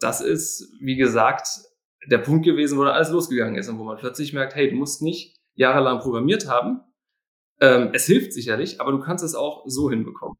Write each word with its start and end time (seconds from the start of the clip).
das 0.00 0.22
ist, 0.22 0.72
wie 0.80 0.96
gesagt, 0.96 1.46
der 2.06 2.18
Punkt 2.18 2.46
gewesen, 2.46 2.78
wo 2.78 2.84
da 2.84 2.92
alles 2.92 3.10
losgegangen 3.10 3.56
ist 3.56 3.68
und 3.68 3.78
wo 3.78 3.84
man 3.84 3.98
plötzlich 3.98 4.32
merkt, 4.32 4.54
hey, 4.54 4.70
du 4.70 4.76
musst 4.76 5.02
nicht 5.02 5.36
jahrelang 5.54 6.00
programmiert 6.00 6.48
haben. 6.48 6.80
Ähm, 7.60 7.90
es 7.92 8.06
hilft 8.06 8.32
sicherlich, 8.32 8.80
aber 8.80 8.92
du 8.92 9.00
kannst 9.00 9.22
es 9.22 9.34
auch 9.34 9.64
so 9.66 9.90
hinbekommen. 9.90 10.38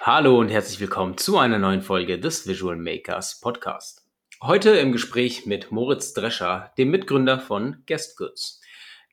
Hallo 0.00 0.38
und 0.38 0.48
herzlich 0.48 0.80
willkommen 0.80 1.18
zu 1.18 1.36
einer 1.36 1.58
neuen 1.58 1.82
Folge 1.82 2.18
des 2.18 2.48
Visual 2.48 2.76
Makers 2.76 3.40
Podcast. 3.40 4.06
Heute 4.40 4.70
im 4.70 4.92
Gespräch 4.92 5.44
mit 5.44 5.70
Moritz 5.70 6.14
Drescher, 6.14 6.72
dem 6.78 6.90
Mitgründer 6.90 7.38
von 7.38 7.82
Guest 7.86 8.16
Goods. 8.16 8.62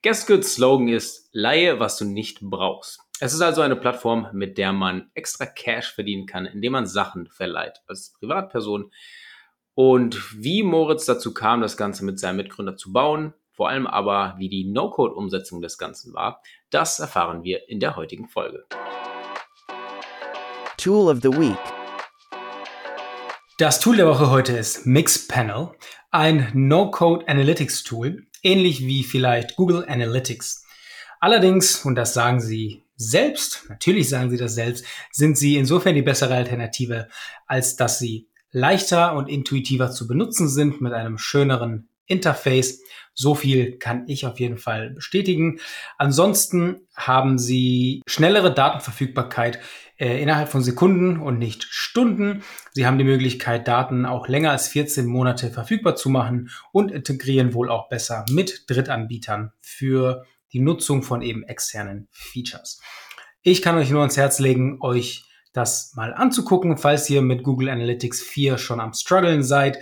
Guest 0.06 0.28
Goods 0.28 0.54
Slogan 0.54 0.88
ist 0.90 1.30
Leihe, 1.32 1.80
was 1.80 1.98
du 1.98 2.06
nicht 2.06 2.40
brauchst. 2.40 3.00
Es 3.20 3.34
ist 3.34 3.42
also 3.42 3.62
eine 3.62 3.76
Plattform, 3.76 4.28
mit 4.34 4.60
der 4.60 4.72
man 4.72 5.10
extra 5.16 5.48
Cash 5.48 5.96
verdienen 5.96 6.28
kann, 6.28 6.46
indem 6.46 6.74
man 6.74 6.86
Sachen 6.86 7.28
verleiht 7.28 7.82
als 7.88 8.14
Privatperson. 8.20 8.92
Und 9.74 10.44
wie 10.44 10.62
Moritz 10.62 11.06
dazu 11.06 11.34
kam, 11.34 11.62
das 11.62 11.76
Ganze 11.76 12.06
mit 12.06 12.20
seinem 12.20 12.36
Mitgründer 12.36 12.78
zu 12.78 12.94
bauen, 12.94 13.34
vor 13.52 13.70
allem 13.70 13.88
aber 13.88 14.36
wie 14.38 14.48
die 14.48 14.66
No-Code-Umsetzung 14.66 15.64
des 15.64 15.80
Ganzen 15.80 16.14
war, 16.14 16.44
das 16.70 17.00
erfahren 17.00 17.44
wir 17.44 17.68
in 17.68 17.80
der 17.80 17.96
heutigen 17.96 18.28
Folge. 18.28 18.68
Tool 20.78 21.10
of 21.10 21.22
the 21.24 21.32
Week. 21.32 21.58
Das 23.58 23.80
Tool 23.80 23.96
der 23.96 24.06
Woche 24.06 24.30
heute 24.30 24.56
ist 24.56 24.86
Mixpanel, 24.86 25.72
ein 26.12 26.52
No-Code 26.54 27.28
Analytics 27.28 27.84
Tool, 27.84 28.28
ähnlich 28.46 28.86
wie 28.86 29.04
vielleicht 29.04 29.56
Google 29.56 29.86
Analytics. 29.88 30.66
Allerdings, 31.20 31.84
und 31.84 31.96
das 31.96 32.14
sagen 32.14 32.40
sie 32.40 32.84
selbst, 32.96 33.66
natürlich 33.68 34.08
sagen 34.10 34.30
sie 34.30 34.38
das 34.38 34.56
selbst, 34.56 34.86
sind 35.12 35.38
sie 35.38 35.58
insofern 35.58 35.96
die 35.96 36.02
bessere 36.02 36.36
Alternative, 36.36 37.08
als 37.48 37.76
dass 37.76 38.00
sie 38.00 38.28
leichter 38.52 39.16
und 39.16 39.28
intuitiver 39.28 39.92
zu 39.92 40.08
benutzen 40.08 40.48
sind 40.48 40.80
mit 40.80 40.94
einem 40.94 41.18
schöneren 41.18 41.90
Interface. 42.06 42.82
So 43.14 43.36
viel 43.36 43.78
kann 43.78 44.08
ich 44.08 44.26
auf 44.26 44.40
jeden 44.40 44.58
Fall 44.58 44.92
bestätigen. 44.92 45.60
Ansonsten 45.98 46.82
haben 46.96 47.38
sie 47.38 48.02
schnellere 48.08 48.54
Datenverfügbarkeit 48.54 49.60
äh, 49.98 50.22
innerhalb 50.22 50.50
von 50.50 50.62
Sekunden 50.62 51.20
und 51.20 51.40
nicht 51.40 51.64
Stunden. 51.70 52.44
Sie 52.74 52.86
haben 52.86 52.98
die 52.98 53.04
Möglichkeit, 53.04 53.68
Daten 53.68 54.06
auch 54.06 54.28
länger 54.28 54.52
als 54.52 54.68
14 54.68 55.06
Monate 55.06 55.52
verfügbar 55.52 55.96
zu 55.96 56.10
machen 56.10 56.50
und 56.72 56.92
integrieren 56.92 57.54
wohl 57.54 57.70
auch 57.70 57.90
besser 57.90 58.26
mit 58.30 58.70
Drittanbietern 58.70 59.52
für 59.62 60.26
die 60.54 60.60
Nutzung 60.60 61.04
von 61.04 61.22
eben 61.22 61.44
externen 61.44 62.08
Features. 62.12 62.82
Ich 63.42 63.62
kann 63.62 63.78
euch 63.78 63.90
nur 63.90 64.02
ans 64.02 64.18
Herz 64.18 64.40
legen, 64.40 64.80
euch 64.82 65.26
das 65.54 65.94
mal 65.96 66.14
anzugucken, 66.14 66.78
falls 66.78 67.10
ihr 67.10 67.22
mit 67.22 67.44
Google 67.44 67.70
Analytics 67.70 68.22
4 68.22 68.58
schon 68.58 68.80
am 68.80 68.94
struggeln 68.94 69.44
seid 69.44 69.80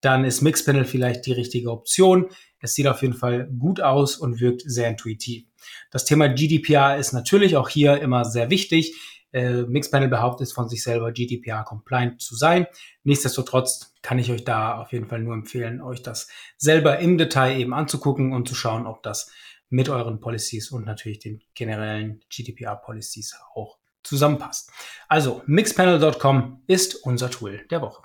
dann 0.00 0.24
ist 0.24 0.40
Mixpanel 0.40 0.84
vielleicht 0.84 1.26
die 1.26 1.32
richtige 1.32 1.70
Option. 1.70 2.28
Es 2.58 2.74
sieht 2.74 2.86
auf 2.86 3.02
jeden 3.02 3.14
Fall 3.14 3.48
gut 3.58 3.80
aus 3.80 4.16
und 4.16 4.40
wirkt 4.40 4.62
sehr 4.64 4.88
intuitiv. 4.88 5.44
Das 5.90 6.04
Thema 6.04 6.28
GDPR 6.28 6.96
ist 6.96 7.12
natürlich 7.12 7.56
auch 7.56 7.68
hier 7.68 8.00
immer 8.00 8.24
sehr 8.24 8.50
wichtig. 8.50 8.94
Äh, 9.32 9.62
Mixpanel 9.62 10.08
behauptet 10.08 10.52
von 10.52 10.68
sich 10.68 10.82
selber, 10.82 11.12
GDPR-compliant 11.12 12.20
zu 12.20 12.34
sein. 12.34 12.66
Nichtsdestotrotz 13.04 13.94
kann 14.02 14.18
ich 14.18 14.30
euch 14.32 14.44
da 14.44 14.80
auf 14.80 14.92
jeden 14.92 15.06
Fall 15.06 15.20
nur 15.20 15.34
empfehlen, 15.34 15.80
euch 15.80 16.02
das 16.02 16.28
selber 16.56 16.98
im 16.98 17.18
Detail 17.18 17.58
eben 17.58 17.72
anzugucken 17.72 18.32
und 18.32 18.48
zu 18.48 18.54
schauen, 18.54 18.86
ob 18.86 19.02
das 19.02 19.30
mit 19.68 19.88
euren 19.88 20.20
Policies 20.20 20.70
und 20.70 20.84
natürlich 20.84 21.20
den 21.20 21.42
generellen 21.54 22.20
GDPR-Policies 22.28 23.36
auch 23.54 23.78
zusammenpasst. 24.02 24.72
Also, 25.08 25.42
mixpanel.com 25.46 26.62
ist 26.66 26.96
unser 26.96 27.30
Tool 27.30 27.64
der 27.70 27.82
Woche. 27.82 28.02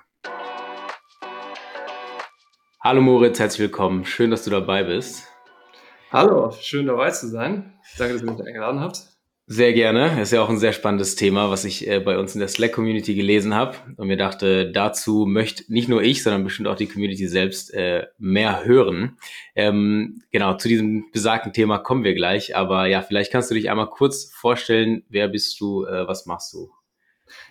Hallo 2.81 3.02
Moritz, 3.02 3.40
herzlich 3.40 3.62
willkommen. 3.62 4.06
Schön, 4.06 4.30
dass 4.30 4.44
du 4.44 4.52
dabei 4.52 4.84
bist. 4.84 5.28
Hallo, 6.12 6.52
schön 6.52 6.85
dabei 6.85 7.09
zu 7.09 7.28
sein. 7.28 7.74
Danke, 7.97 8.14
dass 8.14 8.22
ihr 8.22 8.31
mich 8.31 8.46
eingeladen 8.46 8.80
habt. 8.80 9.15
Sehr 9.47 9.73
gerne. 9.73 10.19
Ist 10.19 10.31
ja 10.31 10.41
auch 10.41 10.50
ein 10.50 10.57
sehr 10.57 10.73
spannendes 10.73 11.16
Thema, 11.16 11.51
was 11.51 11.66
ich 11.66 11.88
äh, 11.88 12.00
bei 12.00 12.17
uns 12.17 12.33
in 12.33 12.39
der 12.39 12.47
Slack-Community 12.47 13.13
gelesen 13.13 13.53
habe. 13.53 13.75
Und 13.95 14.07
mir 14.07 14.17
dachte, 14.17 14.72
dazu 14.72 15.28
möchte 15.28 15.72
nicht 15.72 15.88
nur 15.88 16.01
ich, 16.01 16.23
sondern 16.23 16.44
bestimmt 16.44 16.67
auch 16.67 16.75
die 16.75 16.88
Community 16.88 17.28
selbst 17.28 17.72
äh, 17.75 18.07
mehr 18.17 18.66
hören. 18.66 19.19
Ähm, 19.53 20.23
genau, 20.31 20.55
zu 20.55 20.67
diesem 20.67 21.11
besagten 21.11 21.53
Thema 21.53 21.78
kommen 21.78 22.03
wir 22.03 22.16
gleich. 22.16 22.55
Aber 22.55 22.88
ja, 22.88 23.03
vielleicht 23.03 23.31
kannst 23.31 23.51
du 23.51 23.55
dich 23.55 23.69
einmal 23.69 23.88
kurz 23.91 24.31
vorstellen, 24.34 25.03
wer 25.09 25.28
bist 25.28 25.61
du, 25.61 25.85
äh, 25.85 26.07
was 26.07 26.25
machst 26.25 26.51
du? 26.51 26.72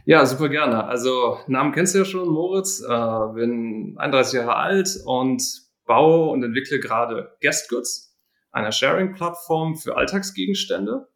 Ja, 0.04 0.26
super 0.26 0.48
gerne. 0.48 0.86
Also 0.86 1.38
Namen 1.46 1.70
kennst 1.70 1.94
du 1.94 1.98
ja 2.00 2.04
schon, 2.04 2.28
Moritz. 2.28 2.80
Äh, 2.80 3.34
bin 3.34 3.94
31 3.98 4.34
Jahre 4.34 4.56
alt 4.56 4.88
und 5.04 5.44
baue 5.86 6.30
und 6.30 6.42
entwickle 6.42 6.80
gerade 6.80 7.36
Guest 7.40 7.68
Goods, 7.68 8.18
eine 8.50 8.72
Sharing-Plattform 8.72 9.76
für 9.76 9.96
Alltagsgegenstände. 9.96 11.06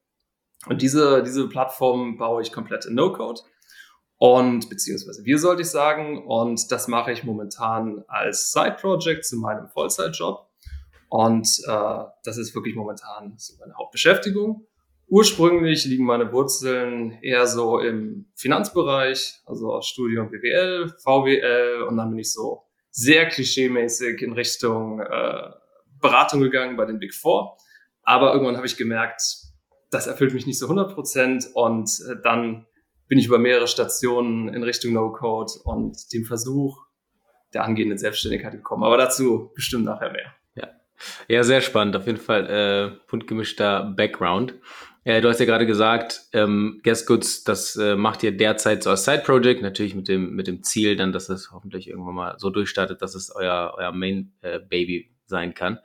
Und 0.66 0.82
diese, 0.82 1.22
diese 1.22 1.48
Plattform 1.48 2.18
baue 2.18 2.42
ich 2.42 2.52
komplett 2.52 2.86
in 2.86 2.94
No-Code. 2.94 3.40
Und 4.16 4.68
beziehungsweise 4.68 5.24
wir 5.24 5.38
sollte 5.38 5.62
ich 5.62 5.70
sagen. 5.70 6.26
Und 6.26 6.72
das 6.72 6.88
mache 6.88 7.12
ich 7.12 7.24
momentan 7.24 8.04
als 8.08 8.52
Side-Project 8.52 9.24
zu 9.24 9.36
meinem 9.36 9.68
Vollzeitjob. 9.68 10.48
Und 11.08 11.48
äh, 11.66 12.04
das 12.24 12.36
ist 12.36 12.54
wirklich 12.54 12.74
momentan 12.74 13.34
so 13.36 13.54
meine 13.60 13.74
Hauptbeschäftigung. 13.74 14.66
Ursprünglich 15.06 15.86
liegen 15.86 16.04
meine 16.04 16.32
Wurzeln 16.32 17.18
eher 17.22 17.46
so 17.46 17.78
im 17.78 18.26
Finanzbereich, 18.34 19.40
also 19.46 19.80
Studium 19.80 20.28
BWL, 20.30 20.92
VWL 21.02 21.86
und 21.88 21.96
dann 21.96 22.10
bin 22.10 22.18
ich 22.18 22.30
so 22.30 22.64
sehr 22.90 23.26
klischeemäßig 23.26 24.20
in 24.20 24.32
Richtung 24.34 25.00
äh, 25.00 25.50
Beratung 26.02 26.42
gegangen 26.42 26.76
bei 26.76 26.84
den 26.84 26.98
Big 26.98 27.14
Four. 27.14 27.56
Aber 28.02 28.32
irgendwann 28.34 28.56
habe 28.56 28.66
ich 28.66 28.76
gemerkt, 28.76 29.22
das 29.90 30.06
erfüllt 30.06 30.34
mich 30.34 30.46
nicht 30.46 30.58
so 30.58 30.66
100 30.66 30.94
Prozent 30.94 31.46
und 31.54 31.90
äh, 32.08 32.16
dann 32.22 32.66
bin 33.08 33.18
ich 33.18 33.26
über 33.26 33.38
mehrere 33.38 33.66
Stationen 33.66 34.48
in 34.48 34.62
Richtung 34.62 34.92
No-Code 34.92 35.52
und 35.64 35.96
dem 36.12 36.24
Versuch 36.24 36.78
der 37.54 37.64
angehenden 37.64 37.98
Selbstständigkeit 37.98 38.52
gekommen. 38.52 38.84
Aber 38.84 38.98
dazu 38.98 39.50
bestimmt 39.54 39.84
nachher 39.84 40.12
mehr. 40.12 40.34
Ja, 40.54 40.68
ja 41.28 41.42
sehr 41.42 41.62
spannend. 41.62 41.96
Auf 41.96 42.06
jeden 42.06 42.18
Fall 42.18 42.46
äh, 42.46 42.98
bunt 43.10 43.26
gemischter 43.26 43.84
Background. 43.96 44.54
Äh, 45.04 45.22
du 45.22 45.28
hast 45.30 45.40
ja 45.40 45.46
gerade 45.46 45.64
gesagt, 45.64 46.26
ähm, 46.34 46.82
Guest 46.84 47.06
Goods, 47.06 47.44
das 47.44 47.76
äh, 47.76 47.96
macht 47.96 48.22
ihr 48.22 48.36
derzeit 48.36 48.82
so 48.82 48.90
als 48.90 49.06
Side-Project, 49.06 49.62
natürlich 49.62 49.94
mit 49.94 50.06
dem, 50.06 50.34
mit 50.34 50.46
dem 50.46 50.62
Ziel 50.62 50.96
dann, 50.96 51.12
dass 51.12 51.30
es 51.30 51.50
hoffentlich 51.50 51.88
irgendwann 51.88 52.14
mal 52.14 52.34
so 52.38 52.50
durchstartet, 52.50 53.00
dass 53.00 53.14
es 53.14 53.34
euer, 53.34 53.74
euer 53.78 53.92
Main-Baby 53.92 54.96
äh, 54.96 55.17
sein 55.28 55.54
kann. 55.54 55.78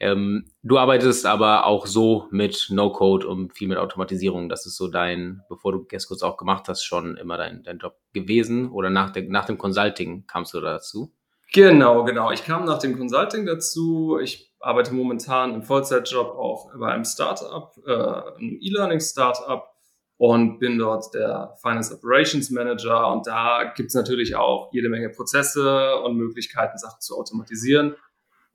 Ähm, 0.00 0.50
du 0.62 0.78
arbeitest 0.78 1.26
aber 1.26 1.66
auch 1.66 1.86
so 1.86 2.28
mit 2.30 2.68
No-Code 2.70 3.26
und 3.26 3.56
viel 3.56 3.68
mit 3.68 3.78
Automatisierung. 3.78 4.48
Das 4.48 4.66
ist 4.66 4.76
so 4.76 4.88
dein, 4.88 5.42
bevor 5.48 5.72
du 5.72 5.84
Guest 5.84 6.08
Goods 6.08 6.22
auch 6.22 6.36
gemacht 6.36 6.68
hast, 6.68 6.84
schon 6.84 7.16
immer 7.16 7.36
dein, 7.36 7.62
dein 7.62 7.78
Job 7.78 7.96
gewesen 8.12 8.70
oder 8.70 8.90
nach, 8.90 9.10
der, 9.10 9.24
nach 9.24 9.44
dem 9.44 9.58
Consulting 9.58 10.26
kamst 10.26 10.54
du 10.54 10.60
dazu? 10.60 11.12
Genau, 11.52 12.04
genau. 12.04 12.32
Ich 12.32 12.44
kam 12.44 12.64
nach 12.64 12.78
dem 12.78 12.98
Consulting 12.98 13.46
dazu. 13.46 14.18
Ich 14.20 14.52
arbeite 14.58 14.92
momentan 14.92 15.54
im 15.54 15.62
Vollzeitjob 15.62 16.28
auch 16.36 16.70
bei 16.76 16.88
einem 16.88 17.04
Startup, 17.04 17.72
äh, 17.86 17.92
einem 17.92 18.58
E-Learning-Startup 18.60 19.62
und 20.16 20.58
bin 20.58 20.78
dort 20.78 21.12
der 21.14 21.54
Finance 21.60 21.94
Operations 21.94 22.50
Manager. 22.50 23.12
Und 23.12 23.26
da 23.26 23.72
gibt 23.76 23.88
es 23.88 23.94
natürlich 23.94 24.36
auch 24.36 24.70
jede 24.72 24.88
Menge 24.88 25.10
Prozesse 25.10 25.96
und 25.98 26.16
Möglichkeiten, 26.16 26.78
Sachen 26.78 27.00
zu 27.00 27.16
automatisieren. 27.16 27.94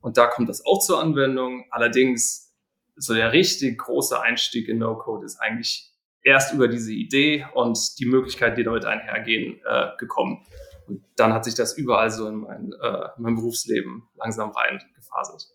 Und 0.01 0.17
da 0.17 0.27
kommt 0.27 0.49
das 0.49 0.65
auch 0.65 0.79
zur 0.79 1.01
Anwendung. 1.01 1.65
Allerdings, 1.71 2.53
so 2.95 3.13
der 3.13 3.33
richtig 3.33 3.79
große 3.79 4.19
Einstieg 4.19 4.67
in 4.67 4.79
No-Code 4.79 5.25
ist 5.25 5.39
eigentlich 5.39 5.91
erst 6.23 6.53
über 6.53 6.67
diese 6.67 6.91
Idee 6.91 7.46
und 7.53 7.78
die 7.99 8.05
Möglichkeiten, 8.05 8.55
die 8.55 8.63
damit 8.63 8.85
einhergehen, 8.85 9.59
äh, 9.66 9.87
gekommen. 9.97 10.46
Und 10.87 11.03
dann 11.16 11.34
hat 11.34 11.46
sich 11.46 11.55
das 11.55 11.78
überall 11.78 12.09
so 12.11 12.28
in 12.28 12.35
mein, 12.37 12.72
äh, 12.81 13.07
in 13.17 13.23
mein 13.23 13.35
Berufsleben 13.35 14.09
langsam 14.16 14.51
reingefasert. 14.51 15.47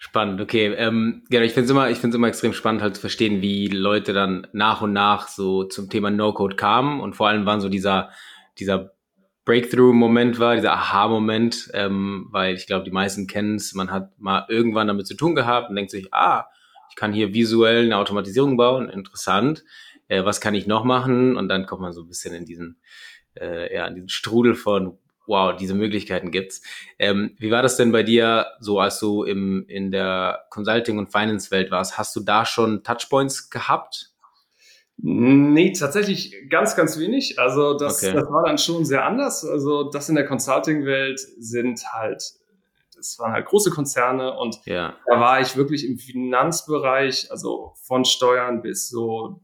Spannend, 0.00 0.40
okay. 0.40 0.74
Ähm, 0.74 1.24
genau, 1.28 1.42
ich 1.44 1.54
finde 1.54 1.64
es 1.64 1.70
immer, 1.70 1.90
ich 1.90 1.98
finde 1.98 2.16
immer 2.16 2.28
extrem 2.28 2.52
spannend, 2.52 2.82
halt 2.82 2.94
zu 2.94 3.00
verstehen, 3.00 3.42
wie 3.42 3.66
Leute 3.66 4.12
dann 4.12 4.46
nach 4.52 4.80
und 4.80 4.92
nach 4.92 5.26
so 5.26 5.64
zum 5.64 5.90
Thema 5.90 6.10
No-Code 6.10 6.54
kamen 6.54 7.00
und 7.00 7.16
vor 7.16 7.26
allem 7.26 7.46
wann 7.46 7.60
so 7.60 7.68
dieser, 7.68 8.10
dieser 8.58 8.92
Breakthrough-Moment 9.48 10.38
war, 10.38 10.56
dieser 10.56 10.74
Aha-Moment, 10.74 11.70
ähm, 11.72 12.28
weil 12.32 12.54
ich 12.54 12.66
glaube, 12.66 12.84
die 12.84 12.90
meisten 12.90 13.26
kennen 13.26 13.54
es, 13.54 13.72
man 13.72 13.90
hat 13.90 14.10
mal 14.20 14.44
irgendwann 14.50 14.88
damit 14.88 15.06
zu 15.06 15.14
tun 15.14 15.34
gehabt 15.34 15.70
und 15.70 15.76
denkt 15.76 15.90
sich, 15.90 16.12
ah, 16.12 16.44
ich 16.90 16.96
kann 16.96 17.14
hier 17.14 17.32
visuell 17.32 17.86
eine 17.86 17.96
Automatisierung 17.96 18.58
bauen, 18.58 18.90
interessant, 18.90 19.64
äh, 20.08 20.22
was 20.22 20.42
kann 20.42 20.54
ich 20.54 20.66
noch 20.66 20.84
machen? 20.84 21.38
Und 21.38 21.48
dann 21.48 21.64
kommt 21.64 21.80
man 21.80 21.94
so 21.94 22.02
ein 22.02 22.08
bisschen 22.08 22.34
in 22.34 22.44
diesen, 22.44 22.78
äh, 23.40 23.74
ja, 23.74 23.86
in 23.86 23.94
diesen 23.94 24.10
Strudel 24.10 24.54
von, 24.54 24.98
wow, 25.26 25.56
diese 25.56 25.74
Möglichkeiten 25.74 26.30
gibt's. 26.30 26.60
Ähm, 26.98 27.34
wie 27.38 27.50
war 27.50 27.62
das 27.62 27.78
denn 27.78 27.90
bei 27.90 28.02
dir, 28.02 28.48
so 28.60 28.80
als 28.80 29.00
du 29.00 29.24
im, 29.24 29.64
in 29.66 29.90
der 29.90 30.44
Consulting- 30.50 30.98
und 30.98 31.10
Finance-Welt 31.10 31.70
warst? 31.70 31.96
Hast 31.96 32.14
du 32.14 32.20
da 32.20 32.44
schon 32.44 32.84
Touchpoints 32.84 33.48
gehabt? 33.48 34.07
Nee, 35.00 35.72
tatsächlich 35.72 36.34
ganz, 36.50 36.74
ganz 36.74 36.98
wenig. 36.98 37.38
Also 37.38 37.78
das, 37.78 38.02
okay. 38.02 38.14
das 38.14 38.28
war 38.30 38.44
dann 38.44 38.58
schon 38.58 38.84
sehr 38.84 39.04
anders. 39.04 39.44
Also 39.44 39.84
das 39.90 40.08
in 40.08 40.16
der 40.16 40.26
Consulting-Welt 40.26 41.20
sind 41.38 41.84
halt, 41.92 42.22
das 42.96 43.16
waren 43.20 43.32
halt 43.32 43.46
große 43.46 43.70
Konzerne 43.70 44.36
und 44.36 44.58
ja. 44.64 44.96
da 45.06 45.20
war 45.20 45.40
ich 45.40 45.56
wirklich 45.56 45.86
im 45.86 45.98
Finanzbereich, 45.98 47.30
also 47.30 47.74
von 47.84 48.04
Steuern 48.04 48.60
bis 48.60 48.88
so 48.88 49.40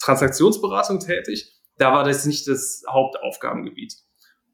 Transaktionsberatung 0.00 0.98
tätig. 0.98 1.52
Da 1.78 1.92
war 1.92 2.02
das 2.02 2.26
nicht 2.26 2.48
das 2.48 2.82
Hauptaufgabengebiet. 2.88 3.94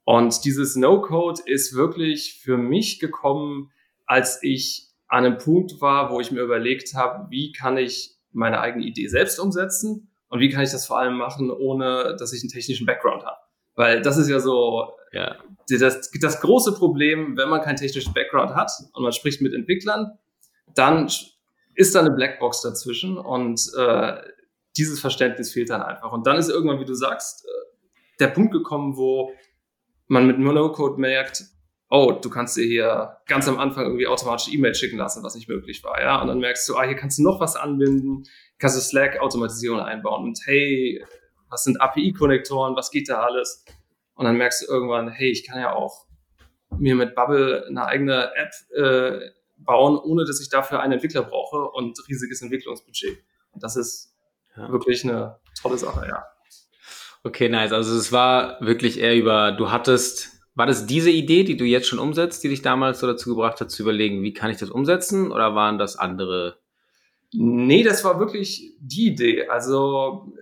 Und 0.05 0.45
dieses 0.45 0.77
No-Code 0.77 1.41
ist 1.47 1.75
wirklich 1.75 2.41
für 2.43 2.59
mich 2.59 3.01
gekommen, 3.01 3.71
als 4.05 4.43
ich 4.43 4.91
an 5.09 5.25
einem 5.25 5.39
Punkt 5.39 5.81
war, 5.81 6.11
wo 6.11 6.21
ich 6.21 6.31
mir 6.31 6.43
überlegt 6.43 6.93
habe, 6.95 7.31
wie 7.31 7.53
kann 7.53 7.79
ich 7.79 8.17
meine 8.33 8.61
eigene 8.61 8.85
Idee 8.85 9.09
selbst 9.09 9.41
umsetzen 9.41 10.09
und 10.31 10.41
wie 10.41 10.49
kann 10.49 10.63
ich 10.63 10.71
das 10.71 10.87
vor 10.87 10.99
allem 10.99 11.17
machen, 11.17 11.51
ohne 11.51 12.17
dass 12.19 12.33
ich 12.33 12.43
einen 12.43 12.51
technischen 12.51 12.87
Background 12.87 13.25
habe? 13.25 13.37
Weil 13.75 14.01
das 14.01 14.17
ist 14.17 14.29
ja 14.29 14.41
so 14.41 14.95
ja. 15.13 15.37
Das, 15.69 16.11
das 16.21 16.41
große 16.41 16.75
Problem, 16.75 17.37
wenn 17.37 17.49
man 17.49 17.61
keinen 17.61 17.77
technischen 17.77 18.13
Background 18.13 18.55
hat 18.55 18.71
und 18.93 19.03
man 19.03 19.13
spricht 19.13 19.41
mit 19.41 19.55
Entwicklern, 19.55 20.19
dann 20.75 21.09
ist 21.75 21.95
da 21.95 22.01
eine 22.01 22.11
Blackbox 22.11 22.63
dazwischen 22.63 23.19
und 23.19 23.61
äh, 23.77 24.17
dieses 24.77 25.01
Verständnis 25.01 25.53
fehlt 25.53 25.71
dann 25.71 25.83
einfach. 25.83 26.13
Und 26.13 26.27
dann 26.27 26.37
ist 26.37 26.49
irgendwann, 26.49 26.81
wie 26.81 26.85
du 26.85 26.95
sagst, 26.95 27.45
äh, 27.45 27.49
der 28.19 28.29
Punkt 28.29 28.53
gekommen, 28.53 28.97
wo 28.97 29.33
man 30.09 30.27
mit 30.27 30.39
No-Code 30.39 31.01
merkt, 31.01 31.45
oh, 31.91 32.13
du 32.13 32.31
kannst 32.31 32.57
dir 32.57 32.65
hier 32.65 33.17
ganz 33.27 33.49
am 33.49 33.59
Anfang 33.59 33.85
irgendwie 33.85 34.07
automatisch 34.07 34.53
E-Mail 34.53 34.75
schicken 34.75 34.97
lassen, 34.97 35.23
was 35.25 35.35
nicht 35.35 35.49
möglich 35.49 35.83
war, 35.85 36.01
ja. 36.01 36.23
Und 36.23 36.29
dann 36.29 36.39
merkst 36.39 36.69
du, 36.69 36.77
ah, 36.77 36.85
hier 36.85 36.97
kannst 36.97 37.19
du 37.19 37.23
noch 37.23 37.41
was 37.41 37.57
anbinden, 37.57 38.23
kannst 38.59 38.77
du 38.77 38.81
Slack-Automatisierung 38.81 39.81
einbauen 39.81 40.25
und 40.25 40.39
hey, 40.45 41.05
was 41.49 41.65
sind 41.65 41.81
API-Konnektoren, 41.81 42.77
was 42.77 42.93
geht 42.93 43.09
da 43.09 43.21
alles? 43.23 43.65
Und 44.15 44.25
dann 44.25 44.37
merkst 44.37 44.63
du 44.63 44.73
irgendwann, 44.73 45.09
hey, 45.09 45.31
ich 45.31 45.45
kann 45.47 45.61
ja 45.61 45.73
auch 45.73 46.07
mir 46.79 46.95
mit 46.95 47.17
Bubble 47.17 47.67
eine 47.69 47.85
eigene 47.87 48.31
App 48.37 48.53
äh, 48.77 49.31
bauen, 49.59 49.99
ohne 49.99 50.25
dass 50.25 50.41
ich 50.41 50.49
dafür 50.49 50.81
einen 50.81 50.93
Entwickler 50.95 51.23
brauche 51.23 51.71
und 51.71 51.99
riesiges 52.09 52.41
Entwicklungsbudget. 52.41 53.19
Und 53.51 53.65
das 53.65 53.75
ist 53.75 54.15
ja. 54.57 54.71
wirklich 54.71 55.03
eine 55.05 55.39
tolle 55.61 55.77
Sache, 55.77 56.07
ja. 56.07 56.25
Okay, 57.25 57.49
nice. 57.49 57.73
Also 57.73 57.97
es 57.97 58.13
war 58.13 58.61
wirklich 58.61 59.01
eher 59.01 59.17
über, 59.17 59.53
du 59.53 59.71
hattest 59.71 60.40
war 60.55 60.67
das 60.67 60.87
diese 60.87 61.11
Idee, 61.11 61.45
die 61.45 61.57
du 61.57 61.65
jetzt 61.65 61.87
schon 61.87 61.99
umsetzt, 61.99 62.43
die 62.43 62.49
dich 62.49 62.63
damals 62.63 63.01
so 63.01 63.07
dazu 63.07 63.31
gebracht 63.31 63.61
hat, 63.61 63.71
zu 63.71 63.83
überlegen, 63.83 64.23
wie 64.23 64.33
kann 64.33 64.51
ich 64.51 64.59
das 64.59 64.71
umsetzen? 64.71 65.31
Oder 65.31 65.55
waren 65.55 65.79
das 65.79 65.97
andere? 65.97 66.59
Nee, 67.33 67.83
das 67.83 68.05
war 68.05 68.19
wirklich 68.19 68.75
die 68.81 69.07
Idee. 69.07 69.49
Also 69.49 70.33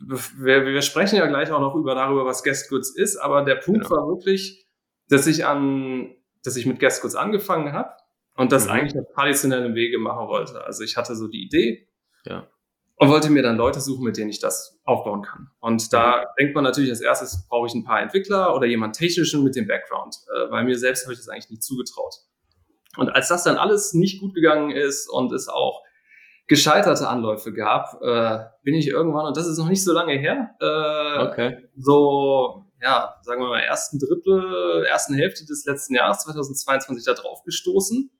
wir, 0.00 0.64
wir 0.64 0.82
sprechen 0.82 1.16
ja 1.16 1.26
gleich 1.26 1.50
auch 1.50 1.60
noch 1.60 1.74
über 1.74 1.94
darüber, 1.94 2.24
was 2.24 2.42
Guest 2.42 2.70
Goods 2.70 2.90
ist, 2.96 3.16
aber 3.16 3.42
der 3.42 3.56
Punkt 3.56 3.82
genau. 3.84 3.96
war 3.96 4.08
wirklich, 4.08 4.66
dass 5.08 5.26
ich 5.26 5.44
an, 5.44 6.14
dass 6.42 6.56
ich 6.56 6.64
mit 6.64 6.80
Guest 6.80 7.02
Goods 7.02 7.14
angefangen 7.14 7.72
habe 7.72 7.90
und 8.36 8.50
das 8.50 8.64
mhm. 8.64 8.72
eigentlich 8.72 8.98
auf 8.98 9.12
traditionellen 9.14 9.74
Wege 9.74 9.98
machen 9.98 10.26
wollte. 10.28 10.64
Also 10.64 10.82
ich 10.84 10.96
hatte 10.96 11.14
so 11.14 11.28
die 11.28 11.44
Idee. 11.44 11.86
Ja 12.24 12.48
und 12.96 13.08
wollte 13.08 13.30
mir 13.30 13.42
dann 13.42 13.56
Leute 13.56 13.80
suchen, 13.80 14.04
mit 14.04 14.16
denen 14.16 14.30
ich 14.30 14.38
das 14.38 14.78
aufbauen 14.84 15.22
kann. 15.22 15.50
Und 15.60 15.92
da 15.92 16.26
denkt 16.38 16.54
man 16.54 16.64
natürlich 16.64 16.90
als 16.90 17.00
erstes, 17.00 17.46
brauche 17.48 17.66
ich 17.66 17.74
ein 17.74 17.84
paar 17.84 18.00
Entwickler 18.00 18.54
oder 18.54 18.66
jemand 18.66 18.96
technischen 18.96 19.42
mit 19.42 19.56
dem 19.56 19.66
Background, 19.66 20.16
äh, 20.28 20.50
weil 20.50 20.64
mir 20.64 20.78
selbst 20.78 21.04
habe 21.04 21.12
ich 21.12 21.18
das 21.18 21.28
eigentlich 21.28 21.50
nicht 21.50 21.62
zugetraut. 21.62 22.14
Und 22.96 23.10
als 23.10 23.28
das 23.28 23.42
dann 23.42 23.56
alles 23.56 23.94
nicht 23.94 24.20
gut 24.20 24.34
gegangen 24.34 24.70
ist 24.70 25.08
und 25.10 25.32
es 25.32 25.48
auch 25.48 25.82
gescheiterte 26.46 27.08
Anläufe 27.08 27.52
gab, 27.52 28.00
äh, 28.02 28.44
bin 28.62 28.74
ich 28.74 28.88
irgendwann, 28.88 29.26
und 29.26 29.36
das 29.36 29.48
ist 29.48 29.58
noch 29.58 29.68
nicht 29.68 29.82
so 29.82 29.92
lange 29.92 30.12
her, 30.12 30.54
äh, 30.60 31.26
okay. 31.26 31.68
so, 31.76 32.66
ja, 32.80 33.16
sagen 33.22 33.40
wir 33.40 33.48
mal, 33.48 33.60
ersten 33.60 33.98
Drittel, 33.98 34.84
ersten 34.84 35.14
Hälfte 35.14 35.46
des 35.46 35.64
letzten 35.64 35.94
Jahres, 35.94 36.18
2022, 36.18 37.04
da 37.04 37.14
drauf 37.14 37.42
gestoßen 37.44 38.10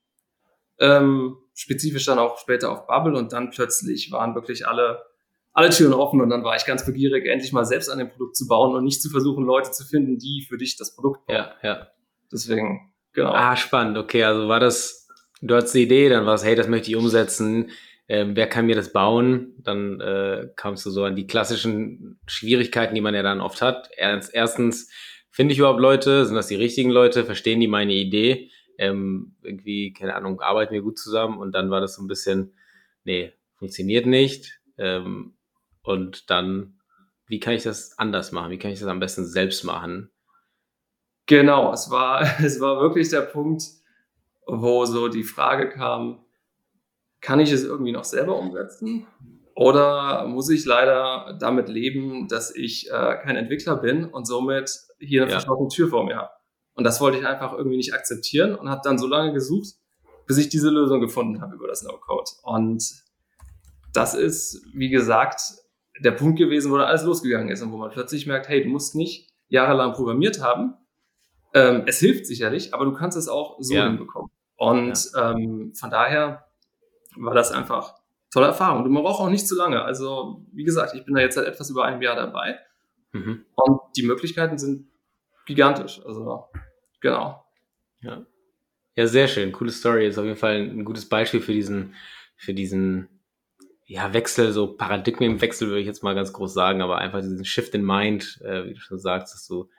ähm, 0.79 1.37
spezifisch 1.55 2.05
dann 2.05 2.19
auch 2.19 2.37
später 2.37 2.71
auf 2.71 2.85
Bubble 2.85 3.17
und 3.17 3.33
dann 3.33 3.49
plötzlich 3.49 4.11
waren 4.11 4.35
wirklich 4.35 4.67
alle, 4.67 5.03
alle 5.53 5.69
Türen 5.69 5.93
offen 5.93 6.21
und 6.21 6.29
dann 6.29 6.43
war 6.43 6.55
ich 6.55 6.65
ganz 6.65 6.85
begierig, 6.85 7.25
endlich 7.25 7.53
mal 7.53 7.65
selbst 7.65 7.89
an 7.89 7.97
dem 7.97 8.09
Produkt 8.09 8.35
zu 8.35 8.45
bauen 8.45 8.75
und 8.75 8.83
nicht 8.83 9.01
zu 9.01 9.09
versuchen, 9.09 9.45
Leute 9.45 9.71
zu 9.71 9.85
finden, 9.85 10.19
die 10.19 10.45
für 10.47 10.57
dich 10.57 10.77
das 10.77 10.93
Produkt 10.93 11.25
bauen. 11.25 11.37
Ja, 11.37 11.55
ja. 11.63 11.87
Deswegen, 12.31 12.93
genau. 13.13 13.31
Ah, 13.31 13.55
spannend. 13.55 13.97
Okay, 13.97 14.23
also 14.23 14.49
war 14.49 14.59
das, 14.59 15.07
du 15.41 15.55
hattest 15.55 15.73
die 15.73 15.83
Idee, 15.83 16.09
dann 16.09 16.25
war 16.25 16.35
es, 16.35 16.43
hey, 16.43 16.55
das 16.55 16.67
möchte 16.67 16.89
ich 16.89 16.97
umsetzen. 16.97 17.71
Ähm, 18.07 18.35
wer 18.35 18.47
kann 18.47 18.67
mir 18.67 18.75
das 18.75 18.91
bauen? 18.91 19.55
Dann 19.63 19.99
äh, 20.01 20.49
kamst 20.55 20.85
du 20.85 20.91
so 20.91 21.05
an 21.05 21.15
die 21.15 21.25
klassischen 21.25 22.19
Schwierigkeiten, 22.27 22.93
die 22.93 23.01
man 23.01 23.15
ja 23.15 23.23
dann 23.23 23.41
oft 23.41 23.61
hat. 23.61 23.89
Erstens, 23.97 24.91
finde 25.31 25.53
ich 25.53 25.59
überhaupt 25.59 25.79
Leute? 25.79 26.25
Sind 26.25 26.35
das 26.35 26.47
die 26.47 26.55
richtigen 26.55 26.91
Leute? 26.91 27.25
Verstehen 27.25 27.61
die 27.61 27.67
meine 27.67 27.93
Idee? 27.93 28.51
Ähm, 28.77 29.35
irgendwie, 29.41 29.93
keine 29.93 30.15
Ahnung, 30.15 30.41
arbeiten 30.41 30.73
wir 30.73 30.81
gut 30.81 30.97
zusammen 30.97 31.37
und 31.37 31.51
dann 31.53 31.69
war 31.69 31.81
das 31.81 31.95
so 31.95 32.03
ein 32.03 32.07
bisschen, 32.07 32.53
nee, 33.03 33.33
funktioniert 33.55 34.05
nicht. 34.05 34.59
Ähm, 34.77 35.35
und 35.81 36.29
dann, 36.29 36.79
wie 37.27 37.39
kann 37.39 37.53
ich 37.53 37.63
das 37.63 37.97
anders 37.97 38.31
machen? 38.31 38.51
Wie 38.51 38.57
kann 38.57 38.71
ich 38.71 38.79
das 38.79 38.87
am 38.87 38.99
besten 38.99 39.25
selbst 39.25 39.63
machen? 39.63 40.11
Genau, 41.27 41.71
es 41.73 41.89
war, 41.89 42.21
es 42.43 42.59
war 42.59 42.81
wirklich 42.81 43.09
der 43.09 43.21
Punkt, 43.21 43.63
wo 44.45 44.85
so 44.85 45.07
die 45.07 45.23
Frage 45.23 45.69
kam, 45.69 46.25
kann 47.21 47.39
ich 47.39 47.51
es 47.51 47.63
irgendwie 47.63 47.91
noch 47.91 48.03
selber 48.03 48.37
umsetzen? 48.37 49.07
Oder 49.55 50.27
muss 50.27 50.49
ich 50.49 50.65
leider 50.65 51.37
damit 51.39 51.69
leben, 51.69 52.27
dass 52.27 52.53
ich 52.53 52.91
äh, 52.91 53.15
kein 53.23 53.37
Entwickler 53.37 53.77
bin 53.77 54.05
und 54.05 54.25
somit 54.25 54.69
hier 54.99 55.21
eine 55.21 55.31
ja. 55.31 55.39
verschlossene 55.39 55.69
Tür 55.69 55.87
vor 55.87 56.05
mir 56.05 56.17
habe? 56.17 56.29
Und 56.75 56.83
das 56.83 57.01
wollte 57.01 57.17
ich 57.17 57.25
einfach 57.25 57.53
irgendwie 57.53 57.77
nicht 57.77 57.93
akzeptieren 57.93 58.55
und 58.55 58.69
habe 58.69 58.81
dann 58.83 58.97
so 58.97 59.07
lange 59.07 59.33
gesucht, 59.33 59.75
bis 60.27 60.37
ich 60.37 60.49
diese 60.49 60.69
Lösung 60.69 60.99
gefunden 60.99 61.41
habe 61.41 61.55
über 61.55 61.67
das 61.67 61.83
No-Code. 61.83 62.29
Und 62.43 62.83
das 63.93 64.13
ist, 64.13 64.61
wie 64.73 64.89
gesagt, 64.89 65.41
der 66.03 66.11
Punkt 66.11 66.37
gewesen, 66.37 66.71
wo 66.71 66.77
da 66.77 66.85
alles 66.85 67.03
losgegangen 67.03 67.49
ist 67.49 67.61
und 67.61 67.71
wo 67.71 67.77
man 67.77 67.91
plötzlich 67.91 68.27
merkt, 68.27 68.49
hey, 68.49 68.63
du 68.63 68.69
musst 68.69 68.95
nicht 68.95 69.29
jahrelang 69.47 69.93
programmiert 69.93 70.41
haben. 70.41 70.73
Ähm, 71.53 71.83
es 71.85 71.99
hilft 71.99 72.25
sicherlich, 72.27 72.73
aber 72.73 72.83
du 72.83 72.93
kannst 72.93 73.17
es 73.17 73.29
auch 73.29 73.57
so 73.59 73.73
ja. 73.73 73.85
hinbekommen. 73.85 74.29
Und 74.57 75.11
ja. 75.13 75.31
ähm, 75.31 75.73
von 75.73 75.89
daher 75.89 76.45
war 77.15 77.33
das 77.33 77.51
einfach 77.51 77.95
tolle 78.31 78.47
Erfahrung. 78.47 78.83
Und 78.83 78.91
man 78.91 79.03
braucht 79.03 79.21
auch 79.21 79.29
nicht 79.29 79.47
zu 79.47 79.55
lange. 79.55 79.81
Also, 79.81 80.45
wie 80.51 80.65
gesagt, 80.65 80.93
ich 80.93 81.05
bin 81.05 81.15
da 81.15 81.21
jetzt 81.21 81.35
seit 81.35 81.47
etwas 81.47 81.69
über 81.69 81.85
einem 81.85 82.01
Jahr 82.01 82.17
dabei. 82.17 82.59
Mhm. 83.13 83.45
Und 83.55 83.79
die 83.95 84.03
Möglichkeiten 84.03 84.57
sind 84.57 84.89
gigantisch. 85.45 86.01
Also, 86.05 86.45
genau. 87.01 87.45
Ja. 88.01 88.25
Ja, 88.95 89.07
sehr 89.07 89.27
schön. 89.27 89.51
Coole 89.51 89.71
Story. 89.71 90.07
Ist 90.07 90.17
auf 90.17 90.25
jeden 90.25 90.37
Fall 90.37 90.55
ein 90.55 90.85
gutes 90.85 91.09
Beispiel 91.09 91.41
für 91.41 91.53
diesen, 91.53 91.95
für 92.37 92.53
diesen, 92.53 93.09
ja, 93.85 94.13
Wechsel, 94.13 94.51
so 94.51 94.75
Paradigmenwechsel 94.75 95.67
würde 95.67 95.81
ich 95.81 95.87
jetzt 95.87 96.03
mal 96.03 96.15
ganz 96.15 96.33
groß 96.33 96.53
sagen, 96.53 96.81
aber 96.81 96.97
einfach 96.97 97.21
diesen 97.21 97.45
Shift 97.45 97.75
in 97.75 97.85
Mind, 97.85 98.41
äh, 98.43 98.65
wie 98.65 98.73
du 98.73 98.79
schon 98.79 98.99
sagst, 98.99 99.33
dass 99.33 99.47
du 99.47 99.69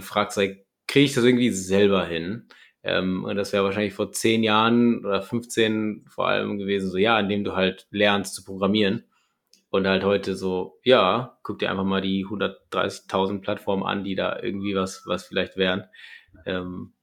fragst, 0.00 0.36
like, 0.36 0.66
kriege 0.88 1.06
ich 1.06 1.14
das 1.14 1.24
irgendwie 1.24 1.50
selber 1.50 2.04
hin? 2.06 2.48
Ähm, 2.82 3.24
und 3.24 3.36
das 3.36 3.52
wäre 3.52 3.64
wahrscheinlich 3.64 3.94
vor 3.94 4.12
zehn 4.12 4.42
Jahren 4.42 5.04
oder 5.04 5.22
15 5.22 6.04
vor 6.08 6.28
allem 6.28 6.58
gewesen, 6.58 6.90
so 6.90 6.98
ja, 6.98 7.18
indem 7.18 7.44
du 7.44 7.56
halt 7.56 7.86
lernst 7.90 8.34
zu 8.34 8.44
programmieren. 8.44 9.04
Und 9.76 9.86
halt 9.86 10.04
heute 10.04 10.34
so, 10.34 10.78
ja, 10.84 11.38
guck 11.42 11.58
dir 11.58 11.70
einfach 11.70 11.84
mal 11.84 12.00
die 12.00 12.24
130.000 12.24 13.42
Plattformen 13.42 13.82
an, 13.82 14.04
die 14.04 14.14
da 14.14 14.40
irgendwie 14.40 14.74
was, 14.74 15.02
was 15.06 15.26
vielleicht 15.26 15.58
wären. 15.58 15.84
Ähm, 16.46 16.94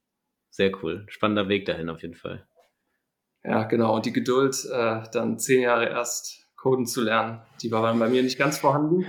sehr 0.50 0.72
cool. 0.82 1.06
Spannender 1.08 1.48
Weg 1.48 1.66
dahin 1.66 1.88
auf 1.88 2.02
jeden 2.02 2.16
Fall. 2.16 2.46
Ja, 3.44 3.62
genau. 3.62 3.94
Und 3.94 4.06
die 4.06 4.12
Geduld, 4.12 4.56
äh, 4.72 5.02
dann 5.12 5.38
zehn 5.38 5.62
Jahre 5.62 5.88
erst 5.88 6.48
coden 6.56 6.86
zu 6.86 7.02
lernen, 7.02 7.42
die 7.62 7.70
war 7.70 7.82
dann 7.82 7.98
bei 7.98 8.08
mir 8.08 8.22
nicht 8.22 8.38
ganz 8.38 8.58
vorhanden. 8.58 9.06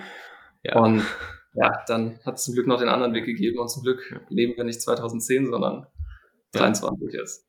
Ja. 0.62 0.76
Und 0.80 1.04
ja, 1.54 1.84
dann 1.88 2.20
hat 2.24 2.36
es 2.36 2.44
zum 2.44 2.54
Glück 2.54 2.68
noch 2.68 2.80
den 2.80 2.90
anderen 2.90 3.14
Weg 3.14 3.26
gegeben 3.26 3.58
und 3.58 3.70
zum 3.70 3.82
Glück 3.82 4.22
leben 4.30 4.58
wir 4.58 4.64
nicht 4.64 4.82
2010, 4.82 5.48
sondern 5.48 5.88
23 6.52 7.14
ja. 7.14 7.20
jetzt. 7.20 7.48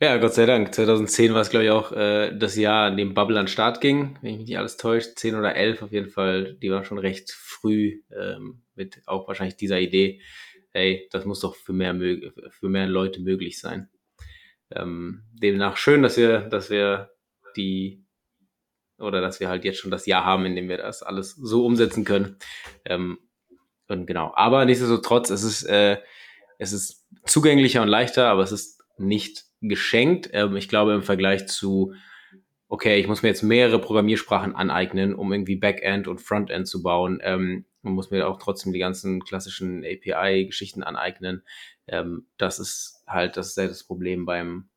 Ja, 0.00 0.16
Gott 0.18 0.34
sei 0.34 0.46
Dank. 0.46 0.72
2010 0.72 1.34
war 1.34 1.40
es, 1.40 1.50
glaube 1.50 1.64
ich, 1.64 1.70
auch 1.72 1.90
äh, 1.90 2.32
das 2.32 2.54
Jahr, 2.54 2.86
an 2.86 2.96
dem 2.96 3.14
Bubble 3.14 3.38
an 3.38 3.48
Start 3.48 3.80
ging, 3.80 4.16
wenn 4.22 4.30
ich 4.30 4.38
mich 4.38 4.48
nicht 4.48 4.58
alles 4.58 4.76
täusche. 4.76 5.12
10 5.16 5.34
oder 5.34 5.56
11 5.56 5.82
auf 5.82 5.90
jeden 5.90 6.08
Fall. 6.08 6.54
Die 6.54 6.70
war 6.70 6.84
schon 6.84 6.98
recht 6.98 7.32
früh 7.32 8.02
ähm, 8.16 8.62
mit 8.76 9.02
auch 9.06 9.26
wahrscheinlich 9.26 9.56
dieser 9.56 9.80
Idee, 9.80 10.20
hey, 10.70 11.08
das 11.10 11.24
muss 11.24 11.40
doch 11.40 11.56
für 11.56 11.72
mehr, 11.72 11.96
für 12.50 12.68
mehr 12.68 12.86
Leute 12.86 13.20
möglich 13.20 13.58
sein. 13.58 13.88
Ähm, 14.70 15.24
demnach 15.32 15.76
schön, 15.76 16.02
dass 16.02 16.16
wir, 16.16 16.42
dass 16.42 16.70
wir 16.70 17.10
die 17.56 18.04
oder 18.98 19.20
dass 19.20 19.40
wir 19.40 19.48
halt 19.48 19.64
jetzt 19.64 19.78
schon 19.78 19.90
das 19.90 20.06
Jahr 20.06 20.24
haben, 20.24 20.46
in 20.46 20.54
dem 20.54 20.68
wir 20.68 20.76
das 20.76 21.02
alles 21.02 21.34
so 21.34 21.66
umsetzen 21.66 22.04
können. 22.04 22.36
Ähm, 22.84 23.18
und 23.88 24.06
genau. 24.06 24.32
Aber 24.36 24.64
nichtsdestotrotz, 24.64 25.30
es 25.30 25.42
ist 25.42 25.64
äh, 25.64 25.98
es 26.58 26.72
ist 26.72 27.04
zugänglicher 27.24 27.82
und 27.82 27.88
leichter, 27.88 28.28
aber 28.28 28.42
es 28.42 28.52
ist 28.52 28.80
nicht 28.96 29.47
geschenkt. 29.60 30.30
Ähm, 30.32 30.56
ich 30.56 30.68
glaube 30.68 30.94
im 30.94 31.02
Vergleich 31.02 31.46
zu, 31.46 31.94
okay, 32.68 33.00
ich 33.00 33.06
muss 33.06 33.22
mir 33.22 33.28
jetzt 33.28 33.42
mehrere 33.42 33.80
Programmiersprachen 33.80 34.54
aneignen, 34.54 35.14
um 35.14 35.32
irgendwie 35.32 35.56
Backend 35.56 36.06
und 36.08 36.20
Frontend 36.20 36.68
zu 36.68 36.82
bauen. 36.82 37.18
Ähm, 37.22 37.64
man 37.82 37.94
muss 37.94 38.10
mir 38.10 38.28
auch 38.28 38.38
trotzdem 38.38 38.72
die 38.72 38.78
ganzen 38.78 39.24
klassischen 39.24 39.84
API-Geschichten 39.84 40.82
aneignen. 40.82 41.42
Ähm, 41.86 42.26
das 42.36 42.58
ist 42.58 43.02
halt, 43.06 43.36
das 43.36 43.48
ist 43.48 43.56
das 43.56 43.84
Problem 43.84 44.26
beim, 44.26 44.68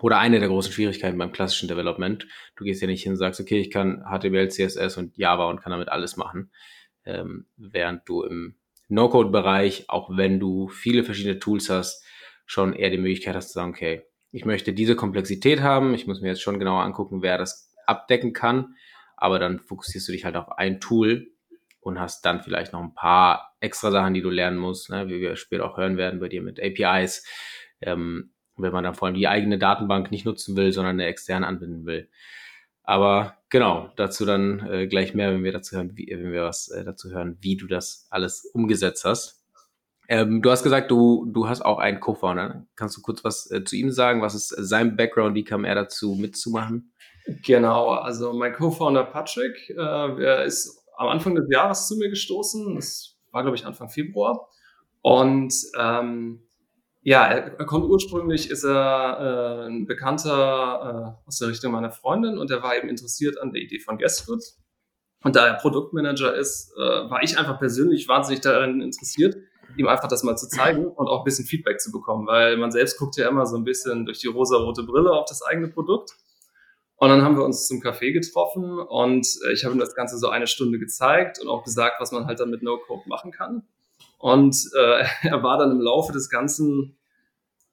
oder 0.00 0.18
eine 0.18 0.38
der 0.38 0.48
großen 0.48 0.72
Schwierigkeiten 0.72 1.18
beim 1.18 1.32
klassischen 1.32 1.68
Development. 1.68 2.26
Du 2.56 2.64
gehst 2.64 2.80
ja 2.82 2.86
nicht 2.86 3.02
hin 3.02 3.12
und 3.12 3.18
sagst, 3.18 3.40
okay, 3.40 3.58
ich 3.58 3.70
kann 3.70 4.04
HTML, 4.04 4.48
CSS 4.50 4.96
und 4.96 5.16
Java 5.16 5.48
und 5.48 5.60
kann 5.60 5.70
damit 5.70 5.88
alles 5.88 6.16
machen. 6.16 6.50
Ähm, 7.04 7.46
während 7.56 8.08
du 8.08 8.22
im 8.22 8.56
No-Code-Bereich, 8.88 9.88
auch 9.88 10.10
wenn 10.16 10.40
du 10.40 10.68
viele 10.68 11.04
verschiedene 11.04 11.38
Tools 11.38 11.70
hast, 11.70 12.04
schon 12.46 12.72
eher 12.74 12.90
die 12.90 12.98
Möglichkeit 12.98 13.34
hast 13.34 13.48
zu 13.48 13.54
sagen, 13.54 13.70
okay, 13.70 14.02
ich 14.34 14.44
möchte 14.44 14.72
diese 14.72 14.96
Komplexität 14.96 15.62
haben, 15.62 15.94
ich 15.94 16.08
muss 16.08 16.20
mir 16.20 16.26
jetzt 16.26 16.42
schon 16.42 16.58
genauer 16.58 16.82
angucken, 16.82 17.22
wer 17.22 17.38
das 17.38 17.72
abdecken 17.86 18.32
kann, 18.32 18.74
aber 19.16 19.38
dann 19.38 19.60
fokussierst 19.60 20.08
du 20.08 20.12
dich 20.12 20.24
halt 20.24 20.34
auf 20.34 20.58
ein 20.58 20.80
Tool 20.80 21.30
und 21.78 22.00
hast 22.00 22.24
dann 22.24 22.40
vielleicht 22.40 22.72
noch 22.72 22.82
ein 22.82 22.94
paar 22.94 23.54
extra 23.60 23.92
Sachen, 23.92 24.12
die 24.12 24.22
du 24.22 24.30
lernen 24.30 24.58
musst, 24.58 24.90
ne, 24.90 25.06
wie 25.06 25.20
wir 25.20 25.36
später 25.36 25.64
auch 25.64 25.76
hören 25.76 25.96
werden 25.96 26.18
bei 26.18 26.28
dir 26.28 26.42
mit 26.42 26.60
APIs, 26.60 27.24
ähm, 27.80 28.32
wenn 28.56 28.72
man 28.72 28.82
dann 28.82 28.94
vor 28.94 29.06
allem 29.06 29.14
die 29.14 29.28
eigene 29.28 29.56
Datenbank 29.56 30.10
nicht 30.10 30.26
nutzen 30.26 30.56
will, 30.56 30.72
sondern 30.72 30.96
eine 30.96 31.06
externe 31.06 31.46
anbinden 31.46 31.86
will. 31.86 32.10
Aber 32.82 33.38
genau, 33.50 33.92
dazu 33.94 34.26
dann 34.26 34.66
äh, 34.66 34.88
gleich 34.88 35.14
mehr, 35.14 35.32
wenn 35.32 35.44
wir 35.44 35.52
dazu 35.52 35.76
hören, 35.76 35.96
wie, 35.96 36.08
wenn 36.10 36.32
wir 36.32 36.42
was 36.42 36.68
äh, 36.68 36.84
dazu 36.84 37.12
hören, 37.12 37.38
wie 37.40 37.56
du 37.56 37.68
das 37.68 38.08
alles 38.10 38.44
umgesetzt 38.52 39.04
hast. 39.04 39.43
Ähm, 40.08 40.42
du 40.42 40.50
hast 40.50 40.62
gesagt, 40.62 40.90
du, 40.90 41.26
du 41.32 41.48
hast 41.48 41.64
auch 41.64 41.78
einen 41.78 42.00
Co-Founder. 42.00 42.66
Kannst 42.76 42.96
du 42.96 43.02
kurz 43.02 43.24
was 43.24 43.50
äh, 43.50 43.64
zu 43.64 43.76
ihm 43.76 43.90
sagen? 43.90 44.22
Was 44.22 44.34
ist 44.34 44.48
sein 44.48 44.96
Background? 44.96 45.34
Wie 45.34 45.44
kam 45.44 45.64
er 45.64 45.74
dazu 45.74 46.14
mitzumachen? 46.14 46.92
Genau, 47.44 47.88
also 47.90 48.32
mein 48.34 48.52
Co-Founder 48.52 49.04
Patrick, 49.04 49.70
äh, 49.70 49.74
er 49.74 50.44
ist 50.44 50.84
am 50.96 51.08
Anfang 51.08 51.34
des 51.34 51.46
Jahres 51.50 51.88
zu 51.88 51.96
mir 51.96 52.10
gestoßen. 52.10 52.74
Das 52.74 53.16
war, 53.32 53.42
glaube 53.42 53.56
ich, 53.56 53.64
Anfang 53.64 53.88
Februar. 53.88 54.48
Und 55.00 55.54
ähm, 55.78 56.42
ja, 57.02 57.26
er, 57.26 57.58
er 57.58 57.66
kommt 57.66 57.84
ursprünglich, 57.84 58.50
ist 58.50 58.64
er 58.64 59.64
äh, 59.64 59.66
ein 59.68 59.86
Bekannter 59.86 61.16
äh, 61.24 61.28
aus 61.28 61.38
der 61.38 61.48
Richtung 61.48 61.72
meiner 61.72 61.90
Freundin 61.90 62.38
und 62.38 62.50
er 62.50 62.62
war 62.62 62.76
eben 62.76 62.88
interessiert 62.88 63.38
an 63.38 63.52
der 63.52 63.62
Idee 63.62 63.78
von 63.78 63.98
Guestgood. 63.98 64.42
Und 65.22 65.36
da 65.36 65.46
er 65.46 65.54
Produktmanager 65.54 66.34
ist, 66.34 66.72
äh, 66.76 66.80
war 66.80 67.22
ich 67.22 67.38
einfach 67.38 67.58
persönlich 67.58 68.08
wahnsinnig 68.08 68.40
daran 68.40 68.80
interessiert, 68.80 69.36
ihm 69.76 69.88
einfach 69.88 70.08
das 70.08 70.22
mal 70.22 70.36
zu 70.36 70.48
zeigen 70.48 70.86
und 70.86 71.08
auch 71.08 71.20
ein 71.20 71.24
bisschen 71.24 71.46
Feedback 71.46 71.80
zu 71.80 71.90
bekommen, 71.90 72.26
weil 72.26 72.56
man 72.56 72.70
selbst 72.70 72.98
guckt 72.98 73.16
ja 73.16 73.28
immer 73.28 73.46
so 73.46 73.56
ein 73.56 73.64
bisschen 73.64 74.06
durch 74.06 74.18
die 74.18 74.28
rosa-rote 74.28 74.82
Brille 74.84 75.12
auf 75.12 75.26
das 75.28 75.42
eigene 75.42 75.68
Produkt. 75.68 76.12
Und 76.96 77.08
dann 77.08 77.22
haben 77.22 77.36
wir 77.36 77.44
uns 77.44 77.66
zum 77.66 77.80
Café 77.80 78.12
getroffen 78.12 78.78
und 78.78 79.26
äh, 79.46 79.52
ich 79.52 79.64
habe 79.64 79.74
ihm 79.74 79.80
das 79.80 79.94
Ganze 79.94 80.16
so 80.16 80.28
eine 80.28 80.46
Stunde 80.46 80.78
gezeigt 80.78 81.40
und 81.40 81.48
auch 81.48 81.64
gesagt, 81.64 82.00
was 82.00 82.12
man 82.12 82.26
halt 82.26 82.40
dann 82.40 82.50
mit 82.50 82.62
No-Code 82.62 83.08
machen 83.08 83.32
kann. 83.32 83.64
Und 84.18 84.56
äh, 84.78 85.04
er 85.22 85.42
war 85.42 85.58
dann 85.58 85.72
im 85.72 85.80
Laufe 85.80 86.12
des 86.12 86.30
Ganzen 86.30 86.96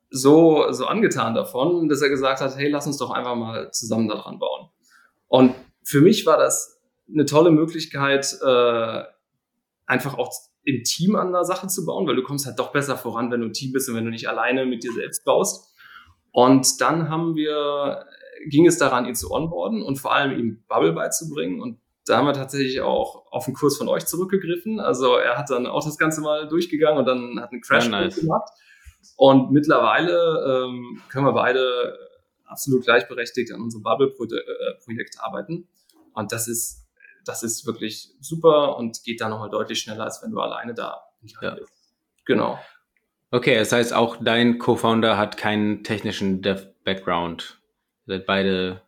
so, 0.10 0.72
so 0.72 0.86
angetan 0.88 1.34
davon, 1.36 1.88
dass 1.88 2.02
er 2.02 2.10
gesagt 2.10 2.42
hat, 2.42 2.58
hey, 2.58 2.70
lass 2.70 2.88
uns 2.88 2.98
doch 2.98 3.12
einfach 3.12 3.36
mal 3.36 3.72
zusammen 3.72 4.10
daran 4.10 4.40
bauen. 4.40 4.70
Und 5.28 5.56
für 5.84 6.02
mich 6.02 6.26
war 6.26 6.38
das 6.38 6.82
eine 7.10 7.26
tolle 7.26 7.52
Möglichkeit, 7.52 8.38
äh, 8.44 9.04
einfach 9.86 10.18
auch 10.18 10.34
im 10.64 10.84
Team 10.84 11.16
an 11.16 11.32
der 11.32 11.44
Sache 11.44 11.68
zu 11.68 11.86
bauen, 11.86 12.08
weil 12.08 12.16
du 12.16 12.24
kommst 12.24 12.46
halt 12.46 12.60
doch 12.60 12.72
besser 12.72 12.98
voran, 12.98 13.32
wenn 13.32 13.42
du 13.42 13.48
ein 13.48 13.54
Team 13.54 13.72
bist 13.72 13.90
und 13.90 13.96
wenn 13.96 14.06
du 14.06 14.12
nicht 14.12 14.30
alleine 14.30 14.66
mit 14.66 14.84
dir 14.84 14.94
selbst 14.94 15.26
baust. 15.26 15.74
Und 16.32 16.80
dann 16.82 17.10
haben 17.10 17.36
wir, 17.36 18.06
ging 18.48 18.66
es 18.66 18.78
daran, 18.78 19.06
ihn 19.06 19.16
zu 19.16 19.32
onboarden 19.32 19.82
und 19.82 19.98
vor 19.98 20.14
allem 20.14 20.38
ihm 20.38 20.64
Bubble 20.68 20.94
beizubringen. 20.94 21.62
Und 21.62 21.80
da 22.06 22.18
haben 22.18 22.26
wir 22.26 22.34
tatsächlich 22.34 22.82
auch 22.82 23.32
auf 23.32 23.46
den 23.46 23.54
Kurs 23.54 23.78
von 23.78 23.88
euch 23.88 24.06
zurückgegriffen. 24.06 24.80
Also 24.80 25.16
er 25.16 25.38
hat 25.38 25.50
dann 25.50 25.68
auch 25.68 25.84
das 25.84 25.98
Ganze 25.98 26.22
mal 26.22 26.48
durchgegangen 26.48 27.00
und 27.00 27.06
dann 27.06 27.40
hat 27.42 27.52
einen 27.52 27.62
Crash 27.62 27.90
nice. 27.90 28.20
gemacht. 28.20 28.50
Und 29.18 29.52
mittlerweile 29.52 30.66
ähm, 30.68 31.02
können 31.10 31.26
wir 31.26 31.34
beide 31.34 31.98
absolut 32.46 32.84
gleichberechtigt 32.84 33.52
an 33.52 33.62
unserem 33.62 33.84
Bubble-Projekt 33.84 35.18
arbeiten. 35.20 35.68
Und 36.14 36.32
das 36.32 36.48
ist, 36.48 36.81
das 37.26 37.44
ist 37.44 37.66
wirklich 37.66 38.10
super 38.20 38.78
und 38.78 39.04
geht 39.04 39.22
da 39.22 39.30
nochmal 39.30 39.50
deutlich 39.50 39.80
schneller, 39.80 40.06
als 40.06 40.22
wenn 40.24 40.32
du 40.32 40.40
alleine 40.40 40.74
da 40.74 41.02
ja. 41.42 41.56
bist. 41.56 41.72
Genau. 42.26 42.60
Okay, 43.32 43.58
das 43.58 43.72
heißt 43.72 43.94
auch 43.94 44.18
dein 44.22 44.60
Co-Founder 44.60 45.18
hat 45.18 45.38
keinen 45.38 45.84
technischen 45.84 46.42
Dev-Background. 46.42 47.62
Seid 48.06 48.26
beide 48.26 48.82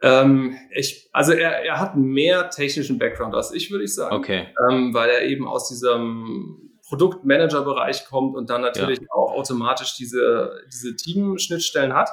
ähm, 0.00 0.56
ich, 0.72 1.08
also 1.12 1.32
er, 1.32 1.64
er 1.64 1.80
hat 1.80 1.96
mehr 1.96 2.50
technischen 2.50 2.98
Background 2.98 3.34
als 3.34 3.52
ich, 3.52 3.70
würde 3.70 3.84
ich 3.84 3.94
sagen. 3.94 4.14
Okay. 4.14 4.48
Ähm, 4.70 4.94
weil 4.94 5.10
er 5.10 5.22
eben 5.22 5.48
aus 5.48 5.68
diesem 5.68 6.78
Produktmanager-Bereich 6.86 8.06
kommt 8.06 8.36
und 8.36 8.48
dann 8.48 8.62
natürlich 8.62 9.00
ja. 9.00 9.06
auch 9.10 9.32
automatisch 9.32 9.96
diese, 9.96 10.62
diese 10.72 10.94
Team-Schnittstellen 10.96 11.92
hat. 11.92 12.10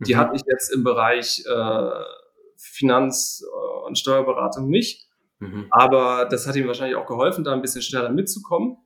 Die 0.00 0.14
mhm. 0.14 0.18
hatte 0.18 0.36
ich 0.36 0.42
jetzt 0.46 0.72
im 0.74 0.84
Bereich 0.84 1.44
äh, 1.46 1.90
Finanz- 2.56 3.44
und 3.86 3.98
Steuerberatung 3.98 4.68
nicht. 4.68 5.07
Mhm. 5.38 5.66
Aber 5.70 6.26
das 6.26 6.46
hat 6.46 6.56
ihm 6.56 6.66
wahrscheinlich 6.66 6.96
auch 6.96 7.06
geholfen, 7.06 7.44
da 7.44 7.52
ein 7.52 7.62
bisschen 7.62 7.82
schneller 7.82 8.10
mitzukommen. 8.10 8.76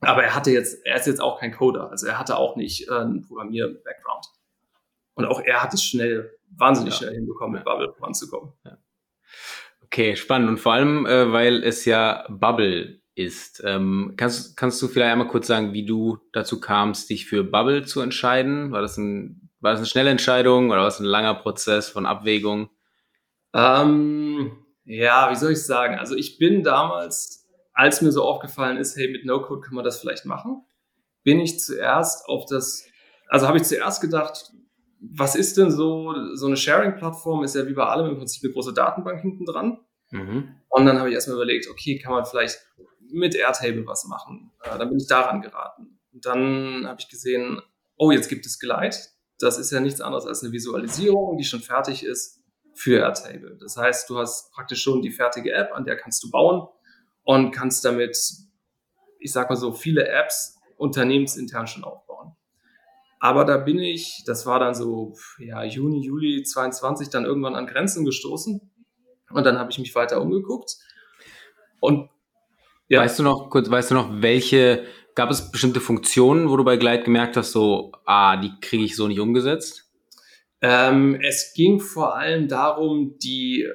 Aber 0.00 0.24
er 0.24 0.34
hatte 0.34 0.50
jetzt, 0.50 0.84
er 0.84 0.96
ist 0.96 1.06
jetzt 1.06 1.20
auch 1.20 1.38
kein 1.38 1.52
Coder, 1.52 1.90
also 1.90 2.06
er 2.06 2.18
hatte 2.18 2.36
auch 2.36 2.56
nicht 2.56 2.88
äh, 2.88 2.94
einen 2.94 3.22
Programmier-Background. 3.22 4.26
Und 5.14 5.26
auch 5.26 5.40
er 5.40 5.62
hat 5.62 5.74
es 5.74 5.84
schnell 5.84 6.36
wahnsinnig 6.56 6.94
ja. 6.94 6.98
schnell 6.98 7.14
hinbekommen, 7.14 7.54
mit 7.54 7.64
Bubble 7.64 7.92
voranzukommen. 7.92 8.52
Ja. 8.64 8.78
Okay, 9.84 10.16
spannend. 10.16 10.48
Und 10.48 10.58
vor 10.58 10.72
allem, 10.72 11.06
äh, 11.06 11.32
weil 11.32 11.62
es 11.62 11.84
ja 11.84 12.26
Bubble 12.28 13.02
ist. 13.14 13.62
Ähm, 13.64 14.14
kannst, 14.16 14.56
kannst 14.56 14.80
du 14.80 14.88
vielleicht 14.88 15.12
einmal 15.12 15.28
kurz 15.28 15.46
sagen, 15.46 15.72
wie 15.72 15.84
du 15.84 16.18
dazu 16.32 16.60
kamst, 16.60 17.10
dich 17.10 17.26
für 17.26 17.44
Bubble 17.44 17.84
zu 17.84 18.00
entscheiden? 18.00 18.72
War 18.72 18.80
das, 18.80 18.96
ein, 18.96 19.50
war 19.60 19.72
das 19.72 19.80
eine 19.80 19.86
schnelle 19.86 20.10
Entscheidung 20.10 20.70
oder 20.70 20.80
war 20.80 20.88
es 20.88 20.98
ein 20.98 21.04
langer 21.04 21.34
Prozess 21.34 21.88
von 21.88 22.06
Abwägung? 22.06 22.70
Ähm, 23.54 24.52
ja, 24.84 25.30
wie 25.30 25.36
soll 25.36 25.52
ich 25.52 25.62
sagen? 25.62 25.98
Also 25.98 26.16
ich 26.16 26.38
bin 26.38 26.62
damals, 26.62 27.46
als 27.72 28.02
mir 28.02 28.12
so 28.12 28.22
aufgefallen 28.22 28.76
ist, 28.76 28.96
hey, 28.96 29.10
mit 29.10 29.24
No-Code 29.24 29.60
kann 29.60 29.74
man 29.74 29.84
das 29.84 30.00
vielleicht 30.00 30.24
machen, 30.24 30.64
bin 31.22 31.40
ich 31.40 31.60
zuerst 31.60 32.28
auf 32.28 32.46
das, 32.46 32.84
also 33.28 33.46
habe 33.46 33.58
ich 33.58 33.64
zuerst 33.64 34.00
gedacht, 34.00 34.52
was 35.00 35.34
ist 35.34 35.56
denn 35.56 35.70
so, 35.70 36.14
so 36.34 36.46
eine 36.46 36.56
Sharing-Plattform 36.56 37.42
ist 37.44 37.54
ja 37.54 37.66
wie 37.66 37.74
bei 37.74 37.84
allem 37.84 38.10
im 38.10 38.18
Prinzip 38.18 38.44
eine 38.44 38.52
große 38.52 38.72
Datenbank 38.72 39.20
hinten 39.20 39.44
dran. 39.44 39.78
Mhm. 40.10 40.56
Und 40.68 40.86
dann 40.86 40.98
habe 40.98 41.08
ich 41.08 41.14
erstmal 41.14 41.36
überlegt, 41.36 41.68
okay, 41.68 41.98
kann 41.98 42.12
man 42.12 42.24
vielleicht 42.24 42.58
mit 43.10 43.34
Airtable 43.34 43.86
was 43.86 44.04
machen? 44.04 44.52
Äh, 44.62 44.78
dann 44.78 44.88
bin 44.88 44.98
ich 44.98 45.06
daran 45.06 45.42
geraten. 45.42 45.98
Und 46.12 46.24
dann 46.24 46.86
habe 46.86 47.00
ich 47.00 47.08
gesehen, 47.08 47.60
oh, 47.96 48.10
jetzt 48.10 48.28
gibt 48.28 48.46
es 48.46 48.58
Glide. 48.58 48.96
Das 49.38 49.58
ist 49.58 49.72
ja 49.72 49.80
nichts 49.80 50.00
anderes 50.00 50.26
als 50.26 50.42
eine 50.42 50.52
Visualisierung, 50.52 51.36
die 51.36 51.44
schon 51.44 51.60
fertig 51.60 52.04
ist 52.04 52.41
für 52.74 53.00
Airtable. 53.00 53.56
Das 53.60 53.76
heißt, 53.76 54.08
du 54.10 54.18
hast 54.18 54.52
praktisch 54.52 54.82
schon 54.82 55.02
die 55.02 55.10
fertige 55.10 55.52
App, 55.52 55.72
an 55.72 55.84
der 55.84 55.96
kannst 55.96 56.22
du 56.24 56.30
bauen 56.30 56.68
und 57.24 57.52
kannst 57.52 57.84
damit, 57.84 58.16
ich 59.18 59.32
sag 59.32 59.50
mal 59.50 59.56
so, 59.56 59.72
viele 59.72 60.08
Apps 60.08 60.58
unternehmensintern 60.76 61.66
schon 61.66 61.84
aufbauen. 61.84 62.36
Aber 63.20 63.44
da 63.44 63.56
bin 63.56 63.78
ich, 63.78 64.24
das 64.26 64.46
war 64.46 64.58
dann 64.58 64.74
so 64.74 65.14
ja, 65.38 65.62
Juni, 65.62 66.04
Juli 66.04 66.42
22, 66.42 67.08
dann 67.08 67.24
irgendwann 67.24 67.54
an 67.54 67.66
Grenzen 67.66 68.04
gestoßen. 68.04 68.60
Und 69.30 69.44
dann 69.44 69.58
habe 69.58 69.70
ich 69.70 69.78
mich 69.78 69.94
weiter 69.94 70.20
umgeguckt. 70.20 70.76
Und 71.80 72.10
ja. 72.88 73.00
Weißt 73.00 73.18
du 73.18 73.22
noch, 73.22 73.48
kurz, 73.48 73.70
weißt 73.70 73.90
du 73.90 73.94
noch, 73.94 74.08
welche, 74.20 74.84
gab 75.14 75.30
es 75.30 75.50
bestimmte 75.50 75.80
Funktionen, 75.80 76.50
wo 76.50 76.58
du 76.58 76.64
bei 76.64 76.76
Glide 76.76 77.04
gemerkt 77.04 77.38
hast, 77.38 77.52
so, 77.52 77.92
ah, 78.04 78.36
die 78.36 78.52
kriege 78.60 78.84
ich 78.84 78.96
so 78.96 79.08
nicht 79.08 79.18
umgesetzt? 79.18 79.81
Ähm, 80.62 81.20
es 81.20 81.52
ging 81.54 81.80
vor 81.80 82.16
allem 82.16 82.48
darum, 82.48 83.18
die 83.18 83.68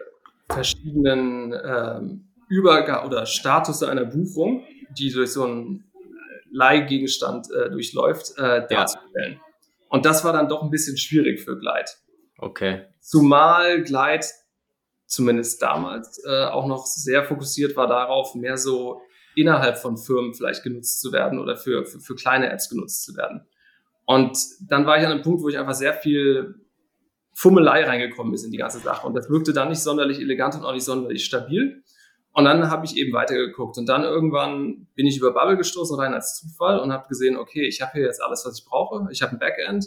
verschiedenen 0.50 1.53
ähm, 1.53 2.29
Übergabe 2.50 3.06
oder 3.06 3.25
Status 3.25 3.84
einer 3.84 4.06
Buchung, 4.06 4.63
die 4.98 5.12
durch 5.12 5.34
so 5.34 5.46
ein 5.46 5.84
Leihgegenstand 6.50 7.48
äh, 7.51 7.70
durchläuft, 7.70 8.38
äh, 8.38 8.65
darzustellen. 8.67 9.34
Ja. 9.34 9.41
Und 9.89 10.06
das 10.06 10.24
war 10.24 10.32
dann 10.32 10.48
doch 10.48 10.63
ein 10.63 10.70
bisschen 10.70 10.98
schwierig 10.98 11.41
für 11.41 11.60
Glide. 11.60 11.89
Okay. 12.38 12.86
Zumal 13.01 13.84
Glide 13.84 14.25
zumindest 15.06 15.62
damals 15.62 16.24
äh, 16.25 16.46
auch 16.46 16.67
noch 16.67 16.86
sehr 16.86 17.24
fokussiert 17.24 17.75
war 17.75 17.88
darauf, 17.88 18.36
mehr 18.36 18.58
so 18.58 19.01
innerhalb 19.36 19.77
von 19.77 19.98
Firmen 19.98 20.34
vielleicht 20.34 20.63
genutzt 20.63 21.01
zu 21.01 21.12
werden 21.12 21.39
oder 21.39 21.56
für, 21.56 21.86
für, 21.86 22.00
für 22.00 22.15
kleine 22.15 22.50
Apps 22.51 22.70
genutzt 22.70 23.03
zu 23.03 23.15
werden. 23.15 23.46
Und 24.06 24.38
dann 24.67 24.86
war 24.86 24.98
ich 24.98 25.06
an 25.06 25.12
einem 25.12 25.22
Punkt, 25.22 25.41
wo 25.41 25.50
ich 25.50 25.58
einfach 25.58 25.74
sehr 25.74 25.94
viel 25.94 26.56
Fummelei 27.38 27.84
reingekommen 27.84 28.34
ist 28.34 28.44
in 28.46 28.51
die 28.51 28.58
ganze 28.58 28.79
Sache. 28.79 29.06
Und 29.06 29.13
das 29.13 29.29
wirkte 29.29 29.53
dann 29.53 29.70
nicht 29.70 29.82
sonderlich 29.82 30.20
elegant 30.20 30.56
und 30.56 30.65
auch 30.65 30.74
nicht 30.74 30.86
sonderlich 30.86 31.24
stabil. 31.24 31.84
Und 32.34 32.46
dann 32.46 32.72
habe 32.72 32.84
ich 32.88 32.98
eben 32.98 33.13
weitergeguckt. 33.13 33.77
Und 33.77 33.86
dann 33.88 34.01
irgendwann 34.01 34.88
bin 34.96 35.06
ich 35.06 35.17
über 35.17 35.34
Bubble 35.36 35.56
gestoßen, 35.56 36.00
rein 36.00 36.15
als 36.15 36.36
Zufall 36.36 36.79
und 36.79 36.91
habe 36.91 37.08
gesehen, 37.08 37.38
okay, 37.38 37.67
ich 37.67 37.79
habe 37.79 37.91
hier 37.94 38.06
jetzt 38.06 38.24
alles, 38.24 38.44
was 38.44 38.58
ich 38.58 38.65
brauche. 38.65 39.08
Ich 39.12 39.22
habe 39.22 39.34
ein 39.34 39.39
Backend, 39.39 39.86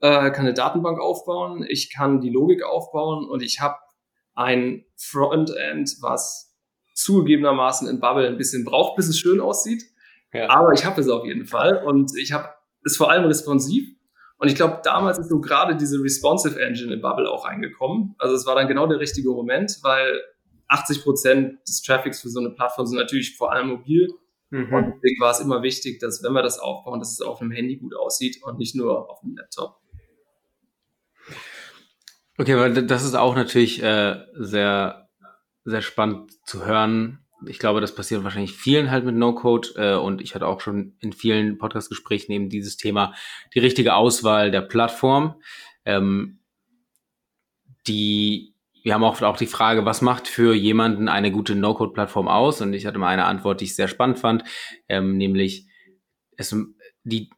äh, 0.00 0.32
kann 0.32 0.46
eine 0.46 0.52
Datenbank 0.52 0.98
aufbauen, 0.98 1.64
ich 1.68 1.94
kann 1.94 2.20
die 2.20 2.30
Logik 2.30 2.64
aufbauen 2.64 3.24
und 3.28 3.40
ich 3.40 3.60
habe 3.60 3.76
ein 4.34 4.84
Frontend, 4.96 5.96
was 6.00 6.56
zugegebenermaßen 6.94 7.86
in 7.86 8.00
Bubble 8.00 8.26
ein 8.26 8.36
bisschen 8.36 8.64
braucht, 8.64 8.96
bis 8.96 9.06
es 9.06 9.16
schön 9.16 9.40
aussieht. 9.40 9.84
Ja. 10.32 10.50
Aber 10.50 10.72
ich 10.72 10.84
habe 10.84 11.00
es 11.00 11.08
auf 11.08 11.24
jeden 11.24 11.46
Fall 11.46 11.84
und 11.84 12.10
ich 12.18 12.32
habe 12.32 12.48
es 12.84 12.96
vor 12.96 13.12
allem 13.12 13.26
responsiv. 13.26 13.88
Und 14.40 14.48
ich 14.48 14.54
glaube, 14.54 14.80
damals 14.82 15.18
ist 15.18 15.28
so 15.28 15.38
gerade 15.38 15.76
diese 15.76 16.02
Responsive 16.02 16.58
Engine 16.58 16.94
in 16.94 17.02
Bubble 17.02 17.30
auch 17.30 17.44
reingekommen. 17.44 18.14
Also 18.18 18.34
es 18.34 18.46
war 18.46 18.54
dann 18.54 18.68
genau 18.68 18.86
der 18.86 18.98
richtige 18.98 19.28
Moment, 19.28 19.78
weil 19.82 20.18
80 20.68 21.02
Prozent 21.02 21.68
des 21.68 21.82
Traffics 21.82 22.22
für 22.22 22.30
so 22.30 22.40
eine 22.40 22.48
Plattform 22.48 22.86
sind 22.86 22.96
natürlich 22.96 23.36
vor 23.36 23.52
allem 23.52 23.68
mobil. 23.68 24.08
Mhm. 24.48 24.72
Und 24.72 24.94
deswegen 24.94 25.20
war 25.20 25.32
es 25.32 25.40
immer 25.40 25.62
wichtig, 25.62 25.98
dass 25.98 26.22
wenn 26.22 26.32
wir 26.32 26.42
das 26.42 26.58
aufbauen, 26.58 27.00
dass 27.00 27.12
es 27.12 27.20
auf 27.20 27.42
einem 27.42 27.50
Handy 27.50 27.76
gut 27.76 27.94
aussieht 27.94 28.42
und 28.42 28.58
nicht 28.58 28.74
nur 28.74 29.10
auf 29.10 29.22
einem 29.22 29.36
Laptop. 29.36 29.78
Okay, 32.38 32.56
weil 32.56 32.86
das 32.86 33.04
ist 33.04 33.14
auch 33.14 33.34
natürlich 33.34 33.82
äh, 33.82 34.24
sehr, 34.32 35.10
sehr 35.66 35.82
spannend 35.82 36.32
zu 36.46 36.64
hören. 36.64 37.26
Ich 37.46 37.58
glaube, 37.58 37.80
das 37.80 37.94
passiert 37.94 38.24
wahrscheinlich 38.24 38.52
vielen 38.52 38.90
halt 38.90 39.04
mit 39.04 39.14
No-Code 39.14 39.68
äh, 39.76 39.94
und 39.94 40.20
ich 40.20 40.34
hatte 40.34 40.46
auch 40.46 40.60
schon 40.60 40.96
in 41.00 41.12
vielen 41.12 41.58
Podcast-Gesprächen 41.58 42.32
eben 42.32 42.48
dieses 42.48 42.76
Thema, 42.76 43.14
die 43.54 43.60
richtige 43.60 43.94
Auswahl 43.94 44.50
der 44.50 44.62
Plattform. 44.62 45.40
Ähm, 45.84 46.40
die, 47.86 48.54
wir 48.82 48.94
haben 48.94 49.04
auch, 49.04 49.20
auch 49.22 49.36
die 49.36 49.46
Frage, 49.46 49.84
was 49.84 50.02
macht 50.02 50.28
für 50.28 50.54
jemanden 50.54 51.08
eine 51.08 51.32
gute 51.32 51.54
No-Code-Plattform 51.54 52.28
aus? 52.28 52.60
Und 52.60 52.74
ich 52.74 52.86
hatte 52.86 52.98
mal 52.98 53.08
eine 53.08 53.24
Antwort, 53.24 53.60
die 53.60 53.64
ich 53.64 53.74
sehr 53.74 53.88
spannend 53.88 54.18
fand, 54.18 54.44
ähm, 54.88 55.16
nämlich 55.16 55.66
es, 56.36 56.54
die, 57.04 57.30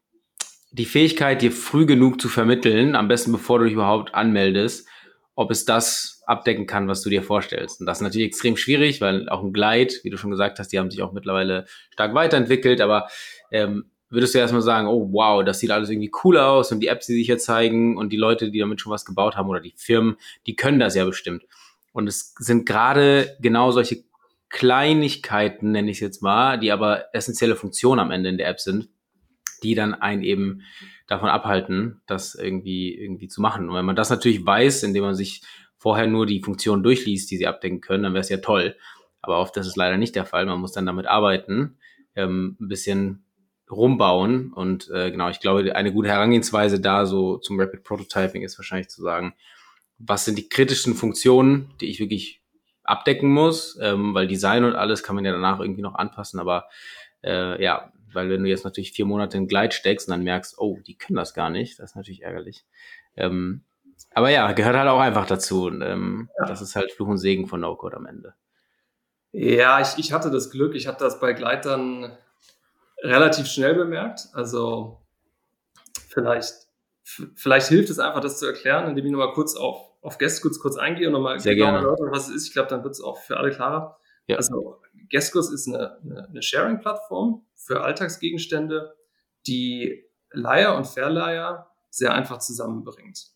die 0.73 0.87
Fähigkeit, 0.87 1.43
dir 1.43 1.53
früh 1.53 1.87
genug 1.87 2.21
zu 2.21 2.29
vermitteln, 2.29 2.97
am 2.97 3.09
besten 3.09 3.33
bevor 3.33 3.59
du 3.59 3.65
dich 3.65 3.75
überhaupt 3.75 4.15
anmeldest, 4.15 4.89
ob 5.35 5.51
es 5.51 5.65
das 5.65 6.22
abdecken 6.33 6.67
kann, 6.67 6.89
was 6.89 7.03
du 7.03 7.11
dir 7.11 7.23
vorstellst. 7.23 7.81
Und 7.81 7.87
das 7.87 7.99
ist 7.99 8.03
natürlich 8.03 8.27
extrem 8.27 8.57
schwierig, 8.57 9.01
weil 9.01 9.29
auch 9.29 9.43
ein 9.43 9.53
Glide, 9.53 9.95
wie 10.03 10.11
du 10.11 10.17
schon 10.17 10.31
gesagt 10.31 10.59
hast, 10.59 10.73
die 10.73 10.79
haben 10.79 10.91
sich 10.91 11.03
auch 11.03 11.13
mittlerweile 11.13 11.67
stark 11.91 12.15
weiterentwickelt, 12.15 12.81
aber 12.81 13.09
ähm, 13.51 13.91
würdest 14.11 14.35
du 14.35 14.39
erstmal 14.39 14.63
sagen, 14.63 14.89
oh 14.89 15.09
wow, 15.13 15.43
das 15.45 15.59
sieht 15.59 15.71
alles 15.71 15.89
irgendwie 15.89 16.13
cool 16.23 16.37
aus 16.37 16.71
und 16.71 16.81
die 16.81 16.89
Apps, 16.89 17.07
die 17.07 17.15
sich 17.15 17.27
hier 17.27 17.39
zeigen 17.39 17.97
und 17.97 18.13
die 18.13 18.19
Leute, 18.19 18.51
die 18.51 18.59
damit 18.59 18.81
schon 18.81 18.93
was 18.93 19.05
gebaut 19.05 19.37
haben 19.37 19.49
oder 19.49 19.61
die 19.61 19.75
Firmen, 19.77 20.17
die 20.47 20.55
können 20.55 20.79
das 20.79 20.95
ja 20.95 21.05
bestimmt. 21.05 21.45
Und 21.93 22.09
es 22.09 22.35
sind 22.39 22.67
gerade 22.67 23.37
genau 23.41 23.71
solche 23.71 24.05
Kleinigkeiten, 24.51 25.73
nenne 25.73 25.91
ich 25.91 25.97
es 25.97 26.01
jetzt 26.01 26.23
mal, 26.23 26.59
die 26.59 26.73
aber 26.73 27.07
essentielle 27.15 27.57
Funktionen 27.57 28.01
am 28.01 28.11
Ende 28.11 28.29
in 28.29 28.39
der 28.39 28.49
App 28.49 28.61
sind, 28.61 28.91
die 29.63 29.75
dann 29.75 29.95
einen 29.95 30.23
eben 30.23 30.63
davon 31.09 31.31
abhalten, 31.31 32.03
das 32.07 32.35
irgendwie, 32.35 32.95
irgendwie 32.95 33.29
zu 33.29 33.41
machen. 33.41 33.69
Und 33.69 33.75
wenn 33.75 33.85
man 33.85 33.97
das 33.97 34.11
natürlich 34.11 34.45
weiß, 34.45 34.83
indem 34.83 35.05
man 35.05 35.15
sich 35.15 35.43
vorher 35.83 36.07
nur 36.07 36.27
die 36.27 36.41
Funktionen 36.41 36.85
durchliest, 36.85 37.29
die 37.33 37.39
sie 37.39 37.47
abdecken 37.49 37.81
können, 37.81 38.05
dann 38.05 38.15
wäre 38.15 38.21
es 38.21 38.29
ja 38.29 38.37
toll. 38.37 38.77
Aber 39.21 39.41
oft 39.41 39.57
ist 39.57 39.67
es 39.67 39.75
leider 39.75 39.97
nicht 39.97 40.15
der 40.15 40.25
Fall. 40.25 40.47
Man 40.47 40.61
muss 40.61 40.71
dann 40.71 40.87
damit 40.87 41.07
arbeiten, 41.07 41.77
ähm, 42.15 42.57
ein 42.61 42.69
bisschen 42.69 43.25
rumbauen. 43.69 44.53
Und 44.53 44.89
äh, 44.91 45.11
genau, 45.11 45.29
ich 45.29 45.41
glaube, 45.41 45.75
eine 45.75 45.93
gute 45.93 46.09
Herangehensweise 46.09 46.79
da 46.79 47.05
so 47.05 47.39
zum 47.39 47.59
Rapid 47.59 47.83
Prototyping 47.83 48.43
ist 48.43 48.59
wahrscheinlich 48.59 48.91
zu 48.91 49.03
sagen, 49.03 49.35
was 49.99 50.25
sind 50.25 50.39
die 50.39 50.49
kritischen 50.49 50.95
Funktionen, 50.95 51.73
die 51.81 51.91
ich 51.91 51.99
wirklich 51.99 52.41
abdecken 52.85 53.31
muss, 53.33 53.77
ähm, 53.83 54.15
weil 54.15 54.29
Design 54.29 54.63
und 54.63 54.77
alles 54.77 55.03
kann 55.03 55.17
man 55.17 55.25
ja 55.25 55.33
danach 55.33 55.59
irgendwie 55.59 55.83
noch 55.83 55.97
anpassen, 55.97 56.39
aber 56.39 56.69
äh, 57.25 57.61
ja, 57.63 57.93
weil 58.13 58.29
wenn 58.31 58.43
du 58.43 58.49
jetzt 58.49 58.65
natürlich 58.65 58.93
vier 58.93 59.07
Monate 59.07 59.37
in 59.37 59.49
Gleit 59.49 59.75
steckst 59.75 60.09
und 60.09 60.13
dann 60.13 60.25
merkst, 60.25 60.59
oh, 60.59 60.79
die 60.87 60.97
können 60.97 61.17
das 61.17 61.35
gar 61.35 61.51
nicht, 61.51 61.79
das 61.79 61.91
ist 61.91 61.97
natürlich 61.97 62.23
ärgerlich. 62.23 62.65
Ähm, 63.17 63.63
aber 64.11 64.31
ja, 64.31 64.53
gehört 64.53 64.77
halt 64.77 64.89
auch 64.89 65.01
einfach 65.01 65.27
dazu. 65.27 65.67
Und, 65.67 65.83
ähm, 65.83 66.29
ja. 66.39 66.47
Das 66.47 66.61
ist 66.61 66.77
halt 66.77 66.93
Fluch 66.93 67.09
und 67.09 67.19
Segen 67.19 67.47
von 67.47 67.61
No-Code 67.61 67.97
am 67.97 68.07
Ende. 68.07 68.35
Ja, 69.33 69.81
ich, 69.81 69.99
ich 69.99 70.13
hatte 70.13 70.31
das 70.31 70.51
Glück, 70.51 70.75
ich 70.75 70.87
habe 70.87 70.99
das 70.99 71.19
bei 71.19 71.33
Gleit 71.33 71.65
dann 71.65 72.17
relativ 73.03 73.47
schnell 73.47 73.75
bemerkt. 73.75 74.29
Also 74.35 75.01
vielleicht, 76.09 76.69
vielleicht 77.35 77.69
hilft 77.69 77.91
es 77.91 77.99
einfach, 77.99 78.21
das 78.21 78.39
zu 78.39 78.47
erklären, 78.47 78.89
indem 78.89 79.07
ich 79.07 79.13
nochmal 79.13 79.33
kurz 79.33 79.57
auf, 79.57 79.91
auf 80.03 80.19
Guestgoods 80.19 80.61
kurz 80.61 80.77
eingehe 80.77 81.07
und 81.07 81.15
nochmal 81.15 81.41
Sehr 81.41 81.55
genau 81.55 81.77
erläutere, 81.77 82.11
was 82.11 82.29
es 82.29 82.35
ist. 82.35 82.47
Ich 82.49 82.53
glaube, 82.53 82.69
dann 82.69 82.85
wird 82.85 82.93
es 82.93 83.01
auch 83.01 83.19
für 83.19 83.39
alle 83.39 83.51
klarer. 83.51 83.99
Ja. 84.27 84.37
Also 84.37 84.81
Guestgoods 85.11 85.51
ist 85.51 85.69
eine, 85.69 85.99
eine, 86.03 86.29
eine 86.29 86.43
Sharing-Plattform 86.43 87.45
für 87.55 87.83
Alltagsgegenstände, 87.83 88.95
die 89.47 90.05
Leier 90.31 90.77
und 90.77 90.87
Verleiher 90.87 91.71
sehr 91.91 92.15
einfach 92.15 92.39
zusammenbringt. 92.39 93.33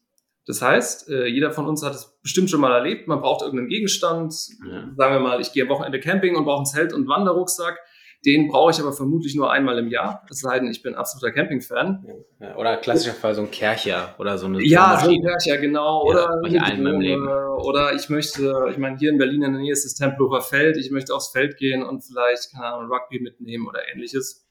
Das 0.46 0.62
heißt, 0.62 1.08
äh, 1.10 1.26
jeder 1.26 1.50
von 1.50 1.66
uns 1.66 1.82
hat 1.84 1.94
es 1.94 2.18
bestimmt 2.22 2.50
schon 2.50 2.60
mal 2.60 2.72
erlebt. 2.72 3.08
Man 3.08 3.20
braucht 3.20 3.42
irgendeinen 3.42 3.68
Gegenstand. 3.68 4.32
Ja. 4.64 4.88
Sagen 4.96 5.14
wir 5.14 5.18
mal, 5.20 5.40
ich 5.40 5.52
gehe 5.52 5.64
am 5.64 5.68
Wochenende 5.68 5.98
Camping 5.98 6.36
und 6.36 6.44
brauche 6.44 6.62
ein 6.62 6.66
Zelt 6.66 6.92
und 6.92 7.08
Wanderrucksack. 7.08 7.78
Den 8.24 8.48
brauche 8.48 8.70
ich 8.70 8.80
aber 8.80 8.92
vermutlich 8.92 9.34
nur 9.34 9.52
einmal 9.52 9.78
im 9.78 9.88
Jahr. 9.88 10.24
Es 10.30 10.40
sei 10.40 10.58
denn, 10.58 10.70
ich 10.70 10.82
bin 10.82 10.94
absoluter 10.94 11.32
Camping-Fan. 11.32 12.06
Ja, 12.40 12.56
oder 12.56 12.76
klassischer 12.76 13.14
Fall 13.14 13.34
so 13.34 13.42
ein 13.42 13.50
Kercher 13.50 14.14
oder 14.18 14.38
so 14.38 14.46
eine. 14.46 14.64
Ja, 14.64 14.98
so 15.00 15.10
ein 15.10 15.20
Kercher, 15.20 15.58
genau. 15.58 16.10
Ja, 16.10 16.28
oder, 16.30 16.40
eine 16.42 17.18
oder 17.58 17.94
ich 17.94 18.08
möchte, 18.08 18.66
ich 18.70 18.78
meine, 18.78 18.96
hier 18.98 19.10
in 19.10 19.18
Berlin 19.18 19.42
in 19.42 19.52
der 19.52 19.60
Nähe 19.60 19.72
ist 19.72 19.84
das 19.84 19.94
Tempelhofer 19.94 20.40
Feld. 20.40 20.76
Ich 20.76 20.90
möchte 20.90 21.14
aufs 21.14 21.30
Feld 21.30 21.56
gehen 21.56 21.82
und 21.82 22.02
vielleicht, 22.02 22.52
keine 22.52 22.66
Ahnung, 22.66 22.90
Rugby 22.90 23.20
mitnehmen 23.20 23.68
oder 23.68 23.80
ähnliches. 23.92 24.46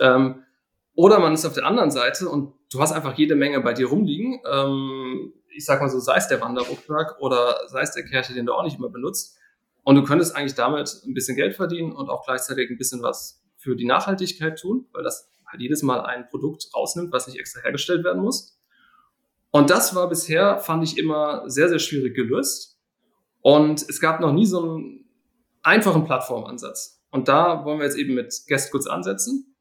Ähm, 0.00 0.42
oder 0.94 1.18
man 1.18 1.32
ist 1.32 1.46
auf 1.46 1.54
der 1.54 1.66
anderen 1.66 1.90
Seite 1.90 2.28
und 2.28 2.52
du 2.72 2.80
hast 2.80 2.92
einfach 2.92 3.16
jede 3.16 3.34
Menge 3.34 3.60
bei 3.60 3.72
dir 3.72 3.86
rumliegen. 3.86 4.40
Ähm, 4.50 5.32
ich 5.50 5.64
sag 5.64 5.80
mal 5.80 5.88
so, 5.88 5.98
sei 6.00 6.16
es 6.16 6.28
der 6.28 6.40
Wanderrucksack 6.40 7.20
oder 7.20 7.56
sei 7.68 7.82
es 7.82 7.92
der 7.92 8.04
Kercher, 8.04 8.34
den 8.34 8.46
du 8.46 8.54
auch 8.54 8.62
nicht 8.62 8.78
immer 8.78 8.88
benutzt. 8.88 9.36
Und 9.84 9.96
du 9.96 10.04
könntest 10.04 10.34
eigentlich 10.36 10.54
damit 10.54 11.02
ein 11.04 11.14
bisschen 11.14 11.36
Geld 11.36 11.56
verdienen 11.56 11.92
und 11.92 12.08
auch 12.08 12.24
gleichzeitig 12.24 12.70
ein 12.70 12.78
bisschen 12.78 13.02
was 13.02 13.42
für 13.56 13.76
die 13.76 13.84
Nachhaltigkeit 13.84 14.58
tun, 14.58 14.86
weil 14.92 15.02
das 15.02 15.30
halt 15.46 15.60
jedes 15.60 15.82
Mal 15.82 16.00
ein 16.00 16.28
Produkt 16.28 16.68
rausnimmt, 16.74 17.12
was 17.12 17.26
nicht 17.26 17.38
extra 17.38 17.60
hergestellt 17.62 18.04
werden 18.04 18.22
muss. 18.22 18.58
Und 19.50 19.70
das 19.70 19.94
war 19.94 20.08
bisher, 20.08 20.58
fand 20.58 20.82
ich 20.82 20.96
immer 20.96 21.48
sehr, 21.48 21.68
sehr 21.68 21.78
schwierig 21.78 22.14
gelöst. 22.14 22.78
Und 23.42 23.82
es 23.82 24.00
gab 24.00 24.20
noch 24.20 24.32
nie 24.32 24.46
so 24.46 24.62
einen 24.62 25.04
einfachen 25.62 26.04
Plattformansatz. 26.04 27.02
Und 27.10 27.28
da 27.28 27.64
wollen 27.64 27.78
wir 27.78 27.84
jetzt 27.84 27.98
eben 27.98 28.14
mit 28.14 28.34
Guest 28.48 28.72
Goods 28.72 28.86
ansetzen. 28.86 29.54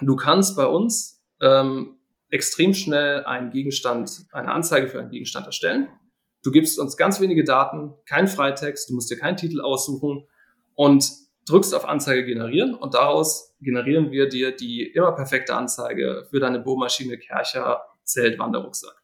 Du 0.00 0.14
kannst 0.14 0.56
bei 0.56 0.66
uns 0.66 1.22
ähm, 1.40 1.96
extrem 2.30 2.74
schnell 2.74 3.24
einen 3.24 3.50
Gegenstand, 3.50 4.26
eine 4.32 4.52
Anzeige 4.52 4.88
für 4.88 5.00
einen 5.00 5.10
Gegenstand 5.10 5.46
erstellen. 5.46 5.88
Du 6.42 6.50
gibst 6.50 6.78
uns 6.78 6.96
ganz 6.96 7.20
wenige 7.20 7.44
Daten, 7.44 7.94
kein 8.06 8.28
Freitext, 8.28 8.90
du 8.90 8.94
musst 8.94 9.10
dir 9.10 9.18
keinen 9.18 9.36
Titel 9.36 9.60
aussuchen 9.60 10.26
und 10.74 11.10
drückst 11.48 11.74
auf 11.74 11.86
Anzeige 11.86 12.24
generieren 12.24 12.74
und 12.74 12.94
daraus 12.94 13.54
generieren 13.60 14.10
wir 14.10 14.28
dir 14.28 14.54
die 14.54 14.82
immer 14.82 15.12
perfekte 15.12 15.54
Anzeige 15.54 16.26
für 16.30 16.40
deine 16.40 16.60
Bohrmaschine, 16.60 17.18
Kercher, 17.18 17.82
Zelt, 18.02 18.38
Wanderrucksack. 18.38 19.02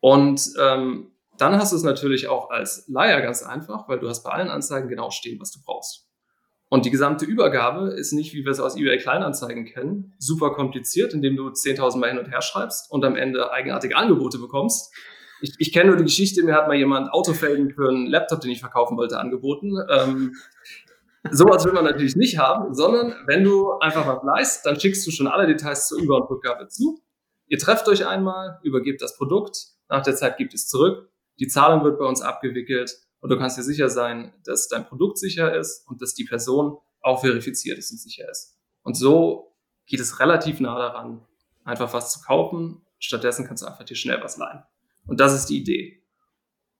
Und 0.00 0.42
ähm, 0.60 1.12
dann 1.38 1.56
hast 1.56 1.72
du 1.72 1.76
es 1.76 1.82
natürlich 1.82 2.28
auch 2.28 2.50
als 2.50 2.86
Leier 2.88 3.20
ganz 3.20 3.42
einfach, 3.42 3.88
weil 3.88 3.98
du 3.98 4.08
hast 4.08 4.22
bei 4.22 4.30
allen 4.30 4.48
Anzeigen 4.48 4.88
genau 4.88 5.10
stehen, 5.10 5.40
was 5.40 5.50
du 5.50 5.60
brauchst. 5.64 6.08
Und 6.72 6.86
die 6.86 6.90
gesamte 6.90 7.26
Übergabe 7.26 7.88
ist 7.90 8.12
nicht, 8.14 8.32
wie 8.32 8.46
wir 8.46 8.50
es 8.50 8.58
aus 8.58 8.78
eBay 8.78 8.96
Kleinanzeigen 8.96 9.66
kennen, 9.66 10.14
super 10.18 10.52
kompliziert, 10.52 11.12
indem 11.12 11.36
du 11.36 11.48
10.000 11.48 11.98
Mal 11.98 12.08
hin 12.08 12.18
und 12.18 12.30
her 12.30 12.40
schreibst 12.40 12.90
und 12.90 13.04
am 13.04 13.14
Ende 13.14 13.52
eigenartige 13.52 13.94
Angebote 13.94 14.38
bekommst. 14.38 14.90
Ich, 15.42 15.52
ich 15.58 15.70
kenne 15.70 15.90
nur 15.90 15.98
die 15.98 16.04
Geschichte, 16.04 16.42
mir 16.42 16.54
hat 16.54 16.68
mal 16.68 16.76
jemand 16.78 17.12
Autofelgen 17.12 17.74
für 17.74 17.90
einen 17.90 18.06
Laptop, 18.06 18.40
den 18.40 18.50
ich 18.50 18.60
verkaufen 18.60 18.96
wollte, 18.96 19.18
angeboten. 19.18 19.76
Ähm, 19.90 20.34
sowas 21.30 21.62
will 21.66 21.74
man 21.74 21.84
natürlich 21.84 22.16
nicht 22.16 22.38
haben, 22.38 22.72
sondern 22.72 23.16
wenn 23.26 23.44
du 23.44 23.72
einfach 23.80 24.06
mal 24.06 24.22
leist, 24.24 24.64
dann 24.64 24.80
schickst 24.80 25.06
du 25.06 25.10
schon 25.10 25.26
alle 25.26 25.46
Details 25.46 25.88
zur 25.88 26.00
Über- 26.00 26.16
und 26.16 26.30
Rückgabe 26.30 26.68
zu. 26.68 27.02
Ihr 27.48 27.58
trefft 27.58 27.86
euch 27.86 28.06
einmal, 28.06 28.60
übergebt 28.62 29.02
das 29.02 29.18
Produkt, 29.18 29.58
nach 29.90 30.02
der 30.02 30.16
Zeit 30.16 30.38
gibt 30.38 30.54
es 30.54 30.68
zurück, 30.68 31.10
die 31.38 31.48
Zahlung 31.48 31.84
wird 31.84 31.98
bei 31.98 32.06
uns 32.06 32.22
abgewickelt 32.22 32.96
und 33.22 33.30
du 33.30 33.38
kannst 33.38 33.56
dir 33.56 33.62
sicher 33.62 33.88
sein, 33.88 34.34
dass 34.44 34.66
dein 34.66 34.84
Produkt 34.84 35.16
sicher 35.16 35.56
ist 35.56 35.86
und 35.88 36.02
dass 36.02 36.12
die 36.12 36.24
Person 36.24 36.76
auch 37.00 37.20
verifiziert 37.20 37.78
ist 37.78 37.92
und 37.92 37.98
sicher 37.98 38.28
ist. 38.28 38.58
Und 38.82 38.94
so 38.96 39.56
geht 39.86 40.00
es 40.00 40.18
relativ 40.18 40.58
nah 40.58 40.76
daran, 40.76 41.24
einfach 41.62 41.92
was 41.94 42.12
zu 42.12 42.20
kaufen. 42.20 42.84
Stattdessen 42.98 43.46
kannst 43.46 43.62
du 43.62 43.68
einfach 43.68 43.84
dir 43.84 43.94
schnell 43.94 44.20
was 44.22 44.38
leihen. 44.38 44.64
Und 45.06 45.20
das 45.20 45.34
ist 45.34 45.46
die 45.46 45.58
Idee. 45.58 46.02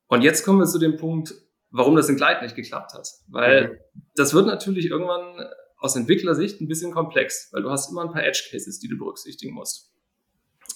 Und 0.08 0.22
jetzt 0.22 0.44
kommen 0.44 0.58
wir 0.58 0.66
zu 0.66 0.80
dem 0.80 0.96
Punkt, 0.96 1.32
warum 1.70 1.94
das 1.94 2.08
in 2.08 2.16
Glide 2.16 2.42
nicht 2.42 2.56
geklappt 2.56 2.92
hat. 2.92 3.08
Weil 3.28 3.68
mhm. 3.68 4.02
das 4.16 4.34
wird 4.34 4.46
natürlich 4.46 4.86
irgendwann 4.86 5.48
aus 5.78 5.94
Entwicklersicht 5.94 6.60
ein 6.60 6.66
bisschen 6.66 6.92
komplex, 6.92 7.50
weil 7.52 7.62
du 7.62 7.70
hast 7.70 7.88
immer 7.88 8.02
ein 8.02 8.10
paar 8.10 8.24
Edge 8.24 8.48
Cases, 8.50 8.80
die 8.80 8.88
du 8.88 8.98
berücksichtigen 8.98 9.54
musst. 9.54 9.92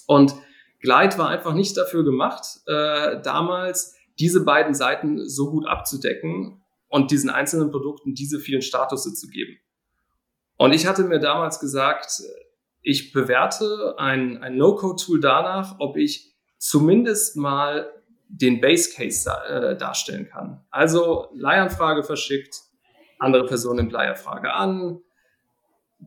Und 0.05 0.33
Glide 0.79 1.17
war 1.17 1.27
einfach 1.27 1.53
nicht 1.53 1.75
dafür 1.75 2.05
gemacht, 2.05 2.45
äh, 2.67 3.21
damals 3.21 3.96
diese 4.19 4.43
beiden 4.43 4.73
Seiten 4.73 5.27
so 5.27 5.51
gut 5.51 5.67
abzudecken, 5.67 6.61
und 6.89 7.11
diesen 7.11 7.29
einzelnen 7.29 7.71
Produkten 7.71 8.13
diese 8.13 8.39
vielen 8.39 8.61
Statusse 8.61 9.13
zu 9.13 9.27
geben. 9.27 9.57
Und 10.57 10.73
ich 10.73 10.87
hatte 10.87 11.03
mir 11.03 11.19
damals 11.19 11.59
gesagt, 11.59 12.21
ich 12.81 13.11
bewerte 13.11 13.95
ein, 13.97 14.41
ein 14.41 14.57
No-Code-Tool 14.57 15.19
danach, 15.19 15.75
ob 15.79 15.97
ich 15.97 16.33
zumindest 16.57 17.35
mal 17.35 17.91
den 18.29 18.59
Base 18.59 18.91
Case 18.93 19.29
äh, 19.47 19.77
darstellen 19.77 20.27
kann. 20.27 20.65
Also 20.69 21.27
Leihanfrage 21.33 22.03
verschickt, 22.03 22.61
andere 23.19 23.45
Person 23.45 23.77
nimmt 23.77 23.91
Leihanfrage 23.91 24.53
an, 24.53 24.99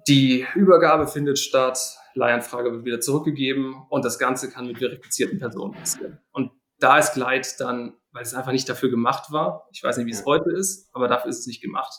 die 0.08 0.46
Übergabe 0.54 1.06
findet 1.06 1.38
statt, 1.38 1.78
Leihanfrage 2.14 2.72
wird 2.72 2.84
wieder 2.84 3.00
zurückgegeben 3.00 3.86
und 3.88 4.04
das 4.04 4.18
Ganze 4.18 4.50
kann 4.50 4.66
mit 4.66 4.78
verifizierten 4.78 5.38
Personen 5.38 5.72
passieren. 5.72 6.18
Und 6.32 6.52
da 6.78 6.98
ist 6.98 7.14
Glide 7.14 7.46
dann, 7.58 7.94
weil 8.12 8.22
es 8.22 8.34
einfach 8.34 8.52
nicht 8.52 8.68
dafür 8.68 8.90
gemacht 8.90 9.30
war, 9.30 9.68
ich 9.72 9.82
weiß 9.82 9.96
nicht, 9.96 10.06
wie 10.06 10.12
es 10.12 10.24
heute 10.24 10.50
ist, 10.50 10.88
aber 10.92 11.08
dafür 11.08 11.30
ist 11.30 11.40
es 11.40 11.46
nicht 11.46 11.62
gemacht. 11.62 11.92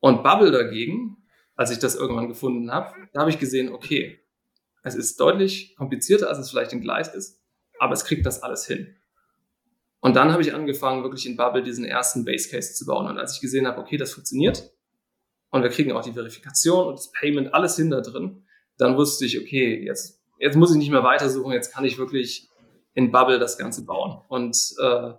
Und 0.00 0.22
Bubble 0.22 0.50
dagegen, 0.50 1.16
als 1.56 1.70
ich 1.70 1.78
das 1.78 1.94
irgendwann 1.94 2.28
gefunden 2.28 2.72
habe, 2.72 2.94
da 3.12 3.20
habe 3.20 3.30
ich 3.30 3.38
gesehen, 3.38 3.72
okay, 3.72 4.20
es 4.82 4.94
ist 4.94 5.20
deutlich 5.20 5.76
komplizierter, 5.76 6.28
als 6.28 6.38
es 6.38 6.50
vielleicht 6.50 6.72
in 6.72 6.80
Glide 6.80 7.10
ist, 7.10 7.40
aber 7.78 7.92
es 7.92 8.04
kriegt 8.04 8.26
das 8.26 8.42
alles 8.42 8.66
hin. 8.66 8.96
Und 10.00 10.16
dann 10.16 10.32
habe 10.32 10.42
ich 10.42 10.54
angefangen, 10.54 11.04
wirklich 11.04 11.26
in 11.26 11.36
Bubble 11.36 11.62
diesen 11.62 11.84
ersten 11.84 12.24
Base 12.24 12.50
Case 12.50 12.74
zu 12.74 12.84
bauen. 12.86 13.06
Und 13.06 13.18
als 13.18 13.36
ich 13.36 13.40
gesehen 13.40 13.68
habe, 13.68 13.80
okay, 13.80 13.96
das 13.96 14.12
funktioniert 14.12 14.72
und 15.50 15.62
wir 15.62 15.70
kriegen 15.70 15.92
auch 15.92 16.02
die 16.02 16.12
Verifikation 16.12 16.88
und 16.88 16.98
das 16.98 17.12
Payment, 17.12 17.54
alles 17.54 17.76
hin 17.76 17.90
da 17.90 18.00
drin, 18.00 18.44
dann 18.78 18.96
wusste 18.96 19.24
ich, 19.24 19.38
okay, 19.38 19.84
jetzt, 19.84 20.20
jetzt 20.40 20.56
muss 20.56 20.72
ich 20.72 20.78
nicht 20.78 20.90
mehr 20.90 21.04
weitersuchen, 21.04 21.52
jetzt 21.52 21.72
kann 21.72 21.84
ich 21.84 21.98
wirklich 21.98 22.48
in 22.94 23.10
Bubble 23.10 23.38
das 23.38 23.58
Ganze 23.58 23.84
bauen. 23.84 24.20
Und 24.28 24.56
äh, 24.80 25.12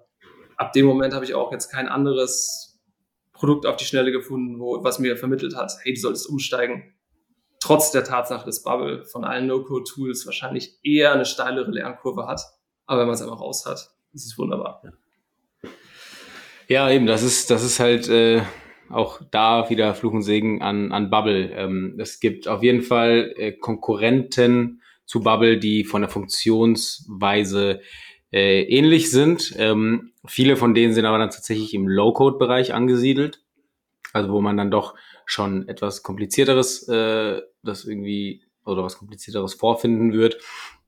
ab 0.58 0.74
dem 0.74 0.86
Moment 0.86 1.14
habe 1.14 1.26
ich 1.26 1.34
auch 1.34 1.52
jetzt 1.52 1.70
kein 1.70 1.88
anderes 1.88 2.80
Produkt 3.32 3.66
auf 3.66 3.76
die 3.76 3.86
Schnelle 3.86 4.12
gefunden, 4.12 4.60
wo, 4.60 4.84
was 4.84 5.00
mir 5.00 5.18
vermittelt 5.18 5.56
hat, 5.56 5.72
hey, 5.84 5.94
du 5.94 6.00
solltest 6.00 6.30
umsteigen. 6.30 6.94
Trotz 7.60 7.92
der 7.92 8.04
Tatsache, 8.04 8.46
dass 8.46 8.64
Bubble 8.64 9.06
von 9.06 9.24
allen 9.24 9.48
No-Code-Tools 9.48 10.26
wahrscheinlich 10.26 10.80
eher 10.84 11.14
eine 11.14 11.26
steilere 11.26 11.72
Lernkurve 11.72 12.28
hat. 12.28 12.42
Aber 12.86 13.02
wenn 13.02 13.08
man 13.08 13.16
es 13.16 13.22
einfach 13.22 13.40
raus 13.40 13.66
hat, 13.66 13.90
ist 14.14 14.38
wunderbar. 14.38 14.82
Ja, 16.68 16.90
eben, 16.90 17.06
das 17.06 17.24
ist, 17.24 17.50
das 17.50 17.64
ist 17.64 17.80
halt 17.80 18.10
äh, 18.10 18.42
auch 18.90 19.22
da 19.32 19.70
wieder 19.70 19.96
Fluch 19.96 20.14
und 20.14 20.24
Segen 20.24 20.62
an, 20.62 20.92
an 20.92 21.10
Bubble. 21.10 21.52
Ähm, 21.52 21.98
es 22.00 22.20
gibt 22.20 22.48
auf 22.48 22.64
jeden 22.64 22.82
Fall 22.82 23.34
äh, 23.38 23.52
Konkurrenten 23.54 24.82
zu 25.06 25.22
Bubble, 25.22 25.58
die 25.58 25.84
von 25.84 26.02
der 26.02 26.10
Funktionsweise 26.10 27.82
äh, 28.32 28.64
ähnlich 28.64 29.12
sind. 29.12 29.54
Ähm, 29.58 30.12
viele 30.26 30.56
von 30.56 30.74
denen 30.74 30.94
sind 30.94 31.06
aber 31.06 31.20
dann 31.20 31.30
tatsächlich 31.30 31.74
im 31.74 31.88
Low-Code-Bereich 31.88 32.74
angesiedelt. 32.74 33.44
Also 34.12 34.32
wo 34.32 34.42
man 34.42 34.58
dann 34.58 34.72
doch 34.72 34.96
schon 35.26 35.68
etwas 35.68 36.04
komplizierteres, 36.04 36.88
äh, 36.88 37.42
das 37.64 37.86
irgendwie 37.86 38.44
oder 38.66 38.84
was 38.84 38.98
komplizierteres 38.98 39.54
vorfinden 39.54 40.14
wird. 40.14 40.38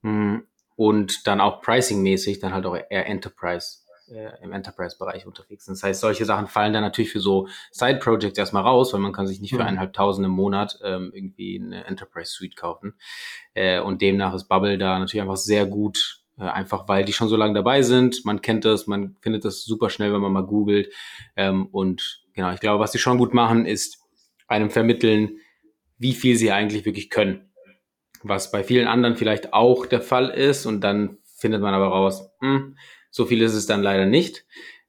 Hm, 0.02 0.44
und 0.76 1.26
dann 1.26 1.40
auch 1.40 1.62
pricing-mäßig 1.62 2.38
dann 2.40 2.52
halt 2.52 2.66
auch 2.66 2.76
eher 2.76 3.06
Enterprise 3.06 3.78
äh, 4.08 4.42
im 4.42 4.52
Enterprise-Bereich 4.52 5.26
unterwegs 5.26 5.64
sind. 5.64 5.76
Das 5.76 5.82
heißt, 5.82 6.00
solche 6.00 6.24
Sachen 6.24 6.46
fallen 6.46 6.72
dann 6.72 6.82
natürlich 6.82 7.10
für 7.10 7.20
so 7.20 7.48
Side-Projects 7.72 8.38
erstmal 8.38 8.62
raus, 8.62 8.92
weil 8.92 9.00
man 9.00 9.12
kann 9.12 9.26
sich 9.26 9.40
nicht 9.40 9.50
für 9.50 9.56
mhm. 9.56 9.62
eineinhalbtausend 9.62 10.24
im 10.24 10.32
Monat 10.32 10.78
ähm, 10.82 11.10
irgendwie 11.14 11.60
eine 11.62 11.84
Enterprise-Suite 11.84 12.56
kaufen. 12.56 12.94
Äh, 13.54 13.80
und 13.80 14.02
demnach 14.02 14.34
ist 14.34 14.48
Bubble 14.48 14.78
da 14.78 14.98
natürlich 14.98 15.22
einfach 15.22 15.36
sehr 15.36 15.66
gut, 15.66 16.22
äh, 16.38 16.44
einfach 16.44 16.88
weil 16.88 17.04
die 17.04 17.12
schon 17.12 17.28
so 17.28 17.36
lange 17.36 17.54
dabei 17.54 17.82
sind. 17.82 18.24
Man 18.24 18.40
kennt 18.40 18.64
das, 18.64 18.86
man 18.86 19.16
findet 19.20 19.44
das 19.44 19.64
super 19.64 19.90
schnell, 19.90 20.12
wenn 20.12 20.20
man 20.20 20.32
mal 20.32 20.46
googelt. 20.46 20.92
Ähm, 21.36 21.66
und 21.66 22.22
genau, 22.34 22.52
ich 22.52 22.60
glaube, 22.60 22.80
was 22.80 22.92
sie 22.92 22.98
schon 22.98 23.18
gut 23.18 23.34
machen, 23.34 23.66
ist 23.66 23.98
einem 24.48 24.70
vermitteln, 24.70 25.38
wie 25.98 26.12
viel 26.12 26.36
sie 26.36 26.52
eigentlich 26.52 26.84
wirklich 26.84 27.10
können 27.10 27.46
was 28.28 28.50
bei 28.50 28.64
vielen 28.64 28.88
anderen 28.88 29.16
vielleicht 29.16 29.52
auch 29.52 29.86
der 29.86 30.00
Fall 30.00 30.30
ist. 30.30 30.66
Und 30.66 30.80
dann 30.80 31.18
findet 31.36 31.62
man 31.62 31.74
aber 31.74 31.88
raus, 31.88 32.30
hm, 32.40 32.76
so 33.16 33.24
viel 33.24 33.40
ist 33.40 33.54
es 33.54 33.64
dann 33.64 33.82
leider 33.82 34.04
nicht. 34.04 34.44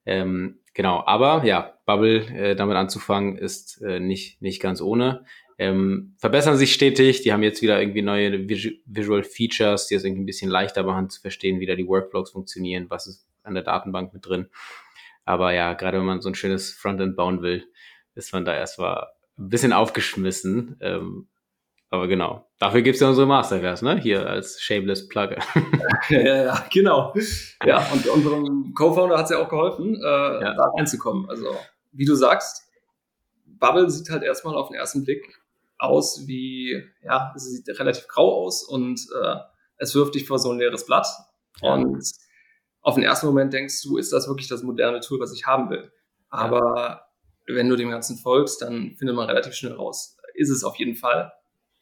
Ähm, 0.05 0.59
genau, 0.73 1.01
aber 1.05 1.45
ja, 1.45 1.79
Bubble 1.85 2.25
äh, 2.25 2.55
damit 2.57 2.75
anzufangen 2.75 3.37
ist 3.37 3.81
äh, 3.81 4.01
nicht, 4.01 4.41
nicht 4.41 4.61
ganz 4.61 4.81
ohne. 4.81 5.23
Ähm, 5.57 6.13
verbessern 6.17 6.57
sich 6.57 6.73
stetig, 6.73 7.21
die 7.21 7.31
haben 7.31 7.41
jetzt 7.41 7.61
wieder 7.61 7.79
irgendwie 7.79 8.01
neue 8.01 8.49
Visual 8.49 9.23
Features, 9.23 9.87
die 9.87 9.95
es 9.95 10.03
irgendwie 10.03 10.23
ein 10.23 10.25
bisschen 10.25 10.51
leichter 10.51 10.83
machen 10.83 11.09
zu 11.09 11.21
verstehen, 11.21 11.61
wie 11.61 11.65
da 11.65 11.75
die 11.75 11.87
Workflows 11.87 12.31
funktionieren, 12.31 12.87
was 12.89 13.07
ist 13.07 13.25
an 13.43 13.53
der 13.53 13.63
Datenbank 13.63 14.13
mit 14.13 14.25
drin. 14.25 14.49
Aber 15.23 15.53
ja, 15.53 15.73
gerade 15.73 15.97
wenn 15.97 16.05
man 16.05 16.19
so 16.19 16.27
ein 16.27 16.35
schönes 16.35 16.73
Frontend 16.73 17.15
bauen 17.15 17.41
will, 17.41 17.63
ist 18.13 18.33
man 18.33 18.43
da 18.43 18.53
erstmal 18.53 19.07
ein 19.37 19.47
bisschen 19.47 19.71
aufgeschmissen. 19.71 20.75
Ähm, 20.81 21.27
aber 21.89 22.07
genau, 22.07 22.45
dafür 22.59 22.81
gibt's 22.81 22.99
ja 22.99 23.09
unsere 23.09 23.27
Masterclass, 23.27 23.81
ne? 23.81 23.97
Hier 23.97 24.27
als 24.27 24.59
Shameless 24.61 25.07
Plugger. 25.07 25.39
ja, 26.09 26.19
ja, 26.19 26.65
genau. 26.71 27.13
Ja, 27.65 27.87
und 27.93 28.07
unserem 28.07 28.73
Co-Founder 28.75 29.17
hat's 29.17 29.29
ja 29.29 29.39
auch 29.39 29.49
geholfen, 29.49 29.95
äh, 29.95 30.05
ja. 30.05 30.53
da 30.53 30.71
reinzukommen. 30.77 31.29
Also, 31.29 31.45
wie 31.93 32.05
du 32.05 32.15
sagst, 32.15 32.67
Bubble 33.45 33.89
sieht 33.89 34.09
halt 34.09 34.23
erstmal 34.23 34.55
auf 34.55 34.67
den 34.67 34.75
ersten 34.75 35.03
Blick 35.03 35.39
aus 35.77 36.27
wie, 36.27 36.83
ja, 37.03 37.33
es 37.35 37.45
sieht 37.45 37.67
relativ 37.79 38.07
grau 38.07 38.45
aus 38.45 38.63
und 38.63 38.99
äh, 39.23 39.35
es 39.77 39.95
wirft 39.95 40.15
dich 40.15 40.27
vor 40.27 40.39
so 40.39 40.51
ein 40.51 40.57
leeres 40.57 40.85
Blatt. 40.85 41.07
Ja. 41.61 41.73
Und 41.73 42.03
auf 42.81 42.95
den 42.95 43.03
ersten 43.03 43.27
Moment 43.27 43.53
denkst 43.53 43.81
du, 43.83 43.97
ist 43.97 44.11
das 44.11 44.27
wirklich 44.27 44.47
das 44.47 44.63
moderne 44.63 44.99
Tool, 44.99 45.19
was 45.19 45.33
ich 45.33 45.45
haben 45.45 45.69
will? 45.69 45.91
Aber 46.29 47.07
wenn 47.47 47.69
du 47.69 47.75
dem 47.75 47.89
Ganzen 47.89 48.17
folgst, 48.17 48.61
dann 48.61 48.95
findet 48.97 49.15
man 49.15 49.27
relativ 49.27 49.53
schnell 49.53 49.73
raus, 49.73 50.17
ist 50.33 50.49
es 50.49 50.63
auf 50.63 50.75
jeden 50.75 50.95
Fall. 50.95 51.31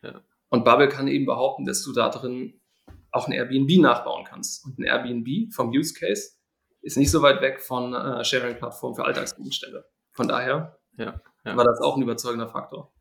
Ja. 0.05 0.21
Und 0.49 0.63
Bubble 0.63 0.87
kann 0.87 1.07
eben 1.07 1.25
behaupten, 1.25 1.65
dass 1.65 1.83
du 1.83 1.91
da 1.91 2.09
drin 2.09 2.61
auch 3.11 3.27
ein 3.27 3.33
Airbnb 3.33 3.79
nachbauen 3.79 4.25
kannst. 4.25 4.65
Und 4.65 4.77
ein 4.77 4.83
Airbnb 4.83 5.53
vom 5.53 5.69
Use 5.69 5.93
Case 5.93 6.31
ist 6.81 6.97
nicht 6.97 7.11
so 7.11 7.21
weit 7.21 7.41
weg 7.41 7.61
von 7.61 7.93
äh, 7.93 8.23
Sharing-Plattformen 8.23 8.95
für 8.95 9.05
Alltagsgegenstände. 9.05 9.85
Von 10.11 10.27
daher 10.27 10.77
ja, 10.97 11.19
ja. 11.43 11.57
war 11.57 11.65
das 11.65 11.81
auch 11.81 11.97
ein 11.97 12.03
überzeugender 12.03 12.47
Faktor. 12.47 12.93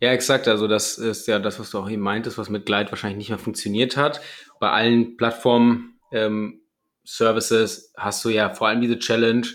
Ja, 0.00 0.12
exakt. 0.12 0.46
Also 0.46 0.68
das 0.68 0.96
ist 0.98 1.26
ja 1.26 1.40
das, 1.40 1.58
was 1.58 1.70
du 1.70 1.78
auch 1.78 1.90
eben 1.90 2.02
meintest, 2.02 2.38
was 2.38 2.50
mit 2.50 2.66
Glide 2.66 2.90
wahrscheinlich 2.90 3.18
nicht 3.18 3.30
mehr 3.30 3.38
funktioniert 3.38 3.96
hat. 3.96 4.20
Bei 4.60 4.70
allen 4.70 5.16
Plattformen 5.16 5.98
ähm, 6.12 6.62
Services 7.04 7.92
hast 7.96 8.24
du 8.24 8.28
ja 8.28 8.50
vor 8.50 8.68
allem 8.68 8.80
diese 8.80 8.98
Challenge. 8.98 9.46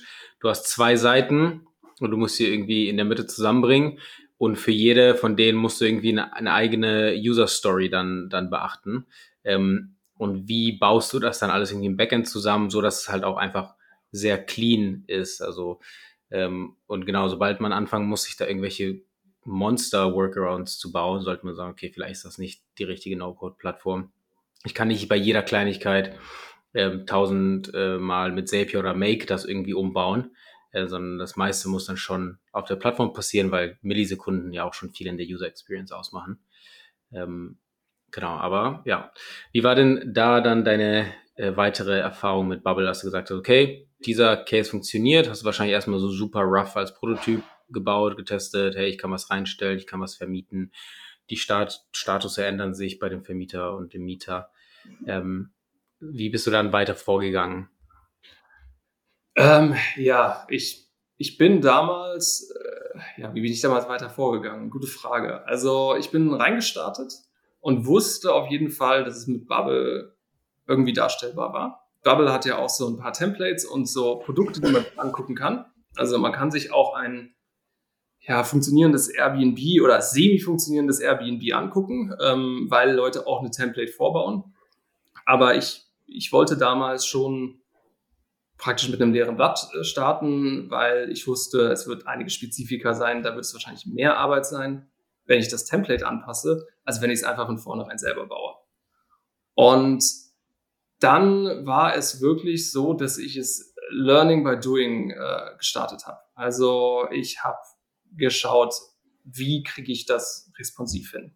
Du 0.41 0.49
hast 0.49 0.67
zwei 0.67 0.97
Seiten 0.97 1.65
und 1.99 2.11
du 2.11 2.17
musst 2.17 2.35
sie 2.35 2.51
irgendwie 2.51 2.89
in 2.89 2.97
der 2.97 3.05
Mitte 3.05 3.25
zusammenbringen. 3.25 3.99
Und 4.37 4.57
für 4.57 4.71
jede 4.71 5.15
von 5.15 5.35
denen 5.35 5.57
musst 5.57 5.79
du 5.79 5.85
irgendwie 5.85 6.11
eine, 6.11 6.33
eine 6.33 6.53
eigene 6.53 7.13
User 7.15 7.47
Story 7.47 7.89
dann, 7.89 8.29
dann 8.29 8.49
beachten. 8.49 9.05
Ähm, 9.43 9.95
und 10.17 10.47
wie 10.47 10.77
baust 10.77 11.13
du 11.13 11.19
das 11.19 11.39
dann 11.39 11.49
alles 11.49 11.71
irgendwie 11.71 11.87
im 11.87 11.97
Backend 11.97 12.27
zusammen, 12.27 12.69
so 12.69 12.81
dass 12.81 13.01
es 13.01 13.09
halt 13.09 13.23
auch 13.23 13.37
einfach 13.37 13.75
sehr 14.11 14.43
clean 14.43 15.03
ist. 15.07 15.41
Also 15.41 15.79
ähm, 16.31 16.77
und 16.87 17.05
genau, 17.05 17.27
sobald 17.27 17.59
man 17.61 17.73
anfangen 17.73 18.07
muss, 18.07 18.23
sich 18.23 18.37
da 18.37 18.47
irgendwelche 18.47 19.01
Monster-Workarounds 19.45 20.77
zu 20.77 20.91
bauen, 20.91 21.21
sollte 21.21 21.45
man 21.45 21.55
sagen, 21.55 21.71
okay, 21.71 21.91
vielleicht 21.93 22.13
ist 22.13 22.25
das 22.25 22.37
nicht 22.37 22.63
die 22.77 22.85
richtige 22.85 23.17
No-Code-Plattform. 23.17 24.11
Ich 24.65 24.73
kann 24.73 24.87
nicht 24.87 25.07
bei 25.09 25.15
jeder 25.15 25.43
Kleinigkeit 25.43 26.17
ähm, 26.73 27.05
tausend 27.05 27.71
äh, 27.73 27.97
mit 27.97 28.47
Zapier 28.47 28.79
oder 28.79 28.93
Make 28.93 29.25
das 29.25 29.45
irgendwie 29.45 29.73
umbauen 29.73 30.31
äh, 30.73 30.87
sondern 30.87 31.19
das 31.19 31.37
meiste 31.37 31.69
muss 31.69 31.85
dann 31.85 31.97
schon 31.97 32.39
auf 32.51 32.65
der 32.65 32.75
Plattform 32.75 33.13
passieren, 33.13 33.51
weil 33.51 33.77
Millisekunden 33.81 34.51
ja 34.51 34.65
auch 34.65 34.73
schon 34.73 34.91
viel 34.91 35.07
in 35.07 35.17
der 35.17 35.27
User 35.27 35.47
Experience 35.47 35.91
ausmachen. 35.91 36.39
Ähm, 37.11 37.59
genau, 38.11 38.31
aber 38.31 38.81
ja. 38.85 39.13
Wie 39.51 39.63
war 39.63 39.75
denn 39.75 40.11
da 40.13 40.41
dann 40.41 40.65
deine 40.65 41.13
äh, 41.35 41.55
weitere 41.55 41.99
Erfahrung 41.99 42.47
mit 42.47 42.63
Bubble, 42.63 42.85
dass 42.85 42.99
du 42.99 43.07
gesagt 43.07 43.29
hast, 43.29 43.37
okay, 43.37 43.87
dieser 44.05 44.35
Case 44.37 44.69
funktioniert, 44.69 45.29
hast 45.29 45.43
du 45.43 45.45
wahrscheinlich 45.45 45.73
erstmal 45.73 45.99
so 45.99 46.09
super 46.09 46.41
rough 46.41 46.75
als 46.75 46.93
Prototyp 46.93 47.43
gebaut, 47.69 48.17
getestet, 48.17 48.75
hey, 48.75 48.89
ich 48.89 48.97
kann 48.97 49.11
was 49.11 49.29
reinstellen, 49.29 49.77
ich 49.77 49.87
kann 49.87 50.01
was 50.01 50.15
vermieten, 50.15 50.71
die 51.29 51.37
Start 51.37 51.85
Status 51.95 52.37
ändern 52.37 52.73
sich 52.73 52.99
bei 52.99 53.09
dem 53.09 53.23
Vermieter 53.23 53.75
und 53.75 53.93
dem 53.93 54.03
Mieter. 54.03 54.51
Ähm, 55.07 55.53
wie 55.99 56.29
bist 56.29 56.45
du 56.45 56.51
dann 56.51 56.73
weiter 56.73 56.95
vorgegangen? 56.95 57.69
Ähm, 59.35 59.75
ja, 59.95 60.45
ich, 60.49 60.87
ich 61.17 61.37
bin 61.37 61.61
damals, 61.61 62.51
äh, 62.51 63.21
ja, 63.21 63.33
wie 63.33 63.41
bin 63.41 63.51
ich 63.51 63.61
damals 63.61 63.87
weiter 63.87 64.09
vorgegangen? 64.09 64.69
Gute 64.69 64.87
Frage. 64.87 65.45
Also 65.45 65.95
ich 65.95 66.11
bin 66.11 66.33
reingestartet 66.33 67.13
und 67.59 67.85
wusste 67.85 68.33
auf 68.33 68.49
jeden 68.49 68.69
Fall, 68.69 69.03
dass 69.03 69.17
es 69.17 69.27
mit 69.27 69.47
Bubble 69.47 70.15
irgendwie 70.67 70.93
darstellbar 70.93 71.53
war. 71.53 71.89
Bubble 72.03 72.31
hat 72.31 72.45
ja 72.45 72.57
auch 72.57 72.69
so 72.69 72.87
ein 72.87 72.97
paar 72.97 73.13
Templates 73.13 73.65
und 73.65 73.87
so 73.87 74.17
Produkte, 74.17 74.61
die 74.61 74.71
man 74.71 74.85
angucken 74.97 75.35
kann. 75.35 75.65
Also 75.95 76.17
man 76.17 76.33
kann 76.33 76.51
sich 76.51 76.71
auch 76.71 76.93
ein 76.93 77.33
ja, 78.19 78.43
funktionierendes 78.43 79.09
Airbnb 79.09 79.59
oder 79.83 80.01
semi-funktionierendes 80.01 80.99
Airbnb 80.99 81.53
angucken, 81.53 82.13
ähm, 82.21 82.67
weil 82.69 82.93
Leute 82.93 83.27
auch 83.27 83.41
eine 83.41 83.51
Template 83.51 83.91
vorbauen. 83.91 84.53
Aber 85.25 85.55
ich, 85.55 85.85
ich 86.07 86.31
wollte 86.31 86.57
damals 86.57 87.05
schon 87.05 87.61
praktisch 88.57 88.89
mit 88.89 89.01
einem 89.01 89.13
leeren 89.13 89.35
Blatt 89.35 89.69
äh, 89.73 89.83
starten, 89.83 90.69
weil 90.69 91.11
ich 91.11 91.27
wusste, 91.27 91.71
es 91.71 91.87
wird 91.87 92.07
einige 92.07 92.29
Spezifika 92.29 92.93
sein, 92.93 93.23
da 93.23 93.35
wird 93.35 93.45
es 93.45 93.53
wahrscheinlich 93.53 93.85
mehr 93.85 94.17
Arbeit 94.17 94.45
sein, 94.45 94.89
wenn 95.25 95.39
ich 95.39 95.49
das 95.49 95.65
Template 95.65 96.05
anpasse, 96.05 96.67
als 96.83 97.01
wenn 97.01 97.09
ich 97.09 97.19
es 97.19 97.23
einfach 97.23 97.47
von 97.47 97.57
vornherein 97.57 97.97
selber 97.97 98.27
baue. 98.27 98.55
Und 99.55 100.03
dann 100.99 101.65
war 101.65 101.95
es 101.95 102.21
wirklich 102.21 102.71
so, 102.71 102.93
dass 102.93 103.17
ich 103.17 103.35
es 103.35 103.73
Learning 103.89 104.43
by 104.43 104.59
Doing 104.59 105.11
äh, 105.11 105.57
gestartet 105.57 106.05
habe. 106.05 106.19
Also 106.33 107.07
ich 107.11 107.43
habe 107.43 107.57
geschaut, 108.11 108.73
wie 109.23 109.63
kriege 109.63 109.91
ich 109.91 110.05
das 110.05 110.51
responsiv 110.57 111.11
hin. 111.11 111.35